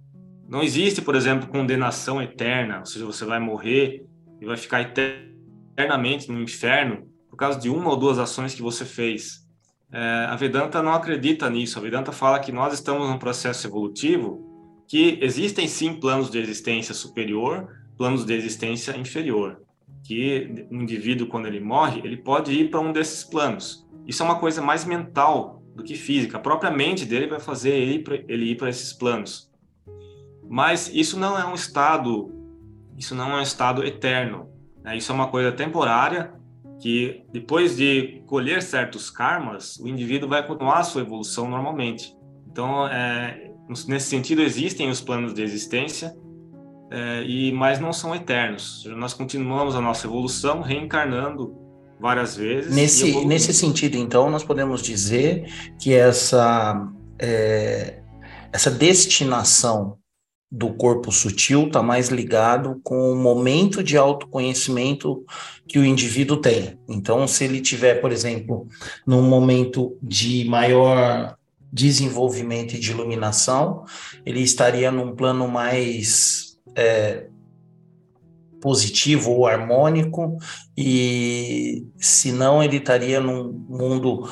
Não 0.49 0.63
existe, 0.63 1.03
por 1.03 1.15
exemplo, 1.15 1.49
condenação 1.49 2.23
eterna, 2.23 2.79
ou 2.79 2.87
seja, 2.87 3.05
você 3.05 3.27
vai 3.27 3.39
morrer 3.39 4.07
e 4.41 4.47
vai 4.47 4.57
ficar 4.57 4.81
eternamente 4.81 6.33
no 6.33 6.41
inferno 6.41 7.07
por 7.29 7.37
causa 7.37 7.59
de 7.59 7.69
uma 7.69 7.91
ou 7.91 7.97
duas 7.97 8.19
ações 8.19 8.55
que 8.55 8.63
você 8.63 8.85
fez. 8.85 9.47
É, 9.93 10.27
a 10.29 10.37
Vedanta 10.37 10.83
não 10.83 10.95
acredita 10.95 11.51
nisso. 11.51 11.79
A 11.79 11.83
Vedanta 11.83 12.13
fala 12.13 12.39
que 12.39 12.51
nós 12.51 12.73
estamos 12.73 13.09
num 13.09 13.19
processo 13.19 13.67
evolutivo 13.67 14.45
que 14.89 15.19
existem 15.21 15.69
sim 15.69 15.95
planos 15.95 16.31
de 16.31 16.39
existência 16.39 16.95
superior, 16.95 17.69
planos 17.99 18.25
de 18.25 18.33
existência 18.33 18.97
inferior. 18.97 19.61
Que 20.07 20.67
o 20.71 20.77
indivíduo, 20.77 21.27
quando 21.27 21.47
ele 21.47 21.61
morre, 21.61 22.01
ele 22.05 22.17
pode 22.17 22.53
ir 22.53 22.71
para 22.71 22.81
um 22.81 22.93
desses 22.93 23.25
planos. 23.25 23.87
Isso 24.07 24.23
é 24.23 24.27
uma 24.27 24.39
coisa 24.39 24.63
mais 24.63 24.85
mental 24.85 25.63
do 25.75 25.83
que 25.83 25.95
física. 25.95 26.37
A 26.37 26.41
própria 26.41 26.71
mente 26.71 27.05
dele 27.05 27.27
vai 27.27 27.41
fazer 27.41 27.71
ele 27.71 28.51
ir 28.51 28.57
para 28.57 28.69
esses 28.69 28.93
planos. 28.93 29.51
Mas 30.49 30.91
isso 30.95 31.19
não 31.19 31.39
é 31.39 31.45
um 31.45 31.55
estado, 31.55 32.33
isso 32.97 33.15
não 33.15 33.33
é 33.33 33.37
um 33.37 33.43
estado 33.43 33.85
eterno. 33.85 34.49
Né? 34.83 34.97
Isso 34.97 35.11
é 35.11 35.15
uma 35.15 35.29
coisa 35.29 35.51
temporária 35.51 36.33
que 36.81 37.25
depois 37.33 37.77
de 37.77 38.23
colher 38.27 38.63
certos 38.63 39.11
karmas, 39.11 39.77
o 39.79 39.89
indivíduo 39.89 40.29
vai 40.29 40.47
continuar 40.47 40.79
a 40.79 40.85
sua 40.85 41.03
evolução 41.03 41.49
normalmente. 41.49 42.15
Então, 42.47 42.87
é, 42.87 43.53
nesse 43.89 44.09
sentido, 44.09 44.43
existem 44.43 44.89
os 44.89 45.01
planos 45.01 45.35
de 45.35 45.43
existência, 45.43 46.17
é, 46.91 47.23
e 47.25 47.53
mas 47.53 47.81
não 47.81 47.93
são 47.93 48.15
eternos. 48.15 48.85
Nós 48.97 49.13
continuamos 49.13 49.75
a 49.75 49.81
nossa 49.81 50.07
evolução 50.07 50.61
reencarnando 50.61 51.55
várias 51.99 52.37
vezes. 52.37 52.75
Nesse, 52.75 53.25
nesse 53.25 53.53
sentido, 53.53 53.97
então, 53.97 54.31
nós 54.31 54.45
podemos 54.45 54.83
dizer 54.83 55.51
que 55.81 55.95
essa, 55.95 56.89
é, 57.19 58.01
essa 58.53 58.71
destinação 58.71 59.99
do 60.51 60.73
corpo 60.75 61.11
sutil 61.11 61.67
está 61.67 61.83
mais 61.83 62.09
ligado 62.09 62.81
com 62.85 63.13
o 63.13 63.17
momento 63.17 63.83
de 63.83 63.97
autoconhecimento 63.97 65.25
que 65.67 65.79
o 65.79 65.85
indivíduo 65.85 66.37
tem. 66.37 66.79
Então, 66.89 67.27
se 67.27 67.45
ele 67.45 67.61
tiver, 67.61 67.97
por 68.01 68.13
exemplo, 68.13 68.69
num 69.05 69.23
momento 69.23 69.99
de 70.01 70.45
maior 70.45 71.37
desenvolvimento 71.73 72.75
e 72.75 72.79
de 72.79 72.93
iluminação, 72.93 73.85
ele 74.25 74.41
estaria 74.41 74.91
num 74.91 75.17
plano 75.17 75.49
mais 75.49 76.46
é, 76.77 77.27
positivo 78.61 79.33
ou 79.33 79.47
harmônico, 79.47 80.37
e 80.77 81.87
se 81.97 82.33
não, 82.33 82.63
ele 82.63 82.77
estaria 82.77 83.21
num 83.21 83.53
mundo, 83.69 84.29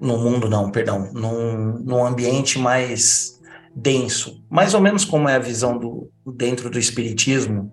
no 0.00 0.16
mundo 0.18 0.48
não, 0.48 0.70
perdão, 0.70 1.12
num, 1.12 1.78
num 1.78 2.04
ambiente 2.04 2.58
mais 2.58 3.40
denso, 3.74 4.42
mais 4.48 4.74
ou 4.74 4.80
menos 4.80 5.04
como 5.04 5.28
é 5.28 5.36
a 5.36 5.38
visão 5.38 5.78
do 5.78 6.10
dentro 6.26 6.70
do 6.70 6.78
espiritismo. 6.78 7.70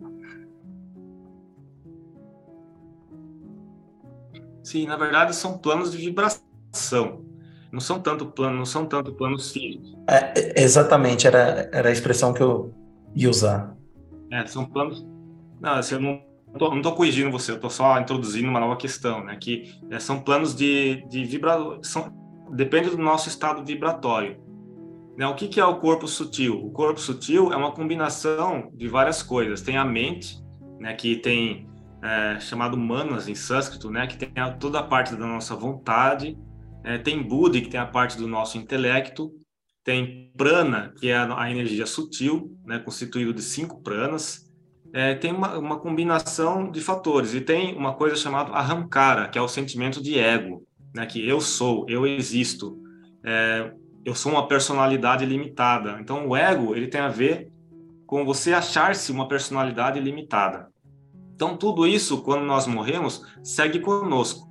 Sim, 4.64 4.86
na 4.86 4.98
verdade 4.98 5.36
são 5.36 5.58
planos 5.58 5.92
de 5.92 5.98
vibração. 5.98 7.26
Não 7.72 7.80
são 7.80 8.00
tanto 8.00 8.26
planos, 8.26 8.58
não 8.58 8.66
são 8.66 8.86
tanto 8.86 9.14
planos 9.14 9.52
físicos. 9.52 9.96
É, 10.08 10.62
exatamente, 10.64 11.28
era, 11.28 11.70
era 11.72 11.90
a 11.90 11.92
expressão 11.92 12.34
que 12.34 12.42
eu 12.42 12.74
ia 13.16 13.30
usar. 13.30 13.79
É, 14.32 14.46
são 14.46 14.66
planos. 14.66 15.06
Não, 15.62 15.74
assim, 15.74 15.96
eu 15.96 16.02
não 16.02 16.30
não 16.54 16.82
tô 16.82 16.94
corrigindo 16.94 17.32
você, 17.32 17.52
eu 17.52 17.56
estou 17.56 17.70
só 17.70 18.00
introduzindo 18.00 18.48
uma 18.48 18.60
nova 18.60 18.76
questão, 18.76 19.24
né? 19.24 19.38
Que 19.40 19.80
é, 19.92 20.00
são 20.00 20.20
planos 20.22 20.56
de, 20.56 21.06
de 21.08 21.24
vibração. 21.24 22.12
Depende 22.52 22.90
do 22.90 22.98
nosso 22.98 23.30
estado 23.30 23.64
vibratório. 23.64 24.42
Né? 25.16 25.28
O 25.28 25.36
que, 25.36 25.48
que 25.48 25.60
é 25.60 25.66
o 25.66 25.80
corpo 25.80 26.08
sutil? 26.08 26.66
O 26.66 26.72
corpo 26.72 27.00
sutil 27.00 27.54
é 27.54 27.56
uma 27.56 27.72
combinação 27.72 28.72
de 28.74 28.88
várias 28.88 29.22
coisas. 29.22 29.62
Tem 29.62 29.78
a 29.78 29.86
mente, 29.86 30.42
né, 30.80 30.94
que 30.94 31.18
tem 31.18 31.70
é, 32.02 32.40
chamado 32.40 32.76
manas 32.78 33.28
em 33.28 33.36
sânscrito, 33.36 33.92
né, 33.92 34.08
que 34.08 34.18
tem 34.18 34.32
toda 34.60 34.80
a 34.80 34.84
parte 34.84 35.16
da 35.16 35.28
nossa 35.28 35.56
vontade. 35.56 36.38
É, 36.84 36.98
tem 36.98 37.22
buddhi, 37.22 37.62
que 37.62 37.70
tem 37.70 37.80
a 37.80 37.86
parte 37.86 38.18
do 38.18 38.28
nosso 38.28 38.58
intelecto. 38.58 39.32
Tem 39.84 40.32
prana, 40.38 40.94
que 41.00 41.10
é 41.10 41.18
a, 41.18 41.50
energia 41.50 41.86
sutil, 41.86 42.56
né, 42.66 42.80
constituído 42.80 43.34
de 43.34 43.42
cinco 43.42 43.82
pranas. 43.82 44.50
É, 44.94 45.16
tem 45.16 45.32
uma, 45.32 45.58
uma, 45.58 45.80
combinação 45.80 46.72
de 46.72 46.82
fatores. 46.82 47.34
E 47.34 47.42
tem 47.42 47.76
uma 47.76 47.94
coisa 47.94 48.16
chamada 48.16 48.52
ahamkara, 48.52 49.28
que 49.30 49.38
é 49.38 49.42
o 49.42 49.48
sentimento 49.48 50.02
de 50.02 50.18
ego, 50.18 50.66
né, 50.94 51.06
que 51.06 51.28
eu 51.28 51.40
sou, 51.40 51.86
eu 51.88 52.06
existo. 52.06 52.78
É, 53.24 53.72
eu 54.06 54.16
sou 54.16 54.32
uma 54.32 54.48
personalidade 54.48 55.26
limitada. 55.26 55.98
Então, 56.00 56.28
o 56.28 56.36
ego 56.36 56.76
ele 56.76 56.88
tem 56.88 57.02
a 57.02 57.10
ver 57.10 57.52
com 58.06 58.26
você 58.26 58.54
achar-se 58.54 59.12
uma 59.12 59.28
personalidade 59.28 60.00
limitada. 60.00 60.68
Então, 61.36 61.56
tudo 61.56 61.88
isso, 61.88 62.22
quando 62.24 62.44
nós 62.44 62.66
morremos, 62.66 63.24
segue 63.44 63.80
conosco. 63.80 64.49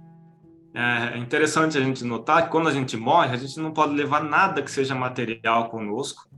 É 0.80 1.18
interessante 1.18 1.76
a 1.76 1.80
gente 1.80 2.04
notar 2.04 2.44
que 2.44 2.50
quando 2.50 2.68
a 2.68 2.72
gente 2.72 2.96
morre, 2.96 3.34
a 3.34 3.36
gente 3.36 3.58
não 3.58 3.72
pode 3.72 3.94
levar 3.94 4.22
nada 4.22 4.62
que 4.62 4.70
seja 4.70 4.94
material 4.94 5.68
conosco. 5.68 6.28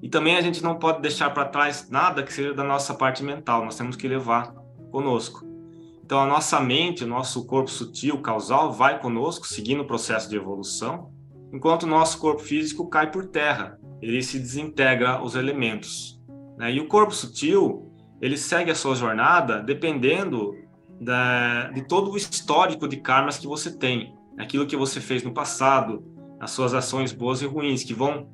E 0.00 0.08
também 0.08 0.36
a 0.36 0.40
gente 0.40 0.62
não 0.62 0.76
pode 0.76 1.02
deixar 1.02 1.30
para 1.30 1.44
trás 1.44 1.88
nada 1.90 2.22
que 2.22 2.32
seja 2.32 2.54
da 2.54 2.62
nossa 2.62 2.94
parte 2.94 3.24
mental. 3.24 3.64
Nós 3.64 3.76
temos 3.76 3.96
que 3.96 4.06
levar 4.06 4.54
conosco. 4.92 5.44
Então, 6.04 6.20
a 6.20 6.26
nossa 6.26 6.60
mente, 6.60 7.02
o 7.02 7.08
nosso 7.08 7.44
corpo 7.46 7.68
sutil, 7.68 8.22
causal, 8.22 8.72
vai 8.72 9.00
conosco, 9.00 9.46
seguindo 9.46 9.82
o 9.82 9.86
processo 9.86 10.30
de 10.30 10.36
evolução 10.36 11.12
enquanto 11.52 11.84
o 11.84 11.86
nosso 11.86 12.18
corpo 12.18 12.42
físico 12.42 12.88
cai 12.88 13.10
por 13.10 13.26
terra, 13.26 13.78
ele 14.00 14.22
se 14.22 14.38
desintegra 14.38 15.12
aos 15.12 15.34
elementos. 15.34 16.20
Né? 16.56 16.74
E 16.74 16.80
o 16.80 16.88
corpo 16.88 17.14
sutil, 17.14 17.90
ele 18.20 18.36
segue 18.36 18.70
a 18.70 18.74
sua 18.74 18.94
jornada 18.94 19.60
dependendo 19.62 20.54
da, 21.00 21.70
de 21.70 21.86
todo 21.86 22.10
o 22.10 22.16
histórico 22.16 22.88
de 22.88 22.98
karmas 22.98 23.38
que 23.38 23.46
você 23.46 23.76
tem, 23.76 24.14
aquilo 24.38 24.66
que 24.66 24.76
você 24.76 25.00
fez 25.00 25.22
no 25.22 25.32
passado, 25.32 26.04
as 26.40 26.50
suas 26.50 26.74
ações 26.74 27.12
boas 27.12 27.42
e 27.42 27.46
ruins, 27.46 27.82
que 27.82 27.94
vão 27.94 28.28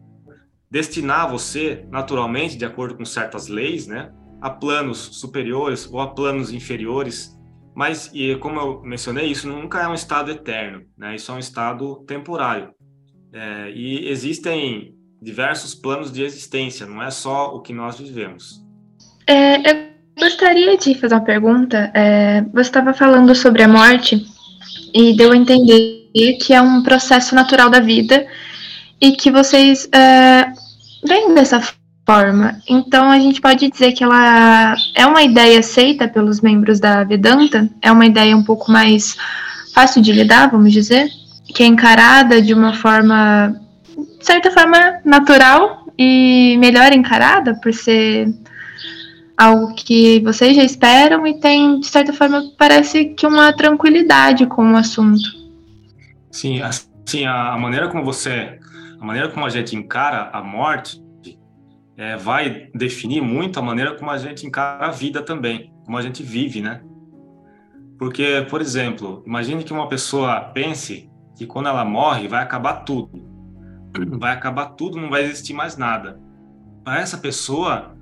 destinar 0.70 1.30
você, 1.30 1.86
naturalmente, 1.90 2.56
de 2.56 2.64
acordo 2.64 2.96
com 2.96 3.04
certas 3.04 3.48
leis, 3.48 3.86
né, 3.86 4.12
a 4.40 4.50
planos 4.50 4.98
superiores 4.98 5.90
ou 5.90 6.00
a 6.00 6.08
planos 6.08 6.52
inferiores. 6.52 7.38
Mas, 7.74 8.10
e 8.12 8.36
como 8.36 8.60
eu 8.60 8.82
mencionei, 8.82 9.26
isso 9.26 9.48
nunca 9.48 9.82
é 9.82 9.88
um 9.88 9.94
estado 9.94 10.30
eterno, 10.30 10.84
né? 10.96 11.16
Isso 11.16 11.32
é 11.32 11.34
um 11.34 11.38
estado 11.40 12.04
temporário. 12.06 12.72
É, 13.32 13.70
e 13.72 14.08
existem 14.08 14.94
diversos 15.20 15.74
planos 15.74 16.12
de 16.12 16.22
existência, 16.22 16.86
não 16.86 17.02
é 17.02 17.10
só 17.10 17.54
o 17.54 17.60
que 17.60 17.72
nós 17.72 17.98
vivemos. 17.98 18.62
É, 19.26 19.70
eu 19.70 19.93
gostaria 20.18 20.76
de 20.76 20.94
fazer 20.94 21.14
uma 21.14 21.24
pergunta. 21.24 21.90
É, 21.94 22.42
você 22.52 22.68
estava 22.68 22.92
falando 22.92 23.34
sobre 23.34 23.62
a 23.62 23.68
morte 23.68 24.24
e 24.94 25.16
deu 25.16 25.32
a 25.32 25.36
entender 25.36 26.38
que 26.40 26.52
é 26.52 26.60
um 26.60 26.82
processo 26.82 27.34
natural 27.34 27.70
da 27.70 27.80
vida 27.80 28.26
e 29.00 29.12
que 29.12 29.30
vocês 29.30 29.88
é, 29.92 30.46
veem 31.06 31.34
dessa 31.34 31.60
forma. 32.06 32.60
Então 32.68 33.10
a 33.10 33.18
gente 33.18 33.40
pode 33.40 33.68
dizer 33.70 33.92
que 33.92 34.04
ela 34.04 34.76
é 34.94 35.06
uma 35.06 35.22
ideia 35.22 35.58
aceita 35.58 36.06
pelos 36.06 36.40
membros 36.40 36.78
da 36.78 37.04
Vedanta? 37.04 37.68
É 37.82 37.90
uma 37.90 38.06
ideia 38.06 38.36
um 38.36 38.44
pouco 38.44 38.70
mais 38.70 39.16
fácil 39.74 40.00
de 40.00 40.12
lidar, 40.12 40.50
vamos 40.50 40.72
dizer? 40.72 41.08
que 41.54 41.62
é 41.62 41.66
encarada 41.66 42.42
de 42.42 42.52
uma 42.52 42.74
forma, 42.74 43.54
de 43.96 44.26
certa 44.26 44.50
forma, 44.50 45.00
natural 45.04 45.86
e 45.96 46.56
melhor 46.58 46.92
encarada, 46.92 47.54
por 47.62 47.72
ser 47.72 48.28
algo 49.36 49.74
que 49.74 50.20
vocês 50.20 50.56
já 50.56 50.64
esperam 50.64 51.26
e 51.26 51.38
tem, 51.40 51.80
de 51.80 51.86
certa 51.86 52.12
forma, 52.12 52.42
parece 52.56 53.06
que 53.06 53.26
uma 53.26 53.52
tranquilidade 53.52 54.46
com 54.46 54.72
o 54.72 54.76
assunto. 54.76 55.22
Sim, 56.30 56.60
assim, 56.62 57.24
a 57.26 57.56
maneira 57.56 57.88
como 57.88 58.04
você, 58.04 58.58
a 59.00 59.04
maneira 59.04 59.28
como 59.28 59.44
a 59.46 59.50
gente 59.50 59.76
encara 59.76 60.30
a 60.32 60.42
morte 60.42 61.02
é, 61.96 62.16
vai 62.16 62.68
definir 62.74 63.20
muito 63.20 63.58
a 63.58 63.62
maneira 63.62 63.94
como 63.94 64.10
a 64.10 64.18
gente 64.18 64.46
encara 64.46 64.86
a 64.86 64.90
vida 64.90 65.22
também, 65.22 65.72
como 65.84 65.96
a 65.96 66.02
gente 66.02 66.22
vive, 66.22 66.60
né? 66.60 66.80
Porque, 67.98 68.44
por 68.50 68.60
exemplo, 68.60 69.22
imagine 69.26 69.62
que 69.62 69.72
uma 69.72 69.88
pessoa 69.88 70.40
pense 70.40 71.08
que 71.36 71.46
quando 71.46 71.68
ela 71.68 71.84
morre 71.84 72.28
vai 72.28 72.42
acabar 72.42 72.84
tudo. 72.84 73.22
Vai 74.18 74.32
acabar 74.32 74.66
tudo, 74.70 75.00
não 75.00 75.08
vai 75.08 75.22
existir 75.22 75.54
mais 75.54 75.76
nada. 75.76 76.20
para 76.82 77.00
essa 77.00 77.16
pessoa, 77.16 77.93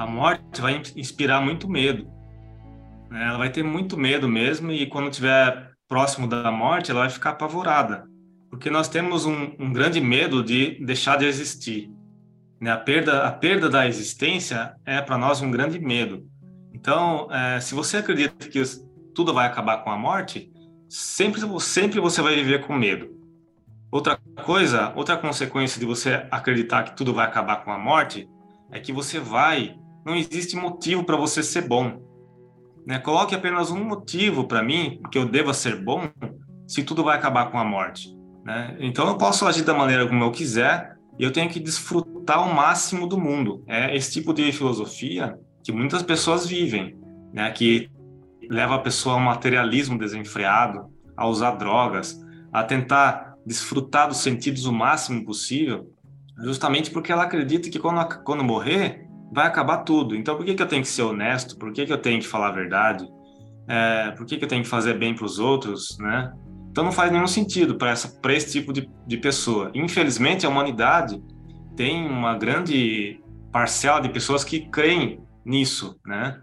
a 0.00 0.06
morte 0.06 0.60
vai 0.60 0.80
inspirar 0.96 1.42
muito 1.42 1.68
medo. 1.68 2.10
Né? 3.10 3.28
Ela 3.28 3.38
vai 3.38 3.50
ter 3.50 3.62
muito 3.62 3.98
medo 3.98 4.28
mesmo 4.28 4.72
e 4.72 4.86
quando 4.86 5.10
estiver 5.10 5.70
próximo 5.86 6.26
da 6.26 6.50
morte, 6.50 6.90
ela 6.90 7.00
vai 7.00 7.10
ficar 7.10 7.30
apavorada, 7.30 8.06
porque 8.48 8.70
nós 8.70 8.88
temos 8.88 9.26
um, 9.26 9.52
um 9.58 9.72
grande 9.72 10.00
medo 10.00 10.42
de 10.42 10.82
deixar 10.84 11.18
de 11.18 11.26
existir. 11.26 11.90
Né? 12.60 12.70
A 12.70 12.78
perda, 12.78 13.26
a 13.26 13.32
perda 13.32 13.68
da 13.68 13.86
existência 13.86 14.74
é 14.86 15.02
para 15.02 15.18
nós 15.18 15.42
um 15.42 15.50
grande 15.50 15.78
medo. 15.78 16.26
Então, 16.72 17.28
é, 17.30 17.60
se 17.60 17.74
você 17.74 17.98
acredita 17.98 18.48
que 18.48 18.62
tudo 19.14 19.34
vai 19.34 19.46
acabar 19.46 19.78
com 19.78 19.90
a 19.90 19.98
morte, 19.98 20.50
sempre, 20.88 21.40
sempre 21.60 22.00
você 22.00 22.22
vai 22.22 22.34
viver 22.36 22.66
com 22.66 22.74
medo. 22.74 23.10
Outra 23.90 24.18
coisa, 24.44 24.92
outra 24.94 25.16
consequência 25.16 25.78
de 25.78 25.84
você 25.84 26.26
acreditar 26.30 26.84
que 26.84 26.96
tudo 26.96 27.12
vai 27.12 27.26
acabar 27.26 27.64
com 27.64 27.72
a 27.72 27.78
morte 27.78 28.26
é 28.70 28.78
que 28.78 28.92
você 28.92 29.18
vai, 29.18 29.76
não 30.04 30.14
existe 30.14 30.56
motivo 30.56 31.04
para 31.04 31.16
você 31.16 31.42
ser 31.42 31.66
bom. 31.68 32.00
Né? 32.86 32.98
Coloque 32.98 33.34
apenas 33.34 33.70
um 33.70 33.84
motivo 33.84 34.44
para 34.44 34.62
mim 34.62 35.00
que 35.10 35.18
eu 35.18 35.26
deva 35.26 35.52
ser 35.52 35.82
bom 35.82 36.08
se 36.66 36.82
tudo 36.82 37.04
vai 37.04 37.16
acabar 37.16 37.50
com 37.50 37.58
a 37.58 37.64
morte. 37.64 38.16
Né? 38.44 38.76
Então 38.80 39.06
eu 39.08 39.16
posso 39.16 39.46
agir 39.46 39.62
da 39.62 39.74
maneira 39.74 40.06
como 40.06 40.24
eu 40.24 40.30
quiser 40.30 40.96
e 41.18 41.24
eu 41.24 41.32
tenho 41.32 41.50
que 41.50 41.60
desfrutar 41.60 42.42
o 42.46 42.54
máximo 42.54 43.06
do 43.06 43.18
mundo. 43.18 43.62
É 43.66 43.94
esse 43.94 44.12
tipo 44.12 44.32
de 44.32 44.50
filosofia 44.52 45.38
que 45.62 45.72
muitas 45.72 46.02
pessoas 46.02 46.46
vivem, 46.46 46.96
né? 47.32 47.50
que 47.50 47.90
leva 48.48 48.76
a 48.76 48.80
pessoa 48.80 49.16
ao 49.16 49.20
materialismo 49.20 49.98
desenfreado, 49.98 50.90
a 51.16 51.26
usar 51.26 51.52
drogas, 51.52 52.18
a 52.52 52.64
tentar 52.64 53.34
desfrutar 53.46 54.08
dos 54.08 54.18
sentidos 54.18 54.66
o 54.66 54.72
máximo 54.72 55.24
possível, 55.24 55.92
justamente 56.42 56.90
porque 56.90 57.12
ela 57.12 57.24
acredita 57.24 57.70
que 57.70 57.78
quando, 57.78 58.22
quando 58.24 58.42
morrer, 58.42 59.06
vai 59.32 59.46
acabar 59.46 59.78
tudo. 59.78 60.16
Então, 60.16 60.36
por 60.36 60.44
que, 60.44 60.54
que 60.54 60.62
eu 60.62 60.68
tenho 60.68 60.82
que 60.82 60.88
ser 60.88 61.02
honesto? 61.02 61.56
Por 61.56 61.72
que, 61.72 61.86
que 61.86 61.92
eu 61.92 61.98
tenho 61.98 62.20
que 62.20 62.26
falar 62.26 62.48
a 62.48 62.52
verdade? 62.52 63.08
É, 63.68 64.10
por 64.12 64.26
que, 64.26 64.36
que 64.36 64.44
eu 64.44 64.48
tenho 64.48 64.62
que 64.62 64.68
fazer 64.68 64.98
bem 64.98 65.14
para 65.14 65.24
os 65.24 65.38
outros, 65.38 65.96
né? 65.98 66.32
Então, 66.70 66.84
não 66.84 66.92
faz 66.92 67.10
nenhum 67.10 67.26
sentido 67.26 67.76
para 67.76 67.92
esse 67.92 68.52
tipo 68.52 68.72
de, 68.72 68.88
de 69.06 69.16
pessoa. 69.16 69.70
Infelizmente, 69.74 70.46
a 70.46 70.48
humanidade 70.48 71.20
tem 71.76 72.06
uma 72.06 72.36
grande 72.36 73.20
parcela 73.52 74.00
de 74.00 74.08
pessoas 74.08 74.44
que 74.44 74.68
creem 74.68 75.20
nisso, 75.44 75.98
né? 76.06 76.40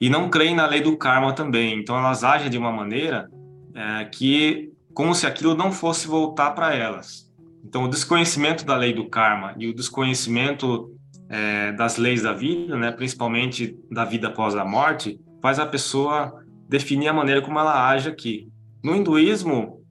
E 0.00 0.10
não 0.10 0.28
creem 0.28 0.54
na 0.54 0.66
lei 0.66 0.80
do 0.80 0.96
karma 0.96 1.32
também. 1.32 1.80
Então, 1.80 1.98
elas 1.98 2.22
agem 2.22 2.50
de 2.50 2.58
uma 2.58 2.70
maneira 2.70 3.28
é, 3.74 4.04
que 4.04 4.72
como 4.94 5.14
se 5.14 5.26
aquilo 5.26 5.54
não 5.54 5.72
fosse 5.72 6.06
voltar 6.06 6.52
para 6.52 6.74
elas. 6.74 7.30
Então, 7.64 7.84
o 7.84 7.88
desconhecimento 7.88 8.64
da 8.64 8.76
lei 8.76 8.92
do 8.92 9.08
karma 9.08 9.54
e 9.58 9.68
o 9.68 9.74
desconhecimento 9.74 10.95
é, 11.28 11.72
das 11.72 11.96
leis 11.96 12.22
da 12.22 12.32
vida, 12.32 12.76
né, 12.76 12.92
principalmente 12.92 13.78
da 13.90 14.04
vida 14.04 14.28
após 14.28 14.54
a 14.54 14.64
morte, 14.64 15.20
faz 15.42 15.58
a 15.58 15.66
pessoa 15.66 16.42
definir 16.68 17.08
a 17.08 17.12
maneira 17.12 17.42
como 17.42 17.58
ela 17.58 17.88
age 17.88 18.08
aqui. 18.08 18.48
No 18.82 18.94
hinduísmo, 18.94 19.82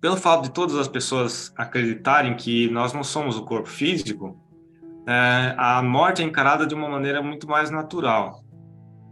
pelo 0.00 0.16
fato 0.16 0.44
de 0.44 0.50
todas 0.50 0.76
as 0.76 0.88
pessoas 0.88 1.52
acreditarem 1.56 2.36
que 2.36 2.70
nós 2.70 2.92
não 2.92 3.02
somos 3.02 3.36
o 3.36 3.44
corpo 3.44 3.68
físico, 3.68 4.36
é, 5.06 5.54
a 5.56 5.82
morte 5.82 6.22
é 6.22 6.24
encarada 6.24 6.66
de 6.66 6.74
uma 6.74 6.88
maneira 6.88 7.22
muito 7.22 7.48
mais 7.48 7.70
natural. 7.70 8.44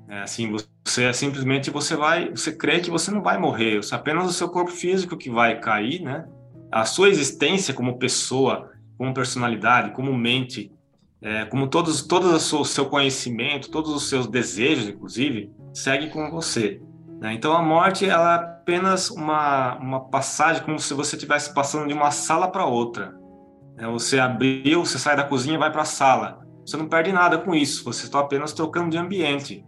É, 0.09 0.23
assim, 0.23 0.55
você 0.85 1.05
é 1.05 1.13
simplesmente 1.13 1.71
você 1.71 1.97
vai, 1.97 2.31
você 2.31 2.53
crê 2.53 2.81
que 2.81 2.91
você 2.91 3.11
não 3.11 3.23
vai 3.23 3.39
morrer, 3.39 3.81
é 3.81 3.95
apenas 3.95 4.29
o 4.29 4.33
seu 4.33 4.49
corpo 4.49 4.71
físico 4.71 5.17
que 5.17 5.29
vai 5.29 5.59
cair, 5.59 6.01
né? 6.01 6.29
A 6.71 6.85
sua 6.85 7.09
existência 7.09 7.75
como 7.75 7.99
pessoa, 7.99 8.71
como 8.97 9.15
personalidade, 9.15 9.93
como 9.93 10.17
mente, 10.17 10.71
é, 11.23 11.45
como 11.47 11.69
todos, 11.69 12.03
todos 12.03 12.53
o 12.53 12.65
seu 12.65 12.87
conhecimento, 12.87 13.71
todos 13.71 13.93
os 13.93 14.09
seus 14.09 14.27
desejos, 14.27 14.89
inclusive, 14.89 15.51
segue 15.73 16.11
com 16.11 16.31
você. 16.31 16.81
Né? 17.21 17.33
Então 17.35 17.53
a 17.53 17.63
morte 17.63 18.09
ela 18.09 18.35
é 18.35 18.37
apenas 18.37 19.11
uma, 19.11 19.77
uma 19.77 20.01
passagem, 20.09 20.63
como 20.63 20.79
se 20.79 20.93
você 20.93 21.17
estivesse 21.17 21.55
passando 21.55 21.89
de 21.89 21.95
uma 21.95 22.11
sala 22.11 22.49
para 22.49 22.67
outra. 22.67 23.15
Né? 23.77 23.87
Você 23.89 24.19
abriu, 24.19 24.85
você 24.85 24.99
sai 24.99 25.17
da 25.17 25.25
cozinha 25.25 25.55
e 25.55 25.59
vai 25.59 25.71
para 25.71 25.83
a 25.83 25.87
sala. 25.87 26.45
Você 26.65 26.77
não 26.77 26.89
perde 26.89 27.13
nada 27.13 27.39
com 27.39 27.55
isso, 27.55 27.85
você 27.85 28.05
está 28.05 28.21
apenas 28.21 28.53
trocando 28.53 28.91
de 28.91 28.99
ambiente. 28.99 29.65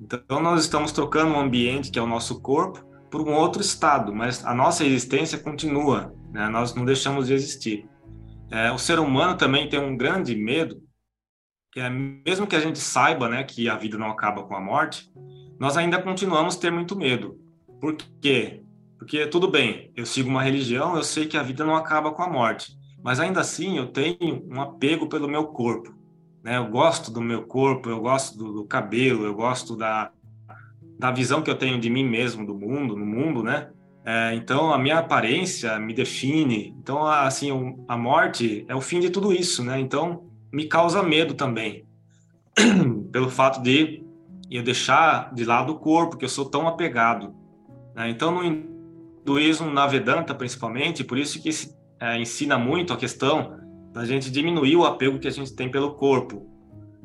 Então, 0.00 0.42
nós 0.42 0.62
estamos 0.62 0.92
trocando 0.92 1.32
um 1.32 1.40
ambiente, 1.40 1.90
que 1.90 1.98
é 1.98 2.02
o 2.02 2.06
nosso 2.06 2.40
corpo, 2.40 2.84
por 3.10 3.22
um 3.22 3.32
outro 3.32 3.62
estado, 3.62 4.12
mas 4.12 4.44
a 4.44 4.52
nossa 4.52 4.84
existência 4.84 5.38
continua, 5.38 6.12
né? 6.32 6.48
nós 6.48 6.74
não 6.74 6.84
deixamos 6.84 7.28
de 7.28 7.34
existir. 7.34 7.88
É, 8.54 8.70
o 8.70 8.78
ser 8.78 9.00
humano 9.00 9.36
também 9.36 9.68
tem 9.68 9.80
um 9.80 9.96
grande 9.96 10.32
medo, 10.36 10.80
que 11.72 11.80
é 11.80 11.90
mesmo 11.90 12.46
que 12.46 12.54
a 12.54 12.60
gente 12.60 12.78
saiba 12.78 13.28
né, 13.28 13.42
que 13.42 13.68
a 13.68 13.74
vida 13.74 13.98
não 13.98 14.08
acaba 14.08 14.44
com 14.44 14.54
a 14.54 14.60
morte, 14.60 15.10
nós 15.58 15.76
ainda 15.76 16.00
continuamos 16.00 16.54
ter 16.54 16.70
muito 16.70 16.94
medo. 16.94 17.36
Por 17.80 17.96
quê? 18.22 18.62
Porque 18.96 19.26
tudo 19.26 19.48
bem, 19.48 19.90
eu 19.96 20.06
sigo 20.06 20.30
uma 20.30 20.40
religião, 20.40 20.94
eu 20.94 21.02
sei 21.02 21.26
que 21.26 21.36
a 21.36 21.42
vida 21.42 21.64
não 21.64 21.74
acaba 21.74 22.12
com 22.12 22.22
a 22.22 22.30
morte, 22.30 22.78
mas 23.02 23.18
ainda 23.18 23.40
assim 23.40 23.76
eu 23.76 23.88
tenho 23.88 24.48
um 24.48 24.60
apego 24.60 25.08
pelo 25.08 25.26
meu 25.26 25.48
corpo. 25.48 25.92
Né? 26.40 26.56
Eu 26.56 26.68
gosto 26.68 27.10
do 27.10 27.20
meu 27.20 27.42
corpo, 27.42 27.90
eu 27.90 28.00
gosto 28.00 28.38
do, 28.38 28.52
do, 28.52 28.64
cabelo, 28.64 29.24
eu 29.24 29.34
gosto 29.34 29.76
da, 29.76 30.12
da 30.96 31.10
visão 31.10 31.42
que 31.42 31.50
eu 31.50 31.58
tenho 31.58 31.80
de 31.80 31.90
mim 31.90 32.04
mesmo, 32.04 32.46
do 32.46 32.54
mundo, 32.54 32.94
no 32.94 33.04
mundo, 33.04 33.42
né? 33.42 33.68
É, 34.04 34.34
então, 34.34 34.72
a 34.72 34.78
minha 34.78 34.98
aparência 34.98 35.78
me 35.78 35.94
define. 35.94 36.74
Então, 36.78 37.06
assim, 37.06 37.50
a 37.88 37.96
morte 37.96 38.64
é 38.68 38.74
o 38.74 38.80
fim 38.80 39.00
de 39.00 39.08
tudo 39.08 39.32
isso, 39.32 39.64
né? 39.64 39.80
Então, 39.80 40.24
me 40.52 40.66
causa 40.66 41.02
medo 41.02 41.34
também. 41.34 41.86
Pelo 43.10 43.30
fato 43.30 43.62
de 43.62 44.04
eu 44.50 44.62
deixar 44.62 45.34
de 45.34 45.44
lado 45.44 45.72
o 45.72 45.78
corpo, 45.78 46.18
que 46.18 46.24
eu 46.24 46.28
sou 46.28 46.44
tão 46.44 46.68
apegado. 46.68 47.34
Né? 47.94 48.10
Então, 48.10 48.30
no 48.30 48.44
hinduísmo, 48.44 49.70
na 49.70 49.86
Vedanta, 49.86 50.34
principalmente, 50.34 51.02
por 51.02 51.16
isso 51.16 51.42
que 51.42 51.48
é, 51.98 52.18
ensina 52.18 52.58
muito 52.58 52.92
a 52.92 52.96
questão 52.96 53.58
da 53.92 54.04
gente 54.04 54.30
diminuir 54.30 54.76
o 54.76 54.84
apego 54.84 55.18
que 55.18 55.28
a 55.28 55.32
gente 55.32 55.54
tem 55.54 55.70
pelo 55.70 55.94
corpo. 55.94 56.46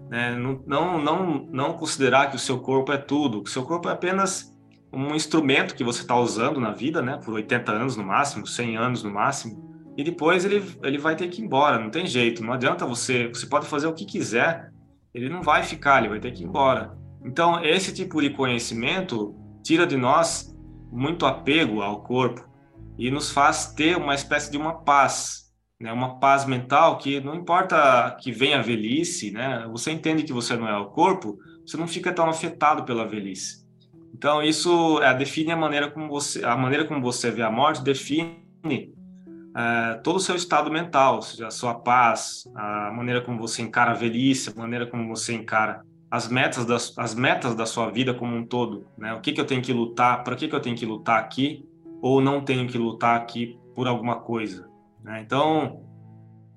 Né? 0.09 0.35
Não, 0.35 0.61
não, 0.65 1.01
não, 1.01 1.47
não 1.49 1.73
considerar 1.73 2.29
que 2.29 2.35
o 2.35 2.39
seu 2.39 2.59
corpo 2.59 2.91
é 2.91 2.97
tudo, 2.97 3.41
que 3.41 3.49
o 3.49 3.53
seu 3.53 3.63
corpo 3.63 3.87
é 3.87 3.93
apenas 3.93 4.53
um 4.91 5.15
instrumento 5.15 5.75
que 5.75 5.83
você 5.83 6.01
está 6.01 6.15
usando 6.15 6.59
na 6.59 6.71
vida, 6.71 7.01
né? 7.01 7.19
por 7.23 7.33
80 7.33 7.71
anos 7.71 7.95
no 7.95 8.03
máximo, 8.03 8.47
100 8.47 8.77
anos 8.77 9.03
no 9.03 9.11
máximo, 9.11 9.69
e 9.97 10.03
depois 10.03 10.45
ele, 10.45 10.63
ele 10.83 10.97
vai 10.97 11.15
ter 11.15 11.27
que 11.27 11.41
ir 11.41 11.45
embora, 11.45 11.77
não 11.77 11.89
tem 11.89 12.07
jeito, 12.07 12.43
não 12.43 12.53
adianta 12.53 12.85
você, 12.85 13.27
você 13.27 13.45
pode 13.45 13.67
fazer 13.67 13.87
o 13.87 13.93
que 13.93 14.05
quiser, 14.05 14.71
ele 15.13 15.29
não 15.29 15.41
vai 15.41 15.63
ficar, 15.63 15.99
ele 15.99 16.09
vai 16.09 16.19
ter 16.19 16.31
que 16.31 16.43
ir 16.43 16.47
embora. 16.47 16.97
Então, 17.23 17.63
esse 17.63 17.93
tipo 17.93 18.21
de 18.21 18.29
conhecimento 18.29 19.35
tira 19.63 19.85
de 19.85 19.97
nós 19.97 20.55
muito 20.91 21.25
apego 21.25 21.81
ao 21.81 22.01
corpo 22.01 22.47
e 22.97 23.11
nos 23.11 23.31
faz 23.31 23.73
ter 23.73 23.97
uma 23.97 24.15
espécie 24.15 24.51
de 24.51 24.57
uma 24.57 24.83
paz, 24.83 25.51
né, 25.79 25.91
uma 25.91 26.19
paz 26.19 26.45
mental 26.45 26.97
que 26.97 27.19
não 27.19 27.35
importa 27.35 28.17
que 28.21 28.31
venha 28.31 28.59
a 28.59 28.61
velhice, 28.61 29.31
né, 29.31 29.67
você 29.71 29.91
entende 29.91 30.23
que 30.23 30.33
você 30.33 30.55
não 30.55 30.67
é 30.67 30.77
o 30.77 30.89
corpo, 30.89 31.37
você 31.65 31.77
não 31.77 31.87
fica 31.87 32.11
tão 32.11 32.29
afetado 32.29 32.83
pela 32.83 33.07
velhice. 33.07 33.58
Então 34.13 34.41
isso 34.43 35.01
é, 35.01 35.13
define 35.13 35.51
a 35.51 35.57
maneira 35.57 35.89
como 35.89 36.07
você, 36.07 36.43
a 36.43 36.55
maneira 36.55 36.85
como 36.85 37.01
você 37.01 37.31
vê 37.31 37.41
a 37.41 37.51
morte 37.51 37.83
define 37.83 38.93
é, 39.55 39.93
todo 40.03 40.17
o 40.17 40.19
seu 40.19 40.35
estado 40.35 40.71
mental, 40.71 41.15
ou 41.15 41.21
seja, 41.21 41.47
a 41.47 41.51
sua 41.51 41.73
paz, 41.73 42.43
a 42.55 42.91
maneira 42.91 43.21
como 43.21 43.39
você 43.39 43.61
encara 43.61 43.91
a 43.91 43.95
velhice, 43.95 44.49
a 44.49 44.59
maneira 44.59 44.85
como 44.87 45.07
você 45.07 45.33
encara 45.33 45.83
as 46.11 46.27
metas 46.27 46.65
das 46.65 46.97
as 46.97 47.13
metas 47.13 47.55
da 47.55 47.65
sua 47.65 47.89
vida 47.89 48.13
como 48.13 48.35
um 48.35 48.45
todo, 48.45 48.87
né? 48.97 49.13
O 49.13 49.21
que 49.21 49.31
que 49.31 49.39
eu 49.39 49.45
tenho 49.45 49.61
que 49.61 49.73
lutar, 49.73 50.23
para 50.23 50.35
que 50.35 50.47
que 50.47 50.55
eu 50.55 50.59
tenho 50.59 50.75
que 50.75 50.85
lutar 50.85 51.19
aqui 51.19 51.65
ou 52.01 52.21
não 52.21 52.41
tenho 52.41 52.67
que 52.67 52.77
lutar 52.77 53.15
aqui 53.15 53.59
por 53.75 53.87
alguma 53.87 54.19
coisa, 54.19 54.67
né? 55.03 55.21
Então, 55.21 55.81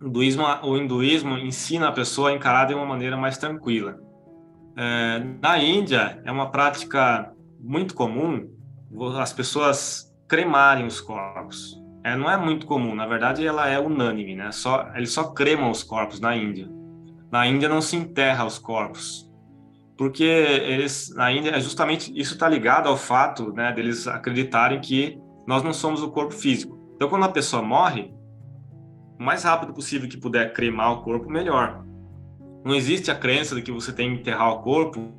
o 0.01 0.07
hinduísmo, 0.07 0.45
o 0.65 0.77
hinduísmo 0.77 1.39
ensina 1.39 1.89
a 1.89 1.93
pessoa 1.93 2.31
a 2.31 2.33
encarar 2.33 2.67
de 2.67 2.75
uma 2.75 2.87
maneira 2.87 3.17
mais 3.17 3.39
tranquila. 3.39 3.99
É, 4.77 5.23
na 5.41 5.59
Índia, 5.59 6.21
é 6.25 6.33
uma 6.33 6.51
prática 6.51 7.33
muito 7.63 7.95
comum 7.95 8.51
as 9.19 9.33
pessoas 9.33 10.13
cremarem 10.29 10.85
os 10.85 11.01
corpos. 11.01 11.81
É, 12.05 12.17
não 12.17 12.29
é 12.29 12.37
muito 12.37 12.67
comum, 12.67 12.95
na 12.95 13.07
verdade 13.07 13.47
ela 13.47 13.69
é 13.69 13.79
unânime, 13.79 14.35
né? 14.35 14.51
Só, 14.51 14.91
eles 14.95 15.13
só 15.13 15.25
cremam 15.33 15.71
os 15.71 15.85
corpos 15.85 16.19
na 16.19 16.37
Índia. 16.37 16.69
Na 17.31 17.47
Índia 17.47 17.69
não 17.69 17.81
se 17.81 17.97
enterra 17.97 18.45
os 18.45 18.59
corpos, 18.59 19.31
porque 19.97 20.25
eles 20.25 21.15
na 21.15 21.33
Índia 21.33 21.51
é 21.51 21.61
justamente 21.61 22.13
isso 22.19 22.35
está 22.35 22.49
ligado 22.49 22.89
ao 22.89 22.97
fato, 22.97 23.53
né, 23.53 23.73
deles 23.73 24.09
acreditarem 24.09 24.81
que 24.81 25.19
nós 25.47 25.63
não 25.63 25.73
somos 25.73 26.03
o 26.03 26.11
corpo 26.11 26.35
físico. 26.35 26.79
Então, 26.97 27.09
quando 27.09 27.25
a 27.25 27.29
pessoa 27.29 27.63
morre, 27.63 28.13
o 29.19 29.23
mais 29.23 29.45
rápido 29.45 29.73
possível 29.73 30.09
que 30.09 30.17
puder 30.17 30.53
cremar 30.53 30.93
o 30.93 31.03
corpo, 31.03 31.31
melhor. 31.31 31.85
Não 32.65 32.75
existe 32.75 33.11
a 33.11 33.15
crença 33.15 33.55
de 33.55 33.63
que 33.63 33.73
você 33.73 33.93
tem 33.93 34.15
que 34.15 34.21
enterrar 34.21 34.53
o 34.53 34.63
corpo 34.63 35.13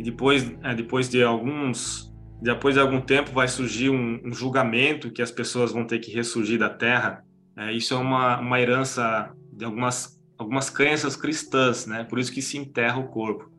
e 0.00 0.02
depois, 0.02 0.50
é, 0.62 0.74
depois 0.74 1.10
de 1.10 1.22
alguns 1.22 2.10
depois 2.40 2.74
de 2.74 2.80
algum 2.80 3.02
tempo 3.02 3.32
vai 3.32 3.46
surgir 3.46 3.90
um, 3.90 4.18
um, 4.24 4.32
julgamento 4.32 5.10
que 5.10 5.20
as 5.20 5.30
pessoas 5.30 5.72
vão 5.72 5.86
ter 5.86 5.98
que 5.98 6.10
ressurgir 6.10 6.58
da 6.58 6.70
terra. 6.70 7.22
É, 7.54 7.70
isso 7.70 7.92
é 7.92 7.98
uma, 7.98 8.40
uma 8.40 8.58
herança 8.58 9.30
de 9.52 9.62
algumas 9.62 10.18
algumas 10.38 10.70
crenças 10.70 11.16
cristãs, 11.16 11.84
né? 11.84 12.02
Por 12.02 12.18
isso 12.18 12.32
que 12.32 12.40
se 12.40 12.56
enterra 12.56 12.98
o 12.98 13.08
corpo. 13.08 13.52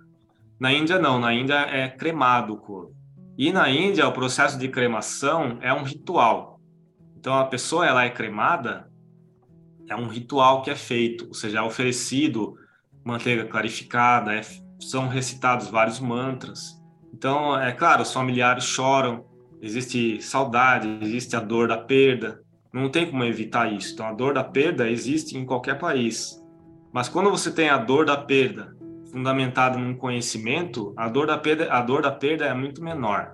Na 0.60 0.74
Índia 0.74 0.98
não, 0.98 1.20
na 1.20 1.32
Índia 1.32 1.60
é 1.60 1.88
cremado 1.88 2.54
o 2.54 2.58
corpo. 2.58 2.96
E 3.38 3.52
na 3.52 3.70
Índia 3.70 4.08
o 4.08 4.12
processo 4.12 4.58
de 4.58 4.68
cremação 4.68 5.60
é 5.62 5.72
um 5.72 5.84
ritual. 5.84 6.60
Então 7.16 7.36
a 7.36 7.46
pessoa 7.46 7.86
ela 7.86 8.04
é 8.04 8.10
cremada 8.10 8.90
é 9.88 9.96
um 9.96 10.08
ritual 10.08 10.64
que 10.64 10.72
é 10.72 10.76
feito, 10.76 11.28
ou 11.28 11.36
seja, 11.36 11.60
é 11.60 11.62
oferecido 11.62 12.56
manteiga 13.06 13.46
clarificada, 13.46 14.34
é, 14.34 14.42
são 14.82 15.08
recitados 15.08 15.70
vários 15.70 16.00
mantras. 16.00 16.82
Então, 17.14 17.60
é 17.60 17.72
claro, 17.72 18.02
os 18.02 18.14
familiares 18.14 18.64
choram, 18.64 19.26
existe 19.62 20.22
saudade, 20.22 21.00
existe 21.02 21.36
a 21.36 21.40
dor 21.40 21.68
da 21.68 21.78
perda, 21.78 22.42
não 22.74 22.90
tem 22.90 23.10
como 23.10 23.24
evitar 23.24 23.72
isso. 23.72 23.94
Então, 23.94 24.08
a 24.08 24.14
dor 24.14 24.34
da 24.34 24.44
perda 24.44 24.90
existe 24.90 25.38
em 25.38 25.46
qualquer 25.46 25.78
país. 25.78 26.42
Mas 26.92 27.10
quando 27.10 27.30
você 27.30 27.52
tem 27.52 27.70
a 27.70 27.78
dor 27.78 28.06
da 28.06 28.18
perda 28.18 28.76
fundamentada 29.12 29.78
num 29.78 29.94
conhecimento, 29.94 30.94
a 30.98 31.10
dor 31.10 31.28
da 31.28 31.38
perda, 31.38 31.72
a 31.72 31.82
dor 31.82 32.02
da 32.02 32.12
perda 32.12 32.46
é 32.46 32.54
muito 32.54 32.82
menor. 32.84 33.34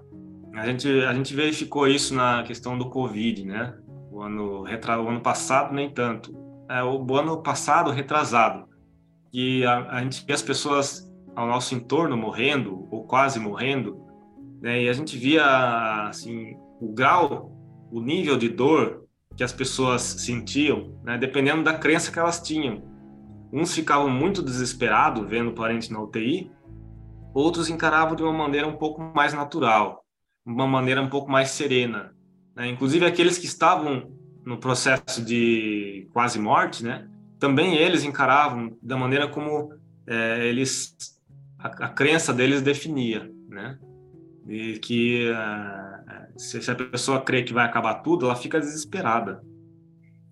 A 0.55 0.65
gente, 0.65 0.89
a 1.05 1.13
gente 1.13 1.35
verificou 1.35 1.87
isso 1.87 2.15
na 2.15 2.43
questão 2.43 2.77
do 2.77 2.89
Covid, 2.89 3.45
né? 3.45 3.75
O 4.11 4.21
ano, 4.21 4.63
o 4.63 5.07
ano 5.07 5.21
passado, 5.21 5.73
nem 5.73 5.91
tanto. 5.91 6.33
É, 6.67 6.83
o 6.83 7.15
ano 7.15 7.43
passado, 7.43 7.91
retrasado. 7.91 8.67
E 9.31 9.63
a, 9.65 9.87
a 9.91 10.01
gente 10.01 10.25
vê 10.25 10.33
as 10.33 10.41
pessoas 10.41 11.06
ao 11.37 11.45
nosso 11.45 11.75
entorno 11.75 12.17
morrendo, 12.17 12.87
ou 12.89 13.03
quase 13.03 13.39
morrendo, 13.39 14.03
né? 14.59 14.81
e 14.81 14.89
a 14.89 14.93
gente 14.93 15.15
via, 15.15 16.07
assim, 16.09 16.57
o 16.81 16.91
grau, 16.91 17.51
o 17.91 18.01
nível 18.01 18.35
de 18.35 18.49
dor 18.49 19.03
que 19.35 19.43
as 19.43 19.53
pessoas 19.53 20.01
sentiam, 20.01 20.99
né? 21.03 21.15
dependendo 21.15 21.61
da 21.61 21.75
crença 21.75 22.11
que 22.11 22.17
elas 22.17 22.41
tinham. 22.41 22.81
Uns 23.53 23.75
ficavam 23.75 24.09
muito 24.09 24.41
desesperados 24.41 25.29
vendo 25.29 25.51
o 25.51 25.53
parente 25.53 25.93
na 25.93 26.01
UTI, 26.01 26.51
outros 27.35 27.69
encaravam 27.69 28.15
de 28.15 28.23
uma 28.23 28.33
maneira 28.33 28.67
um 28.67 28.75
pouco 28.75 28.99
mais 28.99 29.31
natural, 29.31 30.03
uma 30.43 30.65
maneira 30.65 31.03
um 31.03 31.07
pouco 31.07 31.29
mais 31.29 31.51
serena. 31.51 32.15
Né? 32.55 32.67
Inclusive 32.67 33.05
aqueles 33.05 33.37
que 33.37 33.45
estavam 33.45 34.11
no 34.43 34.57
processo 34.57 35.23
de 35.23 36.09
quase 36.13 36.39
morte, 36.39 36.83
né? 36.83 37.07
Também 37.37 37.75
eles 37.75 38.03
encaravam 38.03 38.75
da 38.81 38.97
maneira 38.97 39.27
como 39.27 39.71
é, 40.07 40.47
eles 40.47 40.95
a, 41.59 41.67
a, 41.67 41.89
crença 41.89 42.33
deles 42.33 42.61
definia, 42.61 43.29
né? 43.47 43.77
E 44.47 44.79
que 44.79 45.29
uh, 45.29 46.39
se, 46.39 46.71
a 46.71 46.75
pessoa 46.75 47.21
crê 47.21 47.43
que 47.43 47.53
vai 47.53 47.65
acabar 47.65 47.95
tudo, 47.95 48.25
ela 48.25 48.35
fica 48.35 48.59
desesperada. 48.59 49.43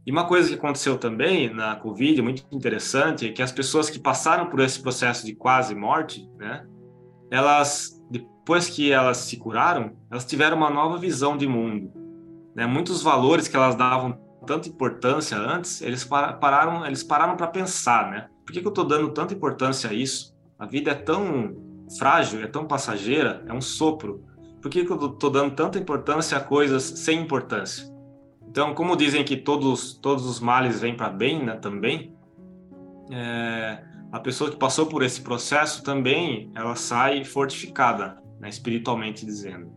E 0.05 0.11
uma 0.11 0.28
coisa 0.28 0.49
que 0.49 0.55
aconteceu 0.55 0.97
também 0.97 1.51
na 1.53 1.76
Covid, 1.76 2.21
muito 2.21 2.45
interessante, 2.51 3.28
é 3.28 3.32
que 3.32 3.41
as 3.41 3.51
pessoas 3.51 3.89
que 3.89 3.99
passaram 3.99 4.49
por 4.49 4.59
esse 4.59 4.80
processo 4.80 5.26
de 5.26 5.34
quase 5.34 5.73
morte, 5.73 6.30
né? 6.38 6.65
Elas, 7.32 7.99
depois 8.09 8.69
que 8.69 8.91
elas 8.91 9.17
se 9.17 9.38
curaram, 9.38 9.97
elas 10.11 10.26
tiveram 10.26 10.57
uma 10.57 10.69
nova 10.69 10.97
visão 10.99 11.36
de 11.36 11.47
mundo. 11.47 11.91
Né? 12.55 12.67
Muitos 12.67 13.01
valores 13.01 13.47
que 13.47 13.55
elas 13.55 13.76
davam 13.76 14.17
tanta 14.45 14.69
importância 14.69 15.36
antes, 15.36 15.82
eles 15.82 16.03
pararam, 16.03 16.86
eles 16.86 17.03
pararam 17.03 17.36
para 17.36 17.47
pensar, 17.47 18.11
né? 18.11 18.30
Por 18.45 18.53
que, 18.53 18.61
que 18.61 18.67
eu 18.67 18.69
estou 18.69 18.86
dando 18.86 19.09
tanta 19.11 19.34
importância 19.34 19.89
a 19.89 19.93
isso? 19.93 20.34
A 20.57 20.65
vida 20.65 20.91
é 20.91 20.95
tão 20.95 21.55
frágil, 21.97 22.41
é 22.41 22.47
tão 22.47 22.65
passageira, 22.65 23.43
é 23.47 23.53
um 23.53 23.61
sopro. 23.61 24.23
Por 24.61 24.71
que, 24.71 24.85
que 24.85 24.91
eu 24.91 25.05
estou 25.05 25.29
dando 25.29 25.53
tanta 25.53 25.77
importância 25.77 26.37
a 26.37 26.41
coisas 26.41 26.83
sem 26.83 27.21
importância? 27.21 27.93
Então, 28.47 28.73
como 28.73 28.95
dizem 28.95 29.23
que 29.23 29.35
todos, 29.35 29.93
todos 29.95 30.25
os 30.25 30.39
males 30.39 30.79
vêm 30.79 30.95
para 30.95 31.09
bem, 31.09 31.43
né, 31.43 31.57
também, 31.57 32.15
é, 33.11 33.83
a 34.11 34.19
pessoa 34.19 34.49
que 34.49 34.55
passou 34.55 34.85
por 34.85 35.03
esse 35.03 35.21
processo 35.21 35.83
também, 35.83 36.49
ela 36.55 36.75
sai 36.75 37.25
fortificada, 37.25 38.17
né, 38.39 38.47
espiritualmente 38.47 39.25
dizendo. 39.25 39.73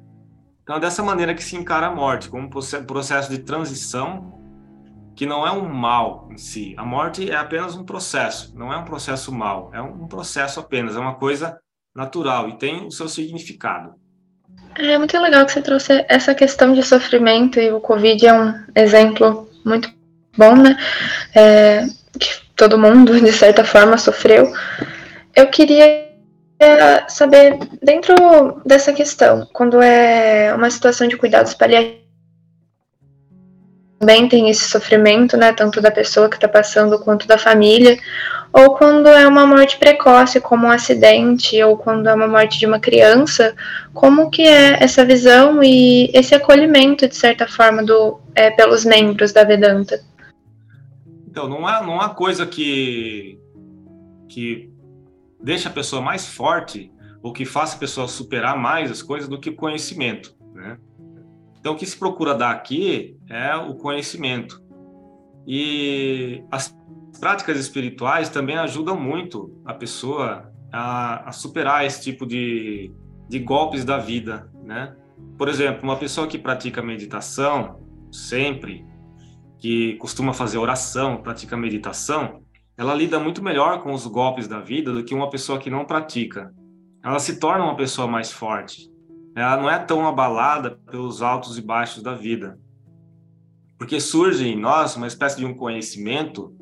Então, 0.63 0.77
é 0.77 0.81
dessa 0.81 1.03
maneira 1.03 1.35
que 1.35 1.43
se 1.43 1.57
encara 1.57 1.89
a 1.89 1.95
morte, 1.95 2.29
como 2.29 2.45
um 2.45 2.85
processo 2.87 3.31
de 3.31 3.39
transição 3.39 4.38
que 5.19 5.27
não 5.27 5.45
é 5.45 5.51
um 5.51 5.69
mal 5.69 6.29
em 6.31 6.39
si. 6.39 6.77
A 6.79 6.85
morte 6.85 7.29
é 7.29 7.35
apenas 7.35 7.75
um 7.75 7.83
processo, 7.83 8.57
não 8.57 8.73
é 8.73 8.77
um 8.77 8.85
processo 8.85 9.33
mal, 9.33 9.69
é 9.75 9.83
um 9.83 10.07
processo 10.07 10.61
apenas, 10.61 10.95
é 10.95 11.01
uma 11.01 11.17
coisa 11.17 11.59
natural 11.93 12.49
e 12.49 12.57
tem 12.57 12.87
o 12.87 12.91
seu 12.93 13.09
significado. 13.09 13.95
É 14.77 14.97
muito 14.97 15.19
legal 15.19 15.45
que 15.45 15.51
você 15.51 15.61
trouxe 15.61 16.05
essa 16.09 16.37
questão 16.37 16.73
de 16.73 16.85
sofrimento 16.85 17.59
e 17.59 17.73
o 17.73 17.81
Covid 17.81 18.29
é 18.29 18.33
um 18.33 18.55
exemplo 18.77 19.51
muito 19.65 19.93
bom, 20.37 20.55
né? 20.55 20.77
É, 21.35 21.85
que 22.17 22.41
todo 22.55 22.79
mundo, 22.79 23.21
de 23.21 23.33
certa 23.33 23.65
forma, 23.65 23.99
sofreu. 23.99 24.53
Eu 25.35 25.49
queria 25.49 26.13
saber, 27.09 27.59
dentro 27.83 28.63
dessa 28.65 28.93
questão, 28.93 29.49
quando 29.53 29.83
é 29.83 30.55
uma 30.55 30.71
situação 30.71 31.09
de 31.09 31.17
cuidados 31.17 31.55
paliativos, 31.55 32.08
também 33.99 34.29
tem 34.29 34.49
esse 34.49 34.69
sofrimento, 34.69 35.37
né, 35.37 35.53
tanto 35.53 35.81
da 35.81 35.91
pessoa 35.91 36.29
que 36.29 36.37
está 36.37 36.49
passando 36.49 36.99
quanto 37.01 37.27
da 37.27 37.37
família, 37.37 37.99
ou 38.53 38.77
quando 38.77 39.09
é 39.09 39.27
uma 39.27 39.45
morte 39.45 39.77
precoce, 39.77 40.41
como 40.41 40.67
um 40.67 40.71
acidente, 40.71 41.63
ou 41.63 41.77
quando 41.77 42.09
é 42.09 42.15
uma 42.15 42.29
morte 42.29 42.59
de 42.59 42.67
uma 42.67 42.79
criança, 42.79 43.55
como 43.93 44.31
que 44.31 44.43
é 44.43 44.83
essa 44.83 45.05
visão 45.05 45.63
e 45.63 46.11
esse 46.15 46.35
acolhimento, 46.35 47.09
de 47.09 47.17
certa 47.17 47.47
forma, 47.47 47.85
do, 47.85 48.21
é, 48.35 48.51
pelos 48.51 48.85
membros 48.85 49.33
da 49.33 49.45
Vedanta? 49.45 50.01
Então, 51.27 51.49
não 51.49 51.67
há, 51.67 51.83
não 51.83 52.01
há 52.01 52.09
coisa 52.11 52.47
que, 52.47 53.39
que 54.29 54.71
deixa 55.43 55.69
a 55.69 55.73
pessoa 55.73 56.01
mais 56.01 56.27
forte 56.27 56.91
ou 57.23 57.33
que 57.33 57.45
faça 57.45 57.77
a 57.77 57.79
pessoa 57.79 58.09
superar 58.09 58.57
mais 58.57 58.91
as 58.91 59.03
coisas 59.03 59.29
do 59.29 59.41
que 59.41 59.51
o 59.51 59.57
conhecimento? 59.57 60.38
Então, 61.69 61.77
o 61.77 61.79
que 61.79 61.85
se 61.85 61.99
procura 61.99 62.35
dar 62.35 62.51
aqui 62.51 63.15
é 63.29 63.55
o 63.55 63.75
conhecimento. 63.75 64.59
E 65.47 66.43
as 66.51 66.75
práticas 67.21 67.59
espirituais 67.59 68.31
também 68.31 68.57
ajudam 68.57 68.99
muito 68.99 69.61
a 69.67 69.75
pessoa 69.75 70.51
a, 70.73 71.29
a 71.29 71.33
superar 71.33 71.85
esse 71.85 72.03
tipo 72.03 72.25
de, 72.25 72.91
de 73.29 73.39
golpes 73.39 73.85
da 73.85 73.99
vida, 73.99 74.51
né? 74.65 74.97
Por 75.37 75.47
exemplo, 75.47 75.83
uma 75.83 75.99
pessoa 75.99 76.27
que 76.27 76.39
pratica 76.39 76.81
meditação 76.81 77.83
sempre, 78.11 78.87
que 79.59 79.97
costuma 79.97 80.33
fazer 80.33 80.57
oração, 80.57 81.19
pratica 81.19 81.55
meditação, 81.55 82.43
ela 82.79 82.95
lida 82.95 83.21
muito 83.21 83.43
melhor 83.43 83.83
com 83.83 83.93
os 83.93 84.07
golpes 84.07 84.49
da 84.49 84.59
vida 84.59 84.91
do 84.91 85.05
que 85.05 85.15
uma 85.15 85.29
pessoa 85.29 85.59
que 85.59 85.69
não 85.69 85.85
pratica. 85.85 86.51
Ela 87.05 87.19
se 87.19 87.39
torna 87.39 87.63
uma 87.63 87.77
pessoa 87.77 88.09
mais 88.09 88.33
forte 88.33 88.91
ela 89.43 89.57
não 89.57 89.71
é 89.71 89.79
tão 89.79 90.07
abalada 90.07 90.71
pelos 90.91 91.23
altos 91.23 91.59
e 91.59 91.63
baixos 91.63 92.03
da 92.03 92.15
vida. 92.15 92.59
Porque 93.79 94.01
surge 94.01 94.47
em 94.47 94.59
nós 94.59 94.97
uma 94.97 95.07
espécie 95.07 95.37
de 95.37 95.45
um 95.45 95.55
conhecimento, 95.55 96.57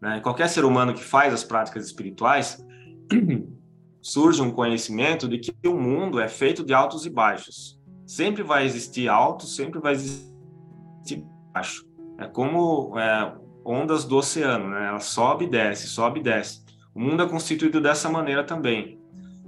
né? 0.00 0.20
qualquer 0.20 0.48
ser 0.48 0.64
humano 0.64 0.94
que 0.94 1.04
faz 1.04 1.32
as 1.32 1.44
práticas 1.44 1.86
espirituais, 1.86 2.64
surge 4.02 4.42
um 4.42 4.50
conhecimento 4.50 5.28
de 5.28 5.38
que 5.38 5.68
o 5.68 5.78
mundo 5.78 6.18
é 6.18 6.28
feito 6.28 6.64
de 6.64 6.74
altos 6.74 7.06
e 7.06 7.10
baixos. 7.10 7.78
Sempre 8.06 8.42
vai 8.42 8.64
existir 8.64 9.08
alto, 9.08 9.44
sempre 9.44 9.78
vai 9.78 9.92
existir 9.92 11.24
baixo. 11.52 11.86
É 12.18 12.26
como 12.26 12.98
é, 12.98 13.34
ondas 13.64 14.04
do 14.04 14.16
oceano, 14.16 14.70
né? 14.70 14.88
Ela 14.88 15.00
sobe 15.00 15.44
e 15.44 15.48
desce, 15.48 15.86
sobe 15.86 16.20
e 16.20 16.22
desce. 16.22 16.64
O 16.94 17.00
mundo 17.00 17.22
é 17.22 17.28
constituído 17.28 17.80
dessa 17.80 18.08
maneira 18.08 18.42
também. 18.42 18.98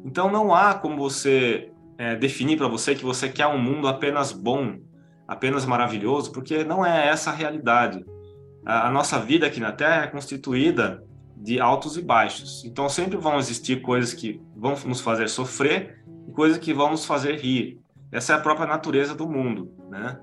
Então 0.04 0.30
não 0.30 0.54
há 0.54 0.74
como 0.74 0.96
você 0.96 1.69
é, 2.00 2.16
definir 2.16 2.56
para 2.56 2.66
você 2.66 2.94
que 2.94 3.04
você 3.04 3.28
quer 3.28 3.46
um 3.46 3.58
mundo 3.58 3.86
apenas 3.86 4.32
bom, 4.32 4.78
apenas 5.28 5.66
maravilhoso, 5.66 6.32
porque 6.32 6.64
não 6.64 6.84
é 6.84 7.08
essa 7.08 7.28
a 7.28 7.34
realidade. 7.34 8.02
A, 8.64 8.88
a 8.88 8.90
nossa 8.90 9.18
vida 9.18 9.46
aqui 9.46 9.60
na 9.60 9.70
Terra 9.70 10.04
é 10.04 10.06
constituída 10.06 11.04
de 11.36 11.60
altos 11.60 11.98
e 11.98 12.02
baixos. 12.02 12.64
Então 12.64 12.88
sempre 12.88 13.18
vão 13.18 13.38
existir 13.38 13.82
coisas 13.82 14.14
que 14.14 14.40
vão 14.56 14.74
nos 14.86 15.02
fazer 15.02 15.28
sofrer 15.28 16.02
e 16.26 16.32
coisas 16.32 16.56
que 16.56 16.72
vão 16.72 16.90
nos 16.90 17.04
fazer 17.04 17.38
rir. 17.38 17.78
Essa 18.10 18.32
é 18.32 18.36
a 18.36 18.40
própria 18.40 18.66
natureza 18.66 19.14
do 19.14 19.28
mundo, 19.28 19.70
né? 19.90 20.18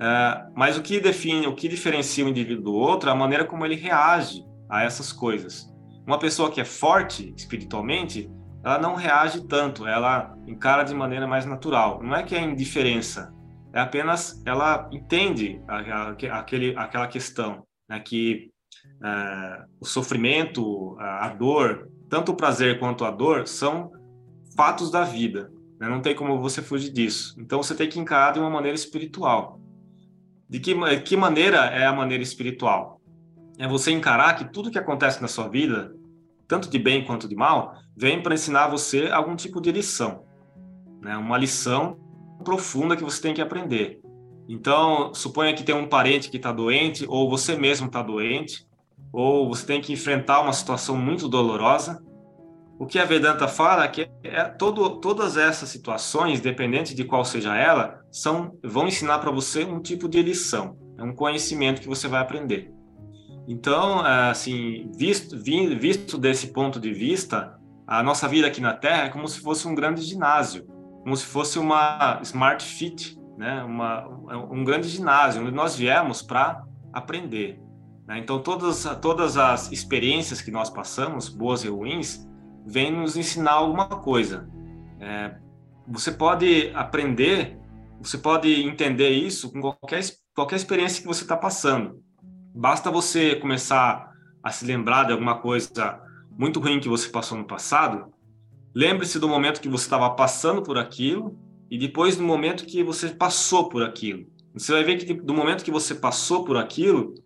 É, 0.00 0.46
mas 0.52 0.76
o 0.76 0.82
que 0.82 0.98
define, 0.98 1.46
o 1.46 1.54
que 1.54 1.68
diferencia 1.68 2.26
o 2.26 2.28
indivíduo 2.28 2.64
do 2.64 2.74
outro 2.74 3.08
é 3.08 3.12
a 3.12 3.16
maneira 3.16 3.44
como 3.44 3.64
ele 3.64 3.76
reage 3.76 4.44
a 4.68 4.82
essas 4.82 5.12
coisas. 5.12 5.72
Uma 6.04 6.18
pessoa 6.18 6.50
que 6.50 6.60
é 6.60 6.64
forte 6.64 7.32
espiritualmente, 7.36 8.28
ela 8.64 8.78
não 8.78 8.94
reage 8.94 9.46
tanto, 9.46 9.86
ela 9.86 10.34
encara 10.46 10.84
de 10.84 10.94
maneira 10.94 11.26
mais 11.26 11.44
natural. 11.44 12.02
Não 12.02 12.14
é 12.14 12.22
que 12.22 12.34
é 12.34 12.40
indiferença, 12.40 13.32
é 13.72 13.80
apenas 13.80 14.42
ela 14.46 14.88
entende 14.92 15.60
aquele, 16.30 16.76
aquela 16.76 17.06
questão, 17.06 17.64
né, 17.88 18.00
que 18.00 18.50
é, 19.04 19.64
o 19.80 19.84
sofrimento, 19.84 20.96
a, 20.98 21.26
a, 21.26 21.28
dor, 21.28 21.90
tanto 22.08 22.32
o 22.32 22.36
prazer 22.36 22.78
quanto 22.78 23.04
a 23.04 23.10
dor 23.10 23.46
são 23.46 23.90
fatos 24.56 24.90
da 24.90 25.04
vida. 25.04 25.50
Né, 25.78 25.88
não 25.88 26.00
tem 26.00 26.14
como 26.14 26.40
você 26.40 26.62
fugir 26.62 26.92
disso. 26.92 27.34
Então 27.38 27.62
você 27.62 27.74
tem 27.74 27.88
que 27.88 27.98
encarar 27.98 28.32
de 28.32 28.38
uma 28.38 28.50
maneira 28.50 28.76
espiritual. 28.76 29.60
De 30.48 30.60
que, 30.60 30.74
que 31.00 31.16
maneira 31.16 31.66
é 31.66 31.84
a 31.84 31.92
maneira 31.92 32.22
espiritual? 32.22 32.94
é 33.58 33.68
você 33.68 33.92
encarar 33.92 34.34
que 34.34 34.52
tudo 34.52 34.70
que 34.70 34.78
acontece 34.78 35.20
na 35.22 35.28
sua 35.28 35.48
vida, 35.48 35.94
tanto 36.46 36.68
de 36.68 36.78
bem 36.78 37.04
quanto 37.04 37.28
de 37.28 37.34
mal, 37.34 37.74
vem 37.96 38.22
para 38.22 38.34
ensinar 38.34 38.68
você 38.68 39.08
algum 39.12 39.36
tipo 39.36 39.60
de 39.60 39.72
lição, 39.72 40.24
né? 41.00 41.16
Uma 41.16 41.38
lição 41.38 41.98
profunda 42.44 42.96
que 42.96 43.04
você 43.04 43.20
tem 43.20 43.34
que 43.34 43.40
aprender. 43.40 44.00
Então, 44.48 45.14
suponha 45.14 45.54
que 45.54 45.64
tem 45.64 45.74
um 45.74 45.88
parente 45.88 46.30
que 46.30 46.36
está 46.36 46.52
doente, 46.52 47.06
ou 47.08 47.30
você 47.30 47.56
mesmo 47.56 47.86
está 47.86 48.02
doente, 48.02 48.66
ou 49.12 49.48
você 49.48 49.64
tem 49.64 49.80
que 49.80 49.92
enfrentar 49.92 50.40
uma 50.40 50.52
situação 50.52 50.96
muito 50.96 51.28
dolorosa. 51.28 52.02
O 52.78 52.86
que 52.86 52.98
a 52.98 53.04
Vedanta 53.04 53.46
fala 53.46 53.84
é 53.84 53.88
que 53.88 54.10
é 54.22 54.44
todo, 54.44 55.00
todas 55.00 55.36
essas 55.36 55.68
situações, 55.68 56.40
independente 56.40 56.94
de 56.94 57.04
qual 57.04 57.24
seja 57.24 57.56
ela, 57.56 58.00
são, 58.10 58.58
vão 58.62 58.88
ensinar 58.88 59.20
para 59.20 59.30
você 59.30 59.64
um 59.64 59.80
tipo 59.80 60.08
de 60.08 60.20
lição, 60.20 60.76
é 60.98 61.02
um 61.02 61.14
conhecimento 61.14 61.80
que 61.80 61.88
você 61.88 62.08
vai 62.08 62.20
aprender. 62.20 62.73
Então, 63.46 64.06
é, 64.06 64.30
assim, 64.30 64.90
visto, 64.96 65.38
visto 65.38 66.16
desse 66.16 66.48
ponto 66.48 66.80
de 66.80 66.92
vista, 66.92 67.58
a 67.86 68.02
nossa 68.02 68.26
vida 68.26 68.46
aqui 68.46 68.60
na 68.60 68.72
Terra 68.72 69.04
é 69.04 69.08
como 69.10 69.28
se 69.28 69.40
fosse 69.40 69.68
um 69.68 69.74
grande 69.74 70.00
ginásio, 70.02 70.66
como 71.02 71.16
se 71.16 71.26
fosse 71.26 71.58
uma 71.58 72.20
smart 72.22 72.64
fit, 72.64 73.18
né? 73.36 73.62
uma, 73.62 74.06
um 74.50 74.64
grande 74.64 74.88
ginásio, 74.88 75.42
onde 75.42 75.52
nós 75.52 75.76
viemos 75.76 76.22
para 76.22 76.64
aprender. 76.92 77.60
Né? 78.06 78.18
Então, 78.18 78.40
todas, 78.40 78.84
todas 79.02 79.36
as 79.36 79.70
experiências 79.70 80.40
que 80.40 80.50
nós 80.50 80.70
passamos, 80.70 81.28
boas 81.28 81.62
e 81.64 81.68
ruins, 81.68 82.26
vêm 82.66 82.90
nos 82.90 83.16
ensinar 83.16 83.52
alguma 83.52 83.86
coisa. 83.86 84.48
É, 84.98 85.36
você 85.86 86.10
pode 86.10 86.70
aprender, 86.74 87.58
você 88.00 88.16
pode 88.16 88.62
entender 88.62 89.10
isso 89.10 89.52
com 89.52 89.60
qualquer, 89.60 90.02
qualquer 90.34 90.56
experiência 90.56 91.02
que 91.02 91.06
você 91.08 91.22
está 91.22 91.36
passando. 91.36 92.02
Basta 92.56 92.88
você 92.88 93.34
começar 93.34 94.12
a 94.40 94.52
se 94.52 94.64
lembrar 94.64 95.06
de 95.06 95.12
alguma 95.12 95.38
coisa 95.40 96.00
muito 96.38 96.60
ruim 96.60 96.78
que 96.78 96.88
você 96.88 97.08
passou 97.08 97.36
no 97.36 97.44
passado. 97.44 98.14
Lembre-se 98.72 99.18
do 99.18 99.28
momento 99.28 99.60
que 99.60 99.68
você 99.68 99.86
estava 99.86 100.08
passando 100.10 100.62
por 100.62 100.78
aquilo 100.78 101.36
e 101.68 101.76
depois 101.76 102.16
do 102.16 102.22
momento 102.22 102.64
que 102.64 102.84
você 102.84 103.08
passou 103.08 103.68
por 103.68 103.82
aquilo. 103.82 104.26
Você 104.52 104.70
vai 104.70 104.84
ver 104.84 104.98
que 104.98 105.12
do 105.12 105.34
momento 105.34 105.64
que 105.64 105.70
você 105.72 105.96
passou 105.96 106.44
por 106.44 106.56
aquilo, 106.56 107.16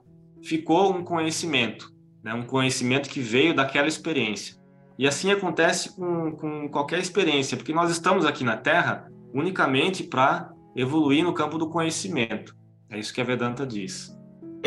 ficou 0.43 0.95
um 0.95 1.05
conhecimento, 1.05 1.93
né? 2.25 2.33
um 2.33 2.47
conhecimento 2.47 3.11
que 3.11 3.21
veio 3.21 3.55
daquela 3.55 3.87
experiência. 3.87 4.57
E 4.99 5.07
assim 5.07 5.31
acontece 5.31 5.95
com, 5.95 6.33
com 6.33 6.71
qualquer 6.71 7.01
experiência, 7.01 7.55
porque 7.55 7.75
nós 7.75 7.91
estamos 7.91 8.25
aqui 8.25 8.45
na 8.45 8.57
Terra 8.57 9.07
unicamente 9.35 10.05
para 10.05 10.51
evoluir 10.75 11.23
no 11.23 11.35
campo 11.35 11.59
do 11.59 11.69
conhecimento. 11.69 12.57
É 12.89 12.99
isso 12.99 13.13
que 13.13 13.21
a 13.21 13.25
Vedanta 13.25 13.67
diz. 13.67 14.18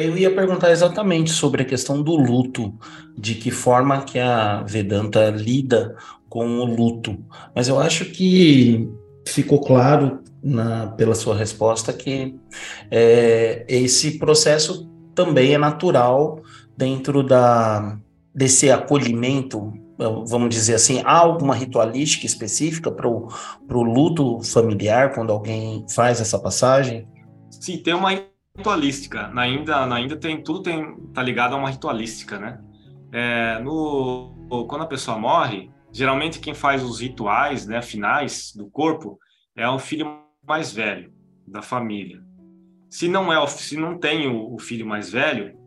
Eu 0.03 0.17
ia 0.17 0.33
perguntar 0.33 0.71
exatamente 0.71 1.31
sobre 1.31 1.61
a 1.61 1.65
questão 1.65 2.01
do 2.01 2.15
luto, 2.15 2.73
de 3.17 3.35
que 3.35 3.51
forma 3.51 4.01
que 4.01 4.19
a 4.19 4.63
Vedanta 4.63 5.29
lida 5.29 5.95
com 6.29 6.59
o 6.59 6.65
luto. 6.65 7.17
Mas 7.55 7.67
eu 7.67 7.79
acho 7.79 8.05
que 8.05 8.89
ficou 9.27 9.61
claro 9.61 10.21
na, 10.43 10.87
pela 10.87 11.13
sua 11.13 11.35
resposta 11.35 11.93
que 11.93 12.35
é, 12.89 13.65
esse 13.67 14.17
processo 14.17 14.89
também 15.13 15.53
é 15.53 15.57
natural 15.57 16.41
dentro 16.75 17.21
da, 17.21 17.97
desse 18.33 18.71
acolhimento, 18.71 19.71
vamos 20.25 20.49
dizer 20.49 20.75
assim, 20.75 21.01
há 21.05 21.17
alguma 21.17 21.53
ritualística 21.53 22.25
específica 22.25 22.91
para 22.91 23.07
o 23.07 23.83
luto 23.83 24.41
familiar 24.41 25.13
quando 25.13 25.31
alguém 25.31 25.85
faz 25.93 26.19
essa 26.19 26.39
passagem? 26.39 27.07
Sim, 27.51 27.77
tem 27.77 27.93
uma 27.93 28.13
ritualística. 28.57 29.27
Na 29.29 29.47
Índia, 29.47 30.17
tem 30.17 30.41
tudo 30.43 30.61
tem 30.61 30.95
tá 31.13 31.21
ligado 31.21 31.55
a 31.55 31.57
uma 31.57 31.69
ritualística, 31.69 32.39
né? 32.39 32.61
É, 33.11 33.59
no 33.59 34.35
quando 34.67 34.83
a 34.83 34.87
pessoa 34.87 35.17
morre, 35.17 35.71
geralmente 35.91 36.39
quem 36.39 36.53
faz 36.53 36.83
os 36.83 36.99
rituais, 36.99 37.65
né, 37.65 37.81
finais 37.81 38.53
do 38.53 38.69
corpo 38.69 39.17
é 39.55 39.67
o 39.67 39.79
filho 39.79 40.19
mais 40.45 40.73
velho 40.73 41.13
da 41.47 41.61
família. 41.61 42.21
Se 42.89 43.07
não 43.07 43.31
é, 43.31 43.47
se 43.47 43.77
não 43.77 43.97
tem 43.97 44.27
o, 44.27 44.53
o 44.53 44.59
filho 44.59 44.85
mais 44.85 45.09
velho, 45.09 45.57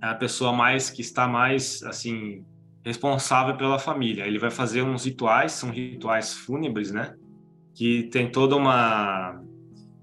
é 0.00 0.06
a 0.06 0.14
pessoa 0.14 0.52
mais 0.52 0.88
que 0.88 1.00
está 1.00 1.26
mais 1.26 1.82
assim 1.82 2.44
responsável 2.84 3.56
pela 3.56 3.78
família. 3.78 4.24
Ele 4.24 4.38
vai 4.38 4.50
fazer 4.50 4.82
uns 4.82 5.04
rituais, 5.04 5.52
são 5.52 5.70
rituais 5.70 6.32
fúnebres, 6.32 6.92
né? 6.92 7.16
Que 7.74 8.04
tem 8.04 8.30
toda 8.30 8.54
uma 8.54 9.42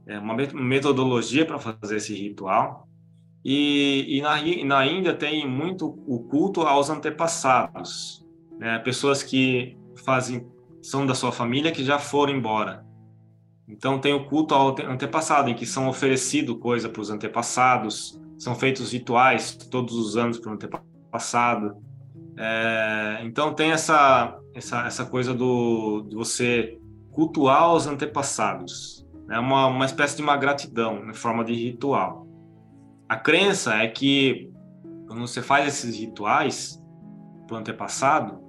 uma 0.05 0.33
metodologia 0.33 1.45
para 1.45 1.59
fazer 1.59 1.97
esse 1.97 2.13
ritual. 2.13 2.87
E, 3.43 4.05
e 4.17 4.21
na, 4.21 4.41
na 4.65 4.85
Índia 4.85 5.13
tem 5.13 5.47
muito 5.47 5.87
o 6.07 6.19
culto 6.29 6.61
aos 6.61 6.89
antepassados, 6.89 8.25
né? 8.57 8.79
pessoas 8.79 9.21
que 9.21 9.77
fazem 9.95 10.47
são 10.81 11.05
da 11.05 11.15
sua 11.15 11.31
família 11.31 11.71
que 11.71 11.83
já 11.83 11.97
foram 11.97 12.33
embora. 12.33 12.85
Então 13.67 13.99
tem 13.99 14.13
o 14.13 14.25
culto 14.25 14.53
ao 14.53 14.75
antepassado, 14.81 15.49
em 15.49 15.55
que 15.55 15.65
são 15.65 15.87
oferecido 15.87 16.57
coisa 16.57 16.89
para 16.89 17.01
os 17.01 17.09
antepassados, 17.09 18.19
são 18.37 18.53
feitos 18.53 18.91
rituais 18.91 19.55
todos 19.55 19.95
os 19.95 20.17
anos 20.17 20.37
para 20.37 20.51
o 20.51 20.53
antepassado. 20.53 21.77
É, 22.37 23.21
então 23.23 23.53
tem 23.53 23.71
essa, 23.71 24.37
essa, 24.53 24.85
essa 24.85 25.05
coisa 25.05 25.33
do, 25.33 26.01
de 26.09 26.15
você 26.15 26.77
cultuar 27.11 27.73
os 27.73 27.87
antepassados. 27.87 29.02
É 29.29 29.39
uma, 29.39 29.67
uma 29.67 29.85
espécie 29.85 30.17
de 30.17 30.21
uma 30.21 30.37
gratidão, 30.37 31.09
em 31.09 31.13
forma 31.13 31.43
de 31.43 31.53
ritual. 31.53 32.27
A 33.07 33.15
crença 33.15 33.75
é 33.75 33.87
que 33.87 34.51
quando 35.07 35.21
você 35.21 35.41
faz 35.41 35.67
esses 35.67 35.97
rituais 35.97 36.81
para 37.47 37.55
o 37.55 37.59
antepassado, 37.59 38.41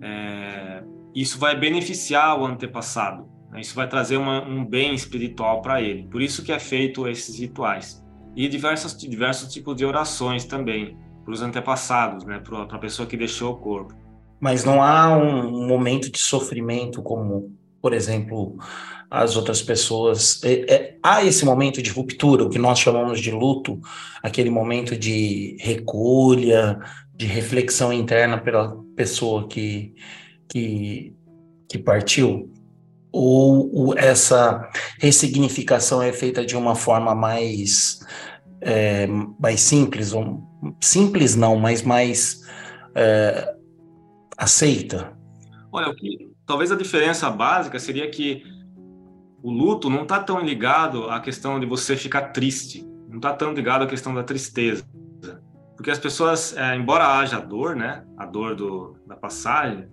é, 0.00 0.82
isso 1.14 1.38
vai 1.38 1.58
beneficiar 1.58 2.38
o 2.40 2.44
antepassado. 2.44 3.28
Né? 3.50 3.60
Isso 3.60 3.74
vai 3.74 3.88
trazer 3.88 4.16
uma, 4.16 4.42
um 4.42 4.64
bem 4.64 4.94
espiritual 4.94 5.62
para 5.62 5.80
ele. 5.80 6.06
Por 6.08 6.22
isso 6.22 6.42
que 6.42 6.52
é 6.52 6.58
feito 6.58 7.06
esses 7.06 7.38
rituais. 7.38 8.04
E 8.34 8.48
diversos, 8.48 8.96
diversos 8.96 9.52
tipos 9.52 9.76
de 9.76 9.84
orações 9.84 10.44
também 10.44 10.96
para 11.24 11.32
os 11.32 11.42
antepassados, 11.42 12.24
né? 12.24 12.38
para 12.38 12.62
a 12.62 12.78
pessoa 12.78 13.06
que 13.06 13.16
deixou 13.16 13.52
o 13.52 13.56
corpo. 13.56 13.94
Mas 14.40 14.64
não 14.64 14.82
há 14.82 15.16
um 15.16 15.66
momento 15.66 16.10
de 16.10 16.18
sofrimento 16.18 17.02
como, 17.02 17.56
por 17.80 17.92
exemplo, 17.92 18.56
as 19.10 19.36
outras 19.36 19.62
pessoas. 19.62 20.42
É, 20.44 20.74
é, 20.74 20.98
há 21.02 21.24
esse 21.24 21.44
momento 21.44 21.82
de 21.82 21.90
ruptura, 21.90 22.44
o 22.44 22.50
que 22.50 22.58
nós 22.58 22.78
chamamos 22.78 23.20
de 23.20 23.30
luto, 23.30 23.80
aquele 24.22 24.50
momento 24.50 24.96
de 24.96 25.56
recolha, 25.60 26.78
de 27.14 27.26
reflexão 27.26 27.92
interna 27.92 28.38
pela 28.38 28.76
pessoa 28.94 29.46
que, 29.48 29.94
que, 30.48 31.14
que 31.68 31.78
partiu? 31.78 32.52
Ou, 33.12 33.74
ou 33.74 33.98
essa 33.98 34.70
ressignificação 35.00 36.02
é 36.02 36.12
feita 36.12 36.44
de 36.44 36.56
uma 36.56 36.74
forma 36.74 37.14
mais, 37.14 38.00
é, 38.60 39.06
mais 39.38 39.60
simples? 39.60 40.12
Ou, 40.12 40.42
simples 40.80 41.34
não, 41.34 41.56
mas 41.56 41.82
mais 41.82 42.42
é, 42.94 43.54
aceita? 44.36 45.16
Olha, 45.72 45.94
talvez 46.44 46.70
a 46.70 46.76
diferença 46.76 47.30
básica 47.30 47.78
seria 47.78 48.10
que 48.10 48.42
o 49.42 49.50
luto 49.50 49.88
não 49.88 50.02
está 50.02 50.18
tão 50.20 50.40
ligado 50.40 51.08
à 51.10 51.20
questão 51.20 51.60
de 51.60 51.66
você 51.66 51.96
ficar 51.96 52.32
triste, 52.32 52.86
não 53.08 53.16
está 53.16 53.32
tão 53.32 53.52
ligado 53.52 53.82
à 53.82 53.86
questão 53.86 54.14
da 54.14 54.22
tristeza. 54.22 54.84
Porque 55.76 55.90
as 55.90 55.98
pessoas, 55.98 56.56
é, 56.56 56.74
embora 56.74 57.18
haja 57.18 57.38
dor, 57.38 57.76
né, 57.76 58.04
a 58.16 58.24
dor 58.24 58.56
do, 58.56 58.96
da 59.06 59.14
passagem, 59.14 59.86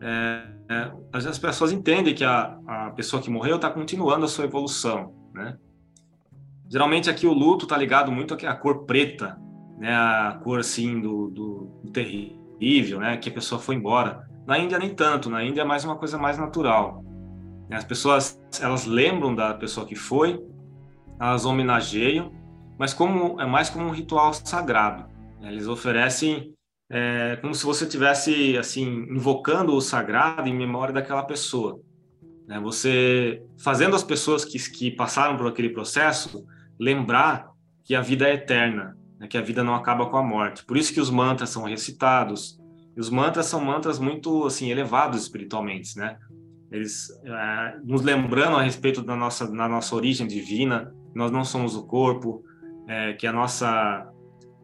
é, 0.00 0.46
é, 0.68 0.92
as 1.12 1.38
pessoas 1.38 1.72
entendem 1.72 2.14
que 2.14 2.24
a, 2.24 2.58
a 2.66 2.90
pessoa 2.90 3.22
que 3.22 3.30
morreu 3.30 3.56
está 3.56 3.70
continuando 3.70 4.24
a 4.24 4.28
sua 4.28 4.44
evolução, 4.44 5.14
né? 5.32 5.56
Geralmente 6.68 7.10
aqui 7.10 7.26
o 7.26 7.32
luto 7.32 7.66
está 7.66 7.76
ligado 7.76 8.10
muito 8.10 8.34
à 8.34 8.54
cor 8.54 8.84
preta, 8.84 9.38
né, 9.78 9.94
a 9.94 10.40
cor 10.42 10.60
assim 10.60 11.00
do, 11.00 11.28
do, 11.28 11.80
do 11.84 11.90
terrível, 11.90 12.98
né, 12.98 13.16
que 13.16 13.28
a 13.28 13.32
pessoa 13.32 13.60
foi 13.60 13.74
embora. 13.74 14.26
Na 14.46 14.58
Índia 14.58 14.78
nem 14.78 14.94
tanto, 14.94 15.28
na 15.28 15.44
Índia 15.44 15.62
é 15.62 15.64
mais 15.64 15.84
uma 15.84 15.96
coisa 15.96 16.16
mais 16.16 16.38
natural. 16.38 17.01
As 17.72 17.84
pessoas 17.84 18.40
elas 18.60 18.84
lembram 18.84 19.34
da 19.34 19.54
pessoa 19.54 19.86
que 19.86 19.94
foi, 19.94 20.40
elas 21.18 21.44
homenageiam, 21.44 22.32
mas 22.78 22.92
como 22.92 23.40
é 23.40 23.46
mais 23.46 23.70
como 23.70 23.86
um 23.86 23.90
ritual 23.90 24.32
sagrado. 24.34 25.10
Eles 25.40 25.66
oferecem 25.66 26.54
é, 26.90 27.36
como 27.36 27.54
se 27.54 27.64
você 27.64 27.86
tivesse 27.86 28.56
assim 28.58 29.06
invocando 29.10 29.74
o 29.74 29.80
sagrado 29.80 30.48
em 30.48 30.54
memória 30.54 30.92
daquela 30.92 31.22
pessoa. 31.22 31.80
Né? 32.46 32.60
Você 32.60 33.42
fazendo 33.58 33.96
as 33.96 34.04
pessoas 34.04 34.44
que, 34.44 34.58
que 34.70 34.90
passaram 34.90 35.36
por 35.36 35.46
aquele 35.46 35.70
processo 35.70 36.44
lembrar 36.78 37.50
que 37.84 37.94
a 37.94 38.00
vida 38.00 38.28
é 38.28 38.34
eterna, 38.34 38.96
né? 39.18 39.26
que 39.26 39.38
a 39.38 39.42
vida 39.42 39.64
não 39.64 39.74
acaba 39.74 40.06
com 40.06 40.16
a 40.16 40.22
morte. 40.22 40.64
Por 40.64 40.76
isso 40.76 40.92
que 40.92 41.00
os 41.00 41.10
mantras 41.10 41.50
são 41.50 41.64
recitados. 41.64 42.60
E 42.94 43.00
os 43.00 43.08
mantras 43.08 43.46
são 43.46 43.60
mantras 43.60 43.98
muito 43.98 44.44
assim 44.44 44.70
elevados 44.70 45.22
espiritualmente, 45.22 45.96
né? 45.96 46.18
Eles 46.72 47.08
é, 47.24 47.76
nos 47.84 48.02
lembrando 48.02 48.56
a 48.56 48.62
respeito 48.62 49.02
da 49.02 49.14
nossa, 49.14 49.46
da 49.46 49.68
nossa 49.68 49.94
origem 49.94 50.26
divina, 50.26 50.92
nós 51.14 51.30
não 51.30 51.44
somos 51.44 51.76
o 51.76 51.86
corpo, 51.86 52.42
é, 52.88 53.12
que 53.12 53.26
a 53.26 53.32
nossa 53.32 54.10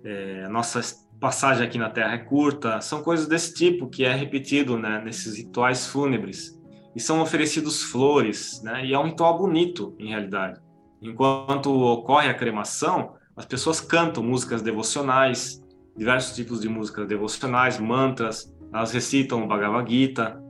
é, 0.04 0.44
a 0.44 0.48
nossa 0.48 0.80
passagem 1.20 1.66
aqui 1.66 1.78
na 1.78 1.90
Terra 1.90 2.14
é 2.14 2.18
curta, 2.18 2.80
são 2.80 3.02
coisas 3.02 3.26
desse 3.26 3.54
tipo 3.54 3.88
que 3.88 4.04
é 4.04 4.14
repetido 4.14 4.78
né, 4.78 5.02
nesses 5.04 5.36
rituais 5.36 5.86
fúnebres. 5.86 6.58
E 6.94 7.00
são 7.00 7.20
oferecidos 7.20 7.82
flores, 7.82 8.62
né, 8.62 8.86
e 8.86 8.94
é 8.94 8.98
um 8.98 9.04
ritual 9.04 9.36
bonito, 9.36 9.94
em 9.98 10.08
realidade. 10.08 10.60
Enquanto 11.02 11.70
ocorre 11.70 12.28
a 12.28 12.34
cremação, 12.34 13.14
as 13.36 13.44
pessoas 13.44 13.80
cantam 13.80 14.22
músicas 14.22 14.62
devocionais, 14.62 15.62
diversos 15.96 16.34
tipos 16.34 16.60
de 16.60 16.68
músicas 16.68 17.06
devocionais, 17.06 17.78
mantras, 17.78 18.52
elas 18.72 18.92
recitam 18.92 19.44
o 19.44 19.46
Bhagavad 19.46 19.90
Gita. 19.90 20.42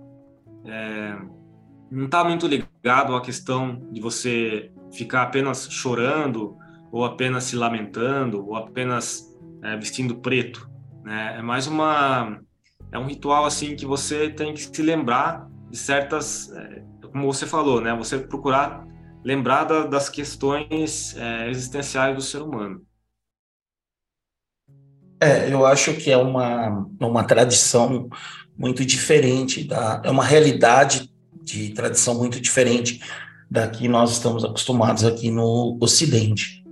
É, 0.64 1.18
não 1.91 2.07
está 2.07 2.24
muito 2.24 2.47
ligado 2.47 3.14
à 3.14 3.20
questão 3.20 3.89
de 3.91 4.01
você 4.01 4.70
ficar 4.93 5.22
apenas 5.22 5.68
chorando, 5.70 6.57
ou 6.91 7.05
apenas 7.05 7.45
se 7.45 7.57
lamentando, 7.57 8.47
ou 8.47 8.57
apenas 8.57 9.36
é, 9.62 9.76
vestindo 9.76 10.16
preto. 10.16 10.68
Né? 11.05 11.36
É 11.39 11.43
mais 11.43 11.66
uma. 11.66 12.41
É 12.91 12.99
um 12.99 13.07
ritual 13.07 13.45
assim 13.45 13.76
que 13.76 13.84
você 13.84 14.30
tem 14.30 14.55
que 14.55 14.61
se 14.61 14.82
lembrar 14.82 15.49
de 15.70 15.76
certas. 15.76 16.51
É, 16.53 16.82
como 17.12 17.32
você 17.32 17.47
falou, 17.47 17.80
né? 17.80 17.95
Você 17.97 18.18
procurar 18.18 18.86
lembrar 19.24 19.64
da, 19.64 19.86
das 19.86 20.09
questões 20.09 21.16
é, 21.16 21.51
existenciais 21.51 22.14
do 22.14 22.22
ser 22.22 22.43
humano. 22.43 22.82
É, 25.20 25.53
eu 25.53 25.66
acho 25.66 25.95
que 25.95 26.11
é 26.11 26.16
uma, 26.16 26.86
uma 27.01 27.24
tradição 27.24 28.09
muito 28.57 28.84
diferente, 28.84 29.66
da, 29.66 30.01
é 30.05 30.11
uma 30.11 30.24
realidade 30.24 31.12
de 31.49 31.70
tradição 31.70 32.14
muito 32.14 32.40
diferente 32.40 33.01
da 33.51 33.66
que 33.66 33.88
nós 33.88 34.12
estamos 34.12 34.44
acostumados 34.44 35.05
aqui 35.05 35.30
no 35.30 35.78
Ocidente. 35.80 36.64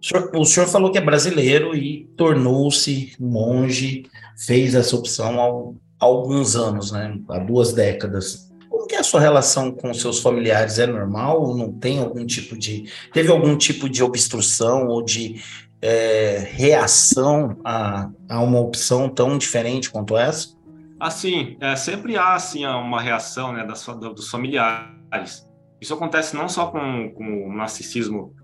O 0.00 0.06
senhor, 0.06 0.30
o 0.36 0.44
senhor 0.44 0.66
falou 0.66 0.92
que 0.92 0.98
é 0.98 1.00
brasileiro 1.00 1.74
e 1.74 2.08
tornou-se 2.16 3.12
monge, 3.18 4.04
fez 4.46 4.74
essa 4.74 4.94
opção 4.96 5.76
há, 6.00 6.04
alguns 6.04 6.54
anos, 6.54 6.92
né? 6.92 7.18
há 7.28 7.38
duas 7.38 7.72
décadas. 7.72 8.48
Como 8.70 8.86
que 8.86 8.94
é 8.94 9.00
a 9.00 9.04
sua 9.04 9.20
relação 9.20 9.72
com 9.72 9.92
seus 9.92 10.20
familiares? 10.20 10.78
É 10.78 10.86
normal? 10.86 11.56
Não 11.56 11.72
tem 11.72 11.98
algum 11.98 12.24
tipo 12.24 12.56
de. 12.56 12.84
Teve 13.12 13.30
algum 13.30 13.56
tipo 13.56 13.88
de 13.88 14.02
obstrução 14.02 14.86
ou 14.86 15.02
de 15.02 15.42
é, 15.82 16.48
reação 16.52 17.56
a, 17.64 18.08
a 18.28 18.40
uma 18.40 18.60
opção 18.60 19.08
tão 19.08 19.36
diferente 19.36 19.90
quanto 19.90 20.16
essa? 20.16 20.57
Assim, 21.00 21.56
é, 21.60 21.76
sempre 21.76 22.16
há 22.16 22.34
assim, 22.34 22.66
uma 22.66 23.00
reação 23.00 23.52
né, 23.52 23.64
das, 23.64 23.86
dos 23.86 24.28
familiares. 24.28 25.48
Isso 25.80 25.94
acontece 25.94 26.36
não 26.36 26.48
só 26.48 26.66
com, 26.66 27.12
com 27.12 27.48
o 27.48 27.52
narcisismo 27.52 28.34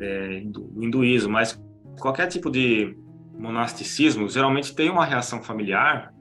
é, 0.00 0.40
do 0.44 0.72
hinduísmo, 0.80 1.32
mas 1.32 1.60
qualquer 1.98 2.28
tipo 2.28 2.50
de 2.50 2.96
monasticismo 3.36 4.28
geralmente 4.28 4.74
tem 4.74 4.88
uma 4.90 5.04
reação 5.04 5.42
familiar, 5.42 6.14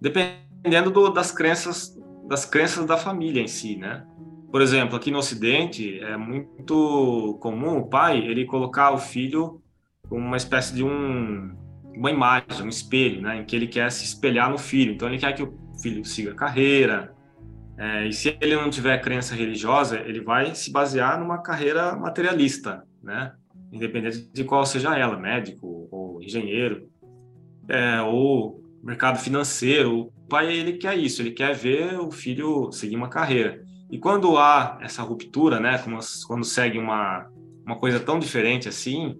dependendo 0.00 0.90
do, 0.90 1.10
das 1.10 1.30
crenças 1.30 1.96
das 2.26 2.44
crenças 2.44 2.84
da 2.84 2.96
família 2.96 3.40
em 3.40 3.46
si, 3.46 3.76
né? 3.76 4.04
Por 4.50 4.60
exemplo, 4.60 4.96
aqui 4.96 5.10
no 5.10 5.18
Ocidente 5.18 6.00
é 6.00 6.16
muito 6.16 7.38
comum 7.40 7.78
o 7.78 7.86
pai 7.86 8.18
ele 8.18 8.44
colocar 8.44 8.90
o 8.90 8.98
filho 8.98 9.62
como 10.08 10.24
uma 10.24 10.36
espécie 10.36 10.74
de 10.74 10.82
um 10.82 11.54
uma 11.96 12.10
imagem, 12.10 12.62
um 12.62 12.68
espelho, 12.68 13.22
né, 13.22 13.38
em 13.40 13.44
que 13.44 13.56
ele 13.56 13.66
quer 13.66 13.90
se 13.90 14.04
espelhar 14.04 14.50
no 14.50 14.58
filho. 14.58 14.92
Então 14.92 15.08
ele 15.08 15.18
quer 15.18 15.32
que 15.32 15.42
o 15.42 15.56
filho 15.80 16.04
siga 16.04 16.32
a 16.32 16.34
carreira. 16.34 17.14
É, 17.78 18.06
e 18.06 18.12
se 18.12 18.36
ele 18.40 18.54
não 18.54 18.70
tiver 18.70 19.00
crença 19.00 19.34
religiosa, 19.34 19.98
ele 20.00 20.20
vai 20.20 20.54
se 20.54 20.70
basear 20.70 21.18
numa 21.18 21.38
carreira 21.38 21.94
materialista, 21.96 22.82
né? 23.02 23.32
Independente 23.72 24.30
de 24.32 24.44
qual 24.44 24.64
seja 24.64 24.96
ela, 24.96 25.18
médico 25.18 25.88
ou 25.90 26.22
engenheiro, 26.22 26.88
é, 27.68 28.00
ou 28.02 28.62
mercado 28.82 29.18
financeiro. 29.18 30.00
O 30.00 30.28
pai 30.28 30.54
ele 30.54 30.74
quer 30.74 30.96
isso, 30.96 31.20
ele 31.20 31.32
quer 31.32 31.54
ver 31.54 31.98
o 31.98 32.10
filho 32.10 32.70
seguir 32.72 32.96
uma 32.96 33.08
carreira. 33.08 33.62
E 33.90 33.98
quando 33.98 34.36
há 34.38 34.78
essa 34.80 35.02
ruptura, 35.02 35.60
né, 35.60 35.82
quando 36.26 36.44
segue 36.44 36.78
uma 36.78 37.26
uma 37.66 37.76
coisa 37.76 37.98
tão 37.98 38.20
diferente 38.20 38.68
assim, 38.68 39.18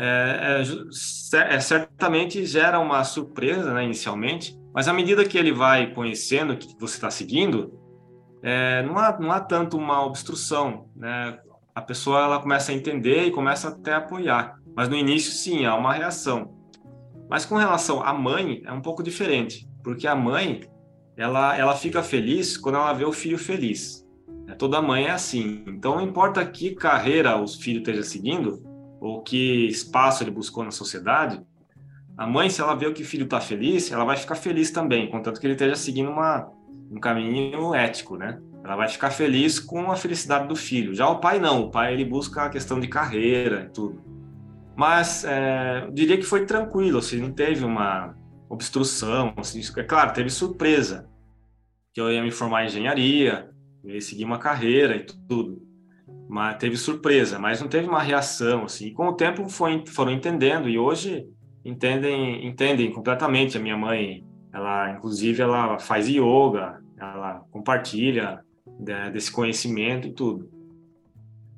é, 0.00 0.62
é, 0.62 1.54
é, 1.56 1.60
certamente 1.60 2.46
gera 2.46 2.78
uma 2.78 3.02
surpresa 3.02 3.74
né, 3.74 3.84
inicialmente, 3.84 4.56
mas 4.72 4.86
à 4.86 4.92
medida 4.92 5.24
que 5.24 5.36
ele 5.36 5.50
vai 5.50 5.92
conhecendo 5.92 6.56
que 6.56 6.68
você 6.78 6.94
está 6.94 7.10
seguindo, 7.10 7.76
é, 8.40 8.80
não, 8.84 8.96
há, 8.96 9.18
não 9.18 9.32
há 9.32 9.40
tanto 9.40 9.76
uma 9.76 10.06
obstrução. 10.06 10.88
Né? 10.94 11.36
A 11.74 11.82
pessoa 11.82 12.20
ela 12.20 12.40
começa 12.40 12.70
a 12.70 12.74
entender 12.74 13.24
e 13.24 13.32
começa 13.32 13.70
até 13.70 13.92
a 13.92 13.96
apoiar. 13.96 14.54
Mas 14.76 14.88
no 14.88 14.94
início, 14.94 15.32
sim, 15.32 15.66
há 15.66 15.74
uma 15.74 15.92
reação. 15.92 16.54
Mas 17.28 17.44
com 17.44 17.56
relação 17.56 18.00
à 18.00 18.14
mãe, 18.14 18.62
é 18.64 18.72
um 18.72 18.80
pouco 18.80 19.02
diferente, 19.02 19.68
porque 19.82 20.06
a 20.06 20.14
mãe 20.14 20.60
ela, 21.16 21.58
ela 21.58 21.74
fica 21.74 22.04
feliz 22.04 22.56
quando 22.56 22.76
ela 22.76 22.92
vê 22.92 23.04
o 23.04 23.12
filho 23.12 23.36
feliz. 23.36 24.06
É, 24.46 24.54
toda 24.54 24.80
mãe 24.80 25.06
é 25.06 25.10
assim. 25.10 25.64
Então, 25.66 25.96
não 25.96 26.02
importa 26.02 26.46
que 26.46 26.76
carreira 26.76 27.36
o 27.36 27.48
filho 27.48 27.78
esteja 27.78 28.04
seguindo, 28.04 28.62
ou 29.00 29.22
que 29.22 29.66
espaço 29.66 30.22
ele 30.22 30.30
buscou 30.30 30.64
na 30.64 30.70
sociedade, 30.70 31.40
a 32.16 32.26
mãe, 32.26 32.50
se 32.50 32.60
ela 32.60 32.74
vê 32.74 32.90
que 32.92 33.02
o 33.02 33.06
filho 33.06 33.24
está 33.24 33.40
feliz, 33.40 33.92
ela 33.92 34.04
vai 34.04 34.16
ficar 34.16 34.34
feliz 34.34 34.72
também, 34.72 35.08
contanto 35.08 35.40
que 35.40 35.46
ele 35.46 35.54
esteja 35.54 35.76
seguindo 35.76 36.10
uma, 36.10 36.50
um 36.90 36.98
caminho 36.98 37.72
ético, 37.74 38.16
né? 38.16 38.40
Ela 38.64 38.74
vai 38.74 38.88
ficar 38.88 39.10
feliz 39.10 39.60
com 39.60 39.90
a 39.90 39.96
felicidade 39.96 40.48
do 40.48 40.56
filho. 40.56 40.92
Já 40.94 41.08
o 41.08 41.20
pai 41.20 41.38
não, 41.38 41.62
o 41.62 41.70
pai 41.70 41.94
ele 41.94 42.04
busca 42.04 42.42
a 42.42 42.48
questão 42.50 42.80
de 42.80 42.88
carreira 42.88 43.66
e 43.66 43.72
tudo. 43.72 44.02
Mas 44.76 45.24
é, 45.24 45.84
eu 45.84 45.92
diria 45.92 46.16
que 46.16 46.24
foi 46.24 46.44
tranquilo, 46.44 46.98
assim, 46.98 47.20
não 47.20 47.32
teve 47.32 47.64
uma 47.64 48.16
obstrução, 48.48 49.32
assim, 49.36 49.60
é 49.76 49.82
claro, 49.84 50.12
teve 50.12 50.28
surpresa, 50.28 51.08
que 51.94 52.00
eu 52.00 52.10
ia 52.10 52.22
me 52.22 52.32
formar 52.32 52.64
em 52.64 52.66
engenharia, 52.66 53.48
eu 53.84 53.94
ia 53.94 54.00
seguir 54.00 54.24
uma 54.24 54.38
carreira 54.38 54.96
e 54.96 55.04
tudo 55.04 55.67
mas 56.28 56.58
teve 56.58 56.76
surpresa, 56.76 57.38
mas 57.38 57.60
não 57.60 57.68
teve 57.68 57.88
uma 57.88 58.02
reação 58.02 58.64
assim. 58.64 58.92
Com 58.92 59.08
o 59.08 59.14
tempo 59.14 59.48
foi, 59.48 59.82
foram 59.86 60.12
entendendo 60.12 60.68
e 60.68 60.78
hoje 60.78 61.26
entendem 61.64 62.46
entendem 62.46 62.92
completamente. 62.92 63.56
A 63.56 63.60
minha 63.60 63.76
mãe, 63.76 64.24
ela 64.52 64.92
inclusive 64.92 65.40
ela 65.40 65.78
faz 65.78 66.06
yoga, 66.06 66.80
ela 66.98 67.42
compartilha 67.50 68.40
né, 68.78 69.10
desse 69.10 69.32
conhecimento 69.32 70.06
e 70.06 70.12
tudo. 70.12 70.50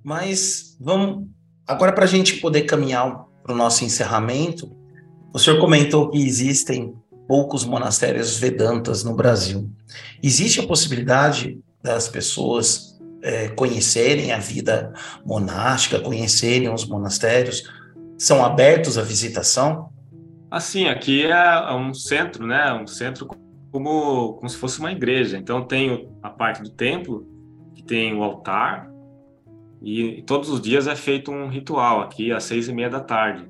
Mas 0.05 0.77
vamos 0.81 1.27
agora 1.67 1.93
para 1.93 2.05
a 2.05 2.09
gente 2.09 2.37
poder 2.37 2.63
caminhar 2.63 3.27
para 3.43 3.53
o 3.53 3.57
nosso 3.57 3.85
encerramento. 3.85 4.71
O 5.33 5.39
senhor 5.39 5.59
comentou 5.59 6.11
que 6.11 6.19
existem 6.19 6.95
poucos 7.27 7.65
monastérios 7.65 8.39
Vedantas 8.39 9.05
no 9.05 9.15
Brasil. 9.15 9.71
Existe 10.23 10.61
a 10.61 10.67
possibilidade 10.67 11.61
das 11.83 12.09
pessoas 12.09 12.90
é, 13.23 13.49
conhecerem 13.49 14.33
a 14.33 14.39
vida 14.39 14.93
monástica, 15.25 16.01
conhecerem 16.01 16.73
os 16.73 16.87
monastérios, 16.87 17.63
são 18.19 18.45
abertos 18.45 18.99
à 18.99 19.03
visitação? 19.03 19.91
Assim, 20.51 20.89
aqui 20.89 21.25
é, 21.25 21.31
é 21.31 21.75
um 21.75 21.95
centro, 21.95 22.47
né? 22.47 22.73
Um 22.73 22.87
centro 22.87 23.27
como, 23.71 24.35
como 24.35 24.49
se 24.49 24.57
fosse 24.57 24.81
uma 24.81 24.93
igreja. 24.93 25.39
Então 25.39 25.63
tem 25.63 26.11
a 26.23 26.29
parte 26.29 26.63
do 26.63 26.71
templo, 26.71 27.27
que 27.75 27.83
tem 27.83 28.15
o 28.17 28.23
altar, 28.23 28.91
e 29.83 30.23
todos 30.27 30.51
os 30.51 30.61
dias 30.61 30.87
é 30.87 30.95
feito 30.95 31.31
um 31.31 31.49
ritual 31.49 32.03
aqui 32.03 32.33
às 32.33 32.45
seis 32.45 32.69
e 32.69 32.73
meia 32.73 32.91
da 32.91 33.01
tarde. 33.01 33.49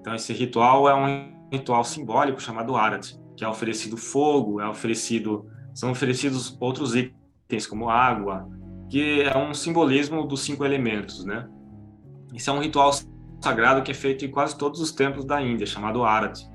Então 0.00 0.14
esse 0.14 0.32
ritual 0.32 0.88
é 0.88 0.94
um 0.94 1.48
ritual 1.50 1.82
simbólico 1.82 2.40
chamado 2.40 2.76
Arati, 2.76 3.18
que 3.36 3.44
é 3.44 3.48
oferecido 3.48 3.96
fogo, 3.96 4.60
é 4.60 4.68
oferecido, 4.68 5.46
são 5.74 5.90
oferecidos 5.90 6.56
outros 6.60 6.94
itens 6.94 7.66
como 7.66 7.88
água, 7.88 8.48
que 8.88 9.22
é 9.22 9.36
um 9.36 9.54
simbolismo 9.54 10.26
dos 10.26 10.42
cinco 10.42 10.64
elementos, 10.64 11.24
né? 11.24 11.48
Isso 12.32 12.50
é 12.50 12.52
um 12.52 12.60
ritual 12.60 12.90
sagrado 13.40 13.82
que 13.82 13.90
é 13.90 13.94
feito 13.94 14.24
em 14.24 14.30
quase 14.30 14.56
todos 14.56 14.80
os 14.80 14.92
templos 14.92 15.24
da 15.24 15.40
Índia, 15.40 15.66
chamado 15.66 16.04
Arati. 16.04 16.48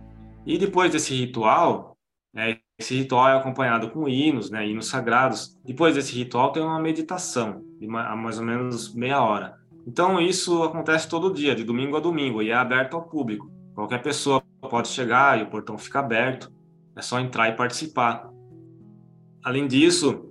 E 0.46 0.58
depois 0.58 0.92
desse 0.92 1.14
ritual, 1.14 1.98
é, 2.36 2.58
esse 2.78 2.96
ritual 2.96 3.30
é 3.30 3.38
acompanhado 3.38 3.90
com 3.90 4.08
hinos, 4.08 4.50
né, 4.50 4.68
hinos 4.68 4.88
sagrados. 4.88 5.58
Depois 5.66 5.96
desse 5.96 6.16
ritual 6.16 6.52
tem 6.52 6.64
uma 6.64 6.80
meditação, 6.80 7.62
de 7.80 7.88
mais 7.88 8.40
ou 8.40 8.46
menos 8.46 8.94
meia 8.94 9.22
hora. 9.22 9.58
Então 9.86 10.20
isso 10.20 10.64
acontece 10.64 11.08
todo 11.08 11.34
dia, 11.34 11.56
de 11.56 11.64
domingo 11.64 11.98
a 11.98 12.00
domingo, 12.00 12.42
e 12.42 12.50
é 12.50 12.54
aberto 12.54 12.96
ao 12.96 13.04
público. 13.04 13.52
Qualquer 13.74 14.02
pessoa 14.02 14.44
pode 14.70 14.88
chegar 14.90 15.40
e 15.40 15.44
o 15.44 15.50
portão 15.50 15.78
fica 15.78 16.00
aberto, 16.00 16.52
é 16.96 17.02
só 17.02 17.20
entrar 17.20 17.50
e 17.50 17.56
participar. 17.56 18.30
Além 19.44 19.68
disso, 19.68 20.29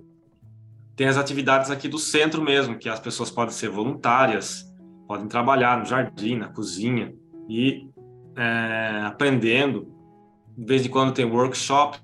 tem 0.99 1.07
as 1.07 1.15
atividades 1.15 1.71
aqui 1.71 1.87
do 1.87 1.97
centro 1.97 2.43
mesmo, 2.43 2.77
que 2.77 2.89
as 2.89 2.99
pessoas 2.99 3.31
podem 3.31 3.53
ser 3.53 3.69
voluntárias, 3.69 4.69
podem 5.07 5.29
trabalhar 5.29 5.79
no 5.79 5.85
jardim, 5.85 6.35
na 6.35 6.49
cozinha 6.49 7.15
e 7.47 7.87
é, 8.35 9.03
aprendendo. 9.05 9.95
De 10.57 10.65
vez 10.65 10.85
em 10.85 10.89
quando 10.89 11.13
tem 11.13 11.23
workshops 11.23 12.01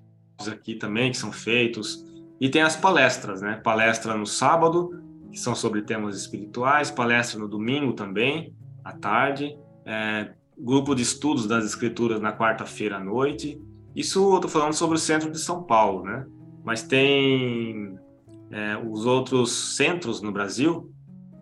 aqui 0.50 0.76
também 0.76 1.12
que 1.12 1.18
são 1.18 1.30
feitos 1.30 2.06
e 2.40 2.48
tem 2.48 2.62
as 2.62 2.78
palestras, 2.78 3.42
né? 3.42 3.60
Palestra 3.62 4.16
no 4.16 4.26
sábado 4.26 5.04
que 5.30 5.38
são 5.38 5.54
sobre 5.54 5.82
temas 5.82 6.16
espirituais, 6.16 6.90
palestra 6.90 7.38
no 7.38 7.50
domingo 7.50 7.92
também 7.92 8.56
à 8.82 8.94
tarde 8.94 9.58
é, 9.86 10.32
grupo 10.58 10.96
de 10.96 11.02
estudos 11.02 11.46
das 11.46 11.66
escrituras 11.66 12.22
na 12.22 12.32
quarta-feira 12.32 12.96
à 12.96 13.04
noite. 13.04 13.62
Isso 13.94 14.20
eu 14.20 14.36
estou 14.36 14.50
falando 14.50 14.72
sobre 14.72 14.96
o 14.96 15.00
centro 15.00 15.30
de 15.30 15.38
São 15.38 15.64
Paulo, 15.64 16.06
né? 16.06 16.26
Mas 16.64 16.82
tem 16.82 18.00
é, 18.52 18.78
os 18.78 19.06
outros 19.06 19.76
centros 19.76 20.22
no 20.22 20.32
Brasil. 20.32 20.92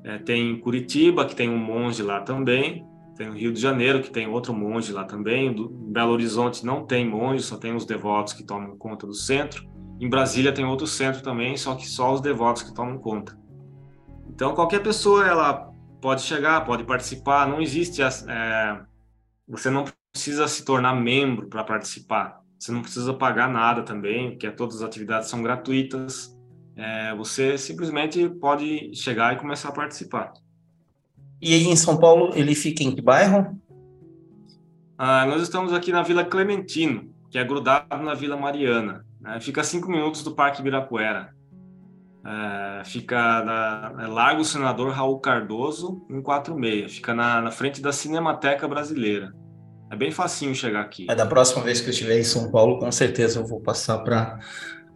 É, 0.03 0.17
tem 0.17 0.59
Curitiba, 0.59 1.25
que 1.25 1.35
tem 1.35 1.49
um 1.49 1.57
monge 1.57 2.03
lá 2.03 2.21
também. 2.21 2.85
Tem 3.15 3.29
o 3.29 3.33
Rio 3.33 3.53
de 3.53 3.61
Janeiro, 3.61 4.01
que 4.01 4.11
tem 4.11 4.27
outro 4.27 4.53
monge 4.53 4.91
lá 4.91 5.03
também. 5.03 5.53
Do 5.53 5.69
Belo 5.69 6.11
Horizonte 6.11 6.65
não 6.65 6.85
tem 6.85 7.07
monge, 7.07 7.43
só 7.43 7.57
tem 7.57 7.75
os 7.75 7.85
devotos 7.85 8.33
que 8.33 8.43
tomam 8.43 8.75
conta 8.77 9.05
do 9.05 9.13
centro. 9.13 9.71
Em 9.99 10.09
Brasília 10.09 10.51
tem 10.51 10.65
outro 10.65 10.87
centro 10.87 11.21
também, 11.21 11.55
só 11.55 11.75
que 11.75 11.87
só 11.87 12.13
os 12.13 12.21
devotos 12.21 12.63
que 12.63 12.73
tomam 12.73 12.97
conta. 12.97 13.37
Então, 14.27 14.55
qualquer 14.55 14.81
pessoa 14.81 15.27
ela 15.27 15.71
pode 16.01 16.23
chegar, 16.23 16.65
pode 16.65 16.83
participar. 16.83 17.47
Não 17.47 17.61
existe. 17.61 18.01
É, 18.01 18.81
você 19.47 19.69
não 19.69 19.85
precisa 20.11 20.47
se 20.47 20.65
tornar 20.65 20.95
membro 20.95 21.47
para 21.47 21.63
participar. 21.63 22.41
Você 22.59 22.71
não 22.71 22.81
precisa 22.81 23.13
pagar 23.13 23.47
nada 23.47 23.83
também, 23.83 24.31
porque 24.31 24.49
todas 24.49 24.77
as 24.77 24.81
atividades 24.81 25.29
são 25.29 25.43
gratuitas. 25.43 26.32
É, 26.75 27.13
você 27.15 27.57
simplesmente 27.57 28.27
pode 28.29 28.93
chegar 28.95 29.33
e 29.33 29.39
começar 29.39 29.69
a 29.69 29.73
participar. 29.73 30.33
E 31.41 31.53
aí 31.53 31.67
em 31.67 31.75
São 31.75 31.97
Paulo, 31.97 32.31
ele 32.35 32.55
fica 32.55 32.83
em 32.83 32.95
que 32.95 33.01
bairro? 33.01 33.59
Ah, 34.97 35.25
nós 35.25 35.41
estamos 35.41 35.73
aqui 35.73 35.91
na 35.91 36.01
Vila 36.01 36.23
Clementino, 36.23 37.13
que 37.29 37.37
é 37.37 37.43
grudado 37.43 38.03
na 38.03 38.13
Vila 38.13 38.37
Mariana. 38.37 39.05
Né? 39.19 39.39
Fica 39.39 39.61
a 39.61 39.63
cinco 39.63 39.89
minutos 39.89 40.23
do 40.23 40.33
Parque 40.33 40.61
Ibirapuera. 40.61 41.33
É, 42.25 42.83
fica 42.85 43.43
na 43.43 43.93
é 43.99 44.07
Largo 44.07 44.45
Senador 44.45 44.91
Raul 44.91 45.19
Cardoso, 45.19 46.05
146. 46.07 46.95
Fica 46.95 47.13
na, 47.13 47.41
na 47.41 47.51
frente 47.51 47.81
da 47.81 47.91
Cinemateca 47.91 48.67
Brasileira. 48.67 49.33
É 49.91 49.95
bem 49.95 50.09
facinho 50.09 50.55
chegar 50.55 50.81
aqui. 50.81 51.05
É 51.09 51.13
da 51.13 51.25
próxima 51.25 51.61
vez 51.63 51.81
que 51.81 51.87
eu 51.87 51.91
estiver 51.91 52.17
em 52.17 52.23
São 52.23 52.49
Paulo, 52.49 52.79
com 52.79 52.91
certeza 52.91 53.39
eu 53.39 53.45
vou 53.45 53.59
passar 53.59 53.99
para 53.99 54.39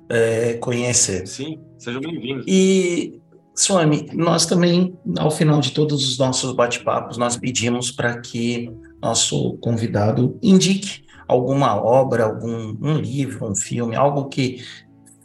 é, 0.10 0.54
conhecer. 0.56 1.28
Sim, 1.28 1.60
seja 1.78 2.00
bem-vindo. 2.00 2.44
E 2.48 3.20
Swami, 3.56 4.08
nós 4.14 4.46
também, 4.46 4.96
ao 5.18 5.32
final 5.32 5.60
de 5.60 5.72
todos 5.72 6.08
os 6.08 6.18
nossos 6.18 6.54
bate-papos, 6.54 7.18
nós 7.18 7.36
pedimos 7.36 7.92
para 7.92 8.20
que 8.20 8.72
nosso 9.02 9.58
convidado 9.58 10.38
indique 10.42 11.04
alguma 11.28 11.76
obra, 11.76 12.26
algum 12.26 12.78
um 12.82 12.98
livro, 12.98 13.50
um 13.50 13.56
filme, 13.56 13.96
algo 13.96 14.30
que 14.30 14.64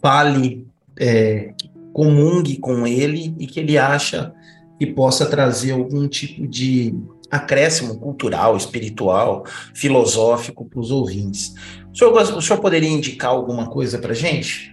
fale, 0.01 0.67
é, 0.99 1.55
comungue 1.93 2.57
com 2.59 2.87
ele 2.87 3.35
e 3.39 3.47
que 3.47 3.61
ele 3.61 3.79
acha 3.79 4.33
que 4.79 4.87
possa 4.87 5.27
trazer 5.27 5.73
algum 5.73 6.09
tipo 6.09 6.47
de 6.47 6.95
acréscimo 7.31 7.99
cultural, 7.99 8.57
espiritual, 8.57 9.45
filosófico 9.75 10.65
para 10.65 10.81
os 10.81 10.91
ouvintes. 10.91 11.55
O 11.93 11.97
senhor, 11.97 12.13
o 12.37 12.43
senhor 12.43 12.61
poderia 12.61 12.89
indicar 12.89 13.31
alguma 13.31 13.69
coisa 13.69 13.99
para 13.99 14.13
gente? 14.13 14.72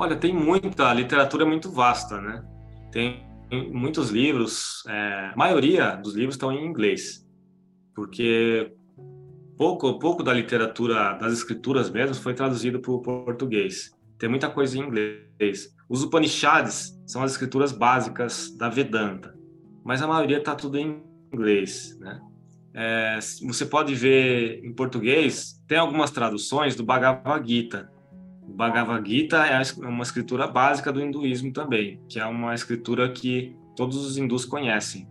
Olha, 0.00 0.16
tem 0.16 0.32
muita, 0.32 0.88
a 0.88 0.94
literatura 0.94 1.42
é 1.42 1.46
muito 1.46 1.70
vasta, 1.70 2.18
né? 2.22 2.42
Tem 2.90 3.22
muitos 3.70 4.08
livros, 4.08 4.82
é, 4.88 5.30
a 5.30 5.36
maioria 5.36 5.94
dos 5.96 6.14
livros 6.14 6.36
estão 6.36 6.50
em 6.50 6.64
inglês, 6.64 7.28
porque 7.94 8.72
pouco, 9.58 9.98
pouco 9.98 10.22
da 10.22 10.32
literatura, 10.32 11.12
das 11.18 11.34
escrituras 11.34 11.90
mesmo, 11.90 12.14
foi 12.14 12.32
traduzido 12.32 12.80
para 12.80 12.90
o 12.92 13.02
português. 13.02 13.94
Tem 14.18 14.26
muita 14.26 14.48
coisa 14.48 14.78
em 14.78 14.80
inglês. 14.80 15.68
Os 15.86 16.02
Upanishads 16.02 16.98
são 17.06 17.22
as 17.22 17.32
escrituras 17.32 17.70
básicas 17.70 18.56
da 18.56 18.70
Vedanta, 18.70 19.38
mas 19.84 20.00
a 20.00 20.08
maioria 20.08 20.38
está 20.38 20.54
tudo 20.54 20.78
em 20.78 21.02
inglês, 21.30 21.94
né? 22.00 22.18
É, 22.72 23.18
você 23.42 23.66
pode 23.66 23.94
ver 23.94 24.64
em 24.64 24.72
português, 24.72 25.62
tem 25.68 25.76
algumas 25.76 26.10
traduções 26.10 26.74
do 26.74 26.84
Bhagavad 26.84 27.46
Gita, 27.46 27.99
o 28.50 28.52
Bhagavad 28.52 29.08
Gita 29.08 29.46
é 29.46 29.62
uma 29.78 30.02
escritura 30.02 30.46
básica 30.48 30.92
do 30.92 31.00
hinduísmo 31.00 31.52
também, 31.52 32.00
que 32.08 32.18
é 32.18 32.26
uma 32.26 32.52
escritura 32.52 33.08
que 33.10 33.56
todos 33.76 33.96
os 34.04 34.18
hindus 34.18 34.44
conhecem. 34.44 35.08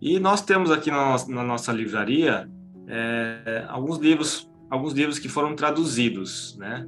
E 0.00 0.18
nós 0.18 0.42
temos 0.42 0.70
aqui 0.72 0.90
na, 0.90 1.44
nossa 1.44 1.72
livraria 1.72 2.50
é, 2.88 3.64
alguns 3.68 3.98
livros, 3.98 4.50
alguns 4.68 4.92
livros 4.92 5.18
que 5.20 5.28
foram 5.28 5.54
traduzidos, 5.54 6.56
né? 6.58 6.86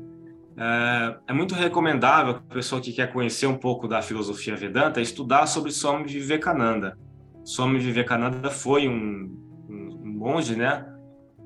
É, 0.57 1.17
é, 1.29 1.33
muito 1.33 1.55
recomendável 1.55 2.37
a 2.37 2.55
pessoa 2.55 2.81
que 2.81 2.93
quer 2.93 3.13
conhecer 3.13 3.47
um 3.47 3.57
pouco 3.57 3.89
da 3.89 4.03
filosofia 4.03 4.55
Vedanta 4.57 5.01
estudar 5.01 5.47
sobre 5.47 5.71
Swami 5.71 6.07
Vivekananda. 6.07 6.99
Swami 7.45 7.79
Vivekananda 7.79 8.51
foi 8.51 8.89
um, 8.89 9.33
um, 9.69 10.01
monge, 10.05 10.57
né? 10.57 10.85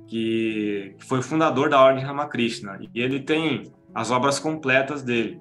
Que, 0.07 0.95
foi 1.01 1.21
fundador 1.21 1.69
da 1.69 1.83
Ordem 1.83 2.05
Ramakrishna. 2.05 2.79
E 2.95 3.01
ele 3.01 3.21
tem 3.21 3.65
as 3.99 4.13
obras 4.13 4.39
completas 4.39 5.03
dele. 5.03 5.41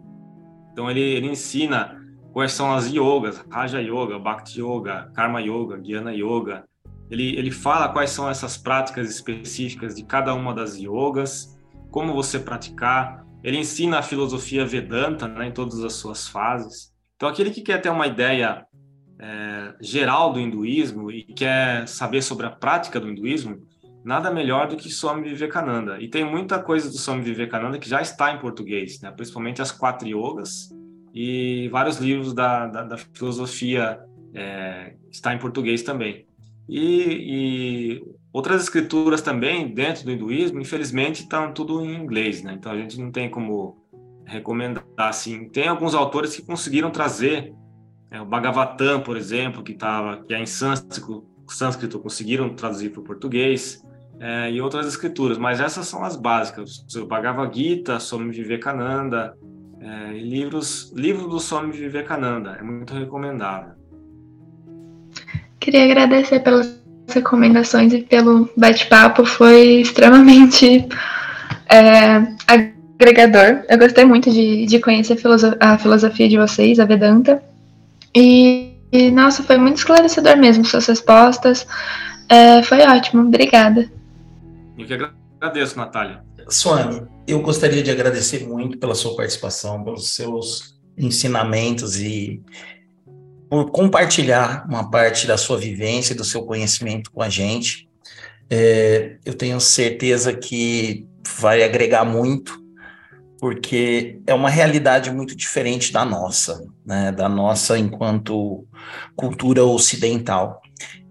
Então 0.71 0.89
ele, 0.89 0.99
ele 0.99 1.27
ensina 1.27 2.03
quais 2.33 2.53
são 2.53 2.73
as 2.73 2.91
yogas, 2.91 3.45
Raja 3.51 3.79
Yoga, 3.79 4.17
Bhakti 4.17 4.59
Yoga, 4.59 5.11
Karma 5.13 5.39
Yoga, 5.39 5.79
Jnana 5.79 6.11
Yoga. 6.11 6.65
Ele, 7.11 7.37
ele 7.37 7.51
fala 7.51 7.89
quais 7.89 8.09
são 8.09 8.27
essas 8.27 8.57
práticas 8.57 9.11
específicas 9.11 9.93
de 9.93 10.03
cada 10.03 10.33
uma 10.33 10.55
das 10.55 10.75
yogas, 10.75 11.55
como 11.91 12.15
você 12.15 12.39
praticar. 12.39 13.23
Ele 13.43 13.59
ensina 13.59 13.99
a 13.99 14.01
filosofia 14.01 14.65
Vedanta 14.65 15.27
né, 15.27 15.49
em 15.49 15.51
todas 15.51 15.83
as 15.83 15.93
suas 15.93 16.27
fases. 16.27 16.91
Então 17.15 17.29
aquele 17.29 17.51
que 17.51 17.61
quer 17.61 17.79
ter 17.79 17.89
uma 17.89 18.07
ideia 18.07 18.65
é, 19.19 19.75
geral 19.79 20.33
do 20.33 20.39
hinduísmo 20.39 21.11
e 21.11 21.21
quer 21.21 21.87
saber 21.87 22.23
sobre 22.23 22.47
a 22.47 22.51
prática 22.51 22.99
do 22.99 23.07
hinduísmo, 23.07 23.66
nada 24.07 24.31
melhor 24.31 24.69
do 24.69 24.77
que 24.77 24.89
Swami 24.89 25.27
Vivekananda. 25.27 25.99
E 25.99 26.07
tem 26.07 26.23
muita 26.23 26.57
coisa 26.59 26.89
do 26.89 26.97
Swami 26.97 27.21
Vivekananda 27.21 27.77
que 27.77 27.89
já 27.89 28.01
está 28.01 28.31
em 28.31 28.39
português, 28.39 29.01
né? 29.01 29.11
principalmente 29.11 29.61
as 29.61 29.69
quatro 29.69 30.07
yogas 30.07 30.69
e 31.13 31.67
vários 31.73 31.97
livros 31.97 32.33
da, 32.33 32.67
da, 32.67 32.83
da 32.83 32.97
filosofia 32.97 33.99
é, 34.33 34.93
está 35.11 35.33
em 35.33 35.37
português 35.37 35.83
também. 35.83 36.25
E, 36.69 37.99
e, 37.99 38.03
outras 38.31 38.63
escrituras 38.63 39.21
também 39.21 39.73
dentro 39.73 40.05
do 40.05 40.11
hinduísmo, 40.11 40.61
infelizmente, 40.61 41.23
estão 41.23 41.51
tudo 41.51 41.83
em 41.83 41.93
inglês, 41.93 42.41
né? 42.41 42.53
Então 42.53 42.71
a 42.71 42.77
gente 42.77 42.97
não 42.97 43.11
tem 43.11 43.29
como 43.29 43.85
recomendar 44.25 44.85
assim. 44.99 45.49
Tem 45.49 45.67
alguns 45.67 45.93
autores 45.93 46.33
que 46.33 46.45
conseguiram 46.45 46.91
trazer 46.91 47.53
é, 48.09 48.21
o 48.21 48.25
Bhagavatam, 48.25 49.01
por 49.01 49.17
exemplo, 49.17 49.63
que 49.63 49.73
estava 49.73 50.23
que 50.23 50.33
é 50.33 50.39
em 50.39 50.45
sânscrito, 50.45 51.25
sânscrito 51.49 51.99
conseguiram 51.99 52.55
traduzir 52.55 52.91
para 52.91 53.01
o 53.01 53.03
português 53.03 53.85
é, 54.19 54.51
e 54.51 54.61
outras 54.61 54.87
escrituras, 54.87 55.37
mas 55.37 55.59
essas 55.59 55.87
são 55.87 56.03
as 56.03 56.15
básicas. 56.15 56.85
O 56.95 57.05
Bhagavad 57.05 57.55
Gita, 57.55 57.99
Swami 57.99 58.31
Vivekananda, 58.31 59.35
é, 59.79 60.13
livros, 60.13 60.91
livro 60.95 61.27
do 61.27 61.39
Swami 61.39 61.71
Vivekananda, 61.71 62.57
é 62.59 62.63
muito 62.63 62.93
recomendável. 62.93 63.73
Queria 65.59 65.83
agradecer 65.83 66.39
pelas 66.39 66.79
recomendações 67.09 67.93
e 67.93 68.01
pelo 68.01 68.49
bate-papo, 68.57 69.25
foi 69.25 69.81
extremamente 69.81 70.87
é, 71.69 72.35
agregador. 72.47 73.63
Eu 73.69 73.77
gostei 73.77 74.05
muito 74.05 74.31
de, 74.31 74.65
de 74.65 74.79
conhecer 74.79 75.13
a, 75.13 75.17
filoso 75.17 75.55
a 75.59 75.77
filosofia 75.77 76.27
de 76.27 76.37
vocês, 76.37 76.79
a 76.79 76.85
Vedanta. 76.85 77.41
E, 78.15 78.73
e, 78.91 79.11
nossa, 79.11 79.43
foi 79.43 79.57
muito 79.57 79.77
esclarecedor 79.77 80.37
mesmo 80.37 80.65
suas 80.65 80.87
respostas. 80.87 81.67
É, 82.29 82.63
foi 82.63 82.81
ótimo, 82.81 83.21
obrigada. 83.21 83.96
Eu 84.77 84.85
que 84.85 84.93
agradeço, 84.93 85.77
Natália. 85.77 86.23
Swami, 86.49 87.01
eu 87.27 87.41
gostaria 87.41 87.81
de 87.81 87.89
agradecer 87.89 88.47
muito 88.47 88.77
pela 88.77 88.93
sua 88.93 89.15
participação, 89.15 89.83
pelos 89.83 90.13
seus 90.13 90.79
ensinamentos 90.97 91.99
e 91.99 92.41
por 93.49 93.71
compartilhar 93.71 94.65
uma 94.67 94.89
parte 94.89 95.25
da 95.25 95.37
sua 95.37 95.57
vivência 95.57 96.13
e 96.13 96.17
do 96.17 96.23
seu 96.23 96.43
conhecimento 96.43 97.11
com 97.11 97.21
a 97.21 97.29
gente. 97.29 97.87
É, 98.49 99.17
eu 99.25 99.33
tenho 99.33 99.59
certeza 99.59 100.33
que 100.33 101.07
vai 101.39 101.63
agregar 101.63 102.05
muito, 102.05 102.61
porque 103.39 104.19
é 104.25 104.33
uma 104.33 104.49
realidade 104.49 105.11
muito 105.11 105.35
diferente 105.35 105.91
da 105.91 106.05
nossa, 106.05 106.65
né? 106.85 107.11
da 107.11 107.27
nossa 107.27 107.77
enquanto 107.77 108.65
cultura 109.15 109.63
ocidental. 109.63 110.61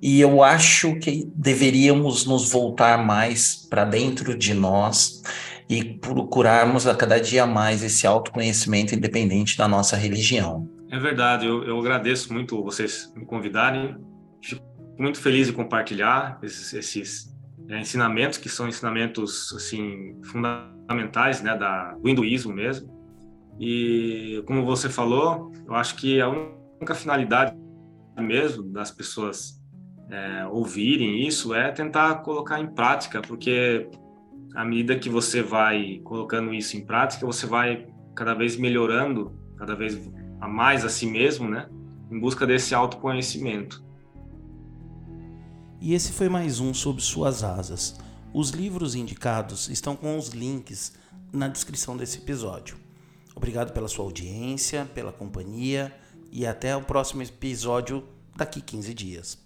E 0.01 0.21
eu 0.21 0.43
acho 0.43 0.99
que 0.99 1.31
deveríamos 1.35 2.27
nos 2.27 2.51
voltar 2.51 3.05
mais 3.05 3.67
para 3.69 3.85
dentro 3.85 4.37
de 4.37 4.53
nós 4.53 5.23
e 5.69 5.83
procurarmos 5.85 6.87
a 6.87 6.95
cada 6.95 7.19
dia 7.19 7.47
mais 7.47 7.83
esse 7.83 8.07
autoconhecimento 8.07 8.95
independente 8.95 9.57
da 9.57 9.67
nossa 9.67 9.97
religião. 9.97 10.69
É 10.91 10.99
verdade, 10.99 11.47
eu, 11.47 11.65
eu 11.65 11.79
agradeço 11.81 12.33
muito 12.33 12.63
vocês 12.63 13.13
me 13.17 13.25
convidarem. 13.25 13.97
Fico 14.43 14.63
muito 14.99 15.19
feliz 15.19 15.49
de 15.49 15.53
compartilhar 15.53 16.39
esses, 16.43 16.73
esses 16.73 17.37
é, 17.69 17.81
ensinamentos 17.81 18.39
que 18.39 18.49
são 18.49 18.69
ensinamentos 18.69 19.53
assim 19.57 20.17
fundamentais, 20.23 21.43
né, 21.43 21.57
da, 21.57 21.95
do 21.95 22.09
hinduísmo 22.09 22.53
mesmo. 22.53 22.95
E 23.59 24.43
como 24.47 24.65
você 24.65 24.89
falou, 24.89 25.51
eu 25.67 25.75
acho 25.75 25.97
que 25.97 26.21
a 26.21 26.29
única 26.29 26.95
finalidade 26.95 27.57
mesmo 28.19 28.63
das 28.63 28.91
pessoas 28.91 29.56
é, 30.11 30.47
ouvirem 30.47 31.27
isso 31.27 31.55
é 31.55 31.71
tentar 31.73 32.17
colocar 32.17 32.61
em 32.61 32.67
prática, 32.67 33.21
porque 33.21 33.89
à 34.55 34.65
medida 34.65 34.99
que 34.99 35.09
você 35.09 35.43
vai 35.43 36.01
colocando 36.05 36.55
isso 36.55 36.77
em 36.77 36.85
prática, 36.85 37.27
você 37.27 37.47
vai 37.47 37.87
cada 38.15 38.35
vez 38.35 38.57
melhorando, 38.57 39.33
cada 39.57 39.75
vez 39.75 40.01
a 40.41 40.49
mais 40.49 40.85
a 40.85 40.89
si 40.89 41.07
mesmo, 41.07 41.49
né? 41.49 41.69
Em 42.11 42.19
busca 42.19 42.47
desse 42.47 42.75
autoconhecimento. 42.75 43.85
E 45.81 45.93
esse 45.93 46.13
foi 46.13 46.29
mais 46.29 46.61
um 46.61 46.73
sob 46.73 47.03
suas 47.03 47.43
asas. 47.45 47.99
Os 48.33 48.51
livros 48.51 48.95
indicados 48.95 49.69
estão 49.69 49.95
com 49.95 50.17
os 50.17 50.29
links 50.29 50.97
na 51.33 51.49
descrição 51.49 51.97
desse 51.97 52.19
episódio. 52.19 52.77
Obrigado 53.35 53.73
pela 53.73 53.89
sua 53.89 54.05
audiência, 54.05 54.89
pela 54.95 55.13
companhia 55.13 55.95
e 56.33 56.47
até 56.47 56.75
o 56.75 56.83
próximo 56.83 57.23
episódio 57.23 58.03
daqui 58.35 58.61
15 58.61 58.95
dias. 58.95 59.46